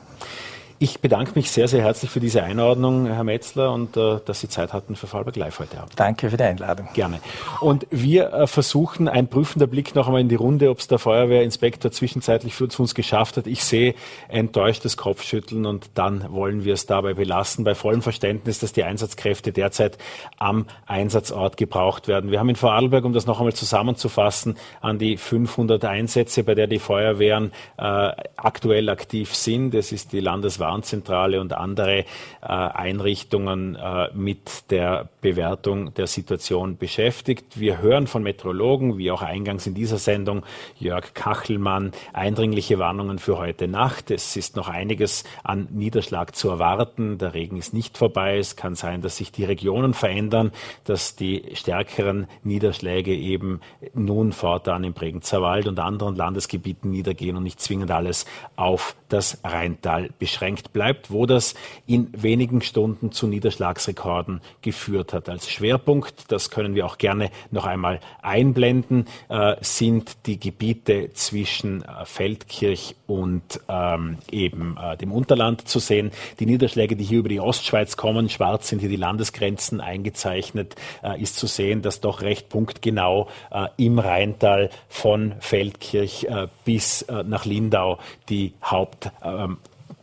Ich 0.80 1.00
bedanke 1.00 1.32
mich 1.34 1.50
sehr, 1.50 1.66
sehr 1.66 1.82
herzlich 1.82 2.08
für 2.08 2.20
diese 2.20 2.44
Einordnung, 2.44 3.06
Herr 3.06 3.24
Metzler, 3.24 3.72
und 3.72 3.96
äh, 3.96 4.20
dass 4.24 4.38
Sie 4.38 4.48
Zeit 4.48 4.72
hatten 4.72 4.94
für 4.94 5.08
Fallberg 5.08 5.34
Live 5.34 5.58
heute 5.58 5.76
Abend. 5.78 5.94
Danke 5.96 6.30
für 6.30 6.36
die 6.36 6.44
Einladung. 6.44 6.86
Gerne. 6.94 7.18
Und 7.60 7.88
wir 7.90 8.32
äh, 8.32 8.46
versuchen, 8.46 9.08
ein 9.08 9.26
prüfender 9.26 9.66
Blick 9.66 9.96
noch 9.96 10.06
einmal 10.06 10.20
in 10.20 10.28
die 10.28 10.36
Runde, 10.36 10.70
ob 10.70 10.78
es 10.78 10.86
der 10.86 11.00
Feuerwehrinspektor 11.00 11.90
zwischenzeitlich 11.90 12.54
für 12.54 12.68
uns 12.78 12.94
geschafft 12.94 13.38
hat. 13.38 13.48
Ich 13.48 13.64
sehe 13.64 13.96
enttäuschtes 14.28 14.96
Kopfschütteln 14.96 15.66
und 15.66 15.90
dann 15.94 16.32
wollen 16.32 16.64
wir 16.64 16.74
es 16.74 16.86
dabei 16.86 17.14
belassen, 17.14 17.64
bei 17.64 17.74
vollem 17.74 18.02
Verständnis, 18.02 18.60
dass 18.60 18.72
die 18.72 18.84
Einsatzkräfte 18.84 19.50
derzeit 19.50 19.98
am 20.36 20.66
Einsatzort 20.86 21.56
gebraucht 21.56 22.06
werden. 22.06 22.30
Wir 22.30 22.38
haben 22.38 22.50
in 22.50 22.56
Vorarlberg, 22.56 23.04
um 23.04 23.12
das 23.12 23.26
noch 23.26 23.40
einmal 23.40 23.54
zusammenzufassen, 23.54 24.56
an 24.80 25.00
die 25.00 25.16
500 25.16 25.84
Einsätze, 25.84 26.44
bei 26.44 26.54
der 26.54 26.68
die 26.68 26.78
Feuerwehren 26.78 27.50
äh, 27.78 28.12
aktuell 28.36 28.88
aktiv 28.90 29.34
sind. 29.34 29.74
Es 29.74 29.90
ist 29.90 30.12
die 30.12 30.20
Landeswahl 30.20 30.67
Warnzentrale 30.68 31.40
und 31.40 31.52
andere 31.54 31.98
äh, 31.98 32.04
Einrichtungen 32.42 33.74
äh, 33.74 34.08
mit 34.12 34.70
der 34.70 35.08
Bewertung 35.20 35.92
der 35.94 36.06
Situation 36.06 36.76
beschäftigt. 36.76 37.58
Wir 37.58 37.80
hören 37.80 38.06
von 38.06 38.22
Meteorologen, 38.22 38.98
wie 38.98 39.10
auch 39.10 39.22
eingangs 39.22 39.66
in 39.66 39.74
dieser 39.74 39.98
Sendung 39.98 40.44
Jörg 40.78 41.14
Kachelmann, 41.14 41.92
eindringliche 42.12 42.78
Warnungen 42.78 43.18
für 43.18 43.38
heute 43.38 43.68
Nacht. 43.68 44.10
Es 44.10 44.36
ist 44.36 44.56
noch 44.56 44.68
einiges 44.68 45.24
an 45.42 45.68
Niederschlag 45.70 46.36
zu 46.36 46.48
erwarten. 46.50 47.18
Der 47.18 47.34
Regen 47.34 47.56
ist 47.56 47.74
nicht 47.74 47.98
vorbei. 47.98 48.38
Es 48.38 48.56
kann 48.56 48.74
sein, 48.74 49.02
dass 49.02 49.16
sich 49.16 49.32
die 49.32 49.44
Regionen 49.44 49.94
verändern, 49.94 50.52
dass 50.84 51.16
die 51.16 51.44
stärkeren 51.54 52.26
Niederschläge 52.44 53.14
eben 53.14 53.60
nun 53.94 54.32
fortan 54.32 54.84
im 54.84 54.92
Bregenzer 54.92 55.42
Wald 55.42 55.66
und 55.66 55.78
anderen 55.80 56.16
Landesgebieten 56.16 56.90
niedergehen 56.90 57.36
und 57.36 57.42
nicht 57.42 57.60
zwingend 57.60 57.90
alles 57.90 58.26
auf 58.56 58.94
das 59.08 59.40
Rheintal 59.44 60.10
beschränkt 60.18 60.72
bleibt, 60.72 61.10
wo 61.10 61.26
das 61.26 61.54
in 61.86 62.10
wenigen 62.12 62.60
Stunden 62.60 63.12
zu 63.12 63.26
Niederschlagsrekorden 63.26 64.40
geführt 64.62 65.07
hat. 65.12 65.28
Als 65.28 65.50
Schwerpunkt, 65.50 66.30
das 66.32 66.50
können 66.50 66.74
wir 66.74 66.86
auch 66.86 66.98
gerne 66.98 67.30
noch 67.50 67.66
einmal 67.66 68.00
einblenden, 68.22 69.06
äh, 69.28 69.56
sind 69.60 70.26
die 70.26 70.38
Gebiete 70.38 71.10
zwischen 71.12 71.82
äh, 71.82 72.04
Feldkirch 72.04 72.96
und 73.06 73.60
ähm, 73.68 74.18
eben 74.30 74.76
äh, 74.76 74.96
dem 74.96 75.12
Unterland 75.12 75.68
zu 75.68 75.78
sehen. 75.78 76.10
Die 76.40 76.46
Niederschläge, 76.46 76.96
die 76.96 77.04
hier 77.04 77.20
über 77.20 77.28
die 77.28 77.40
Ostschweiz 77.40 77.96
kommen, 77.96 78.28
schwarz 78.28 78.68
sind 78.68 78.80
hier 78.80 78.88
die 78.88 78.96
Landesgrenzen 78.96 79.80
eingezeichnet, 79.80 80.76
äh, 81.02 81.20
ist 81.20 81.36
zu 81.36 81.46
sehen, 81.46 81.82
dass 81.82 82.00
doch 82.00 82.22
recht 82.22 82.48
punktgenau 82.48 83.28
äh, 83.50 83.68
im 83.76 83.98
Rheintal 83.98 84.70
von 84.88 85.34
Feldkirch 85.40 86.24
äh, 86.24 86.48
bis 86.64 87.06
nach 87.08 87.44
Lindau 87.44 87.98
die 88.28 88.52
Haupt 88.62 89.10
ähm, 89.22 89.58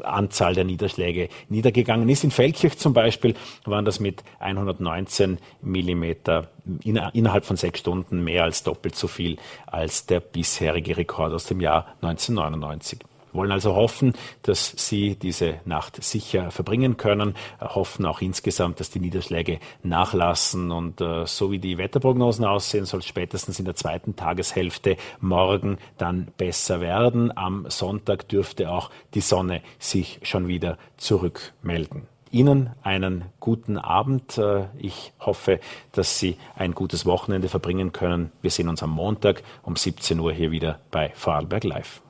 Anzahl 0.05 0.53
der 0.53 0.63
Niederschläge 0.63 1.29
niedergegangen 1.49 2.09
ist. 2.09 2.23
In 2.23 2.31
Feldkirch 2.31 2.77
zum 2.77 2.93
Beispiel 2.93 3.35
waren 3.65 3.85
das 3.85 3.99
mit 3.99 4.23
119 4.39 5.37
Millimeter 5.61 6.49
innerhalb 6.83 7.45
von 7.45 7.57
sechs 7.57 7.79
Stunden 7.79 8.23
mehr 8.23 8.43
als 8.43 8.63
doppelt 8.63 8.95
so 8.95 9.07
viel 9.07 9.37
als 9.67 10.05
der 10.05 10.19
bisherige 10.19 10.97
Rekord 10.97 11.33
aus 11.33 11.45
dem 11.45 11.61
Jahr 11.61 11.95
1999 12.01 12.99
wollen 13.35 13.51
also 13.51 13.75
hoffen, 13.75 14.13
dass 14.41 14.73
Sie 14.77 15.15
diese 15.15 15.55
Nacht 15.65 16.03
sicher 16.03 16.51
verbringen 16.51 16.97
können, 16.97 17.35
hoffen 17.59 18.05
auch 18.05 18.21
insgesamt, 18.21 18.79
dass 18.79 18.89
die 18.89 18.99
Niederschläge 18.99 19.59
nachlassen 19.83 20.71
und 20.71 21.01
äh, 21.01 21.25
so 21.25 21.51
wie 21.51 21.59
die 21.59 21.77
Wetterprognosen 21.77 22.45
aussehen, 22.45 22.85
soll 22.85 22.99
es 22.99 23.07
spätestens 23.07 23.59
in 23.59 23.65
der 23.65 23.75
zweiten 23.75 24.15
Tageshälfte 24.15 24.97
morgen 25.19 25.77
dann 25.97 26.27
besser 26.37 26.81
werden. 26.81 27.35
Am 27.35 27.69
Sonntag 27.69 28.27
dürfte 28.29 28.71
auch 28.71 28.89
die 29.13 29.21
Sonne 29.21 29.61
sich 29.79 30.19
schon 30.23 30.47
wieder 30.47 30.77
zurückmelden. 30.97 32.07
Ihnen 32.35 32.71
einen 32.83 33.25
guten 33.39 33.77
Abend. 33.77 34.37
Äh, 34.37 34.65
ich 34.77 35.13
hoffe, 35.19 35.59
dass 35.93 36.19
Sie 36.19 36.37
ein 36.55 36.73
gutes 36.73 37.05
Wochenende 37.05 37.47
verbringen 37.47 37.93
können. 37.93 38.31
Wir 38.41 38.51
sehen 38.51 38.67
uns 38.67 38.83
am 38.83 38.91
Montag 38.91 39.43
um 39.63 39.75
17 39.75 40.19
Uhr 40.19 40.33
hier 40.33 40.51
wieder 40.51 40.79
bei 40.91 41.11
Vorarlberg 41.15 41.63
Live. 41.63 42.04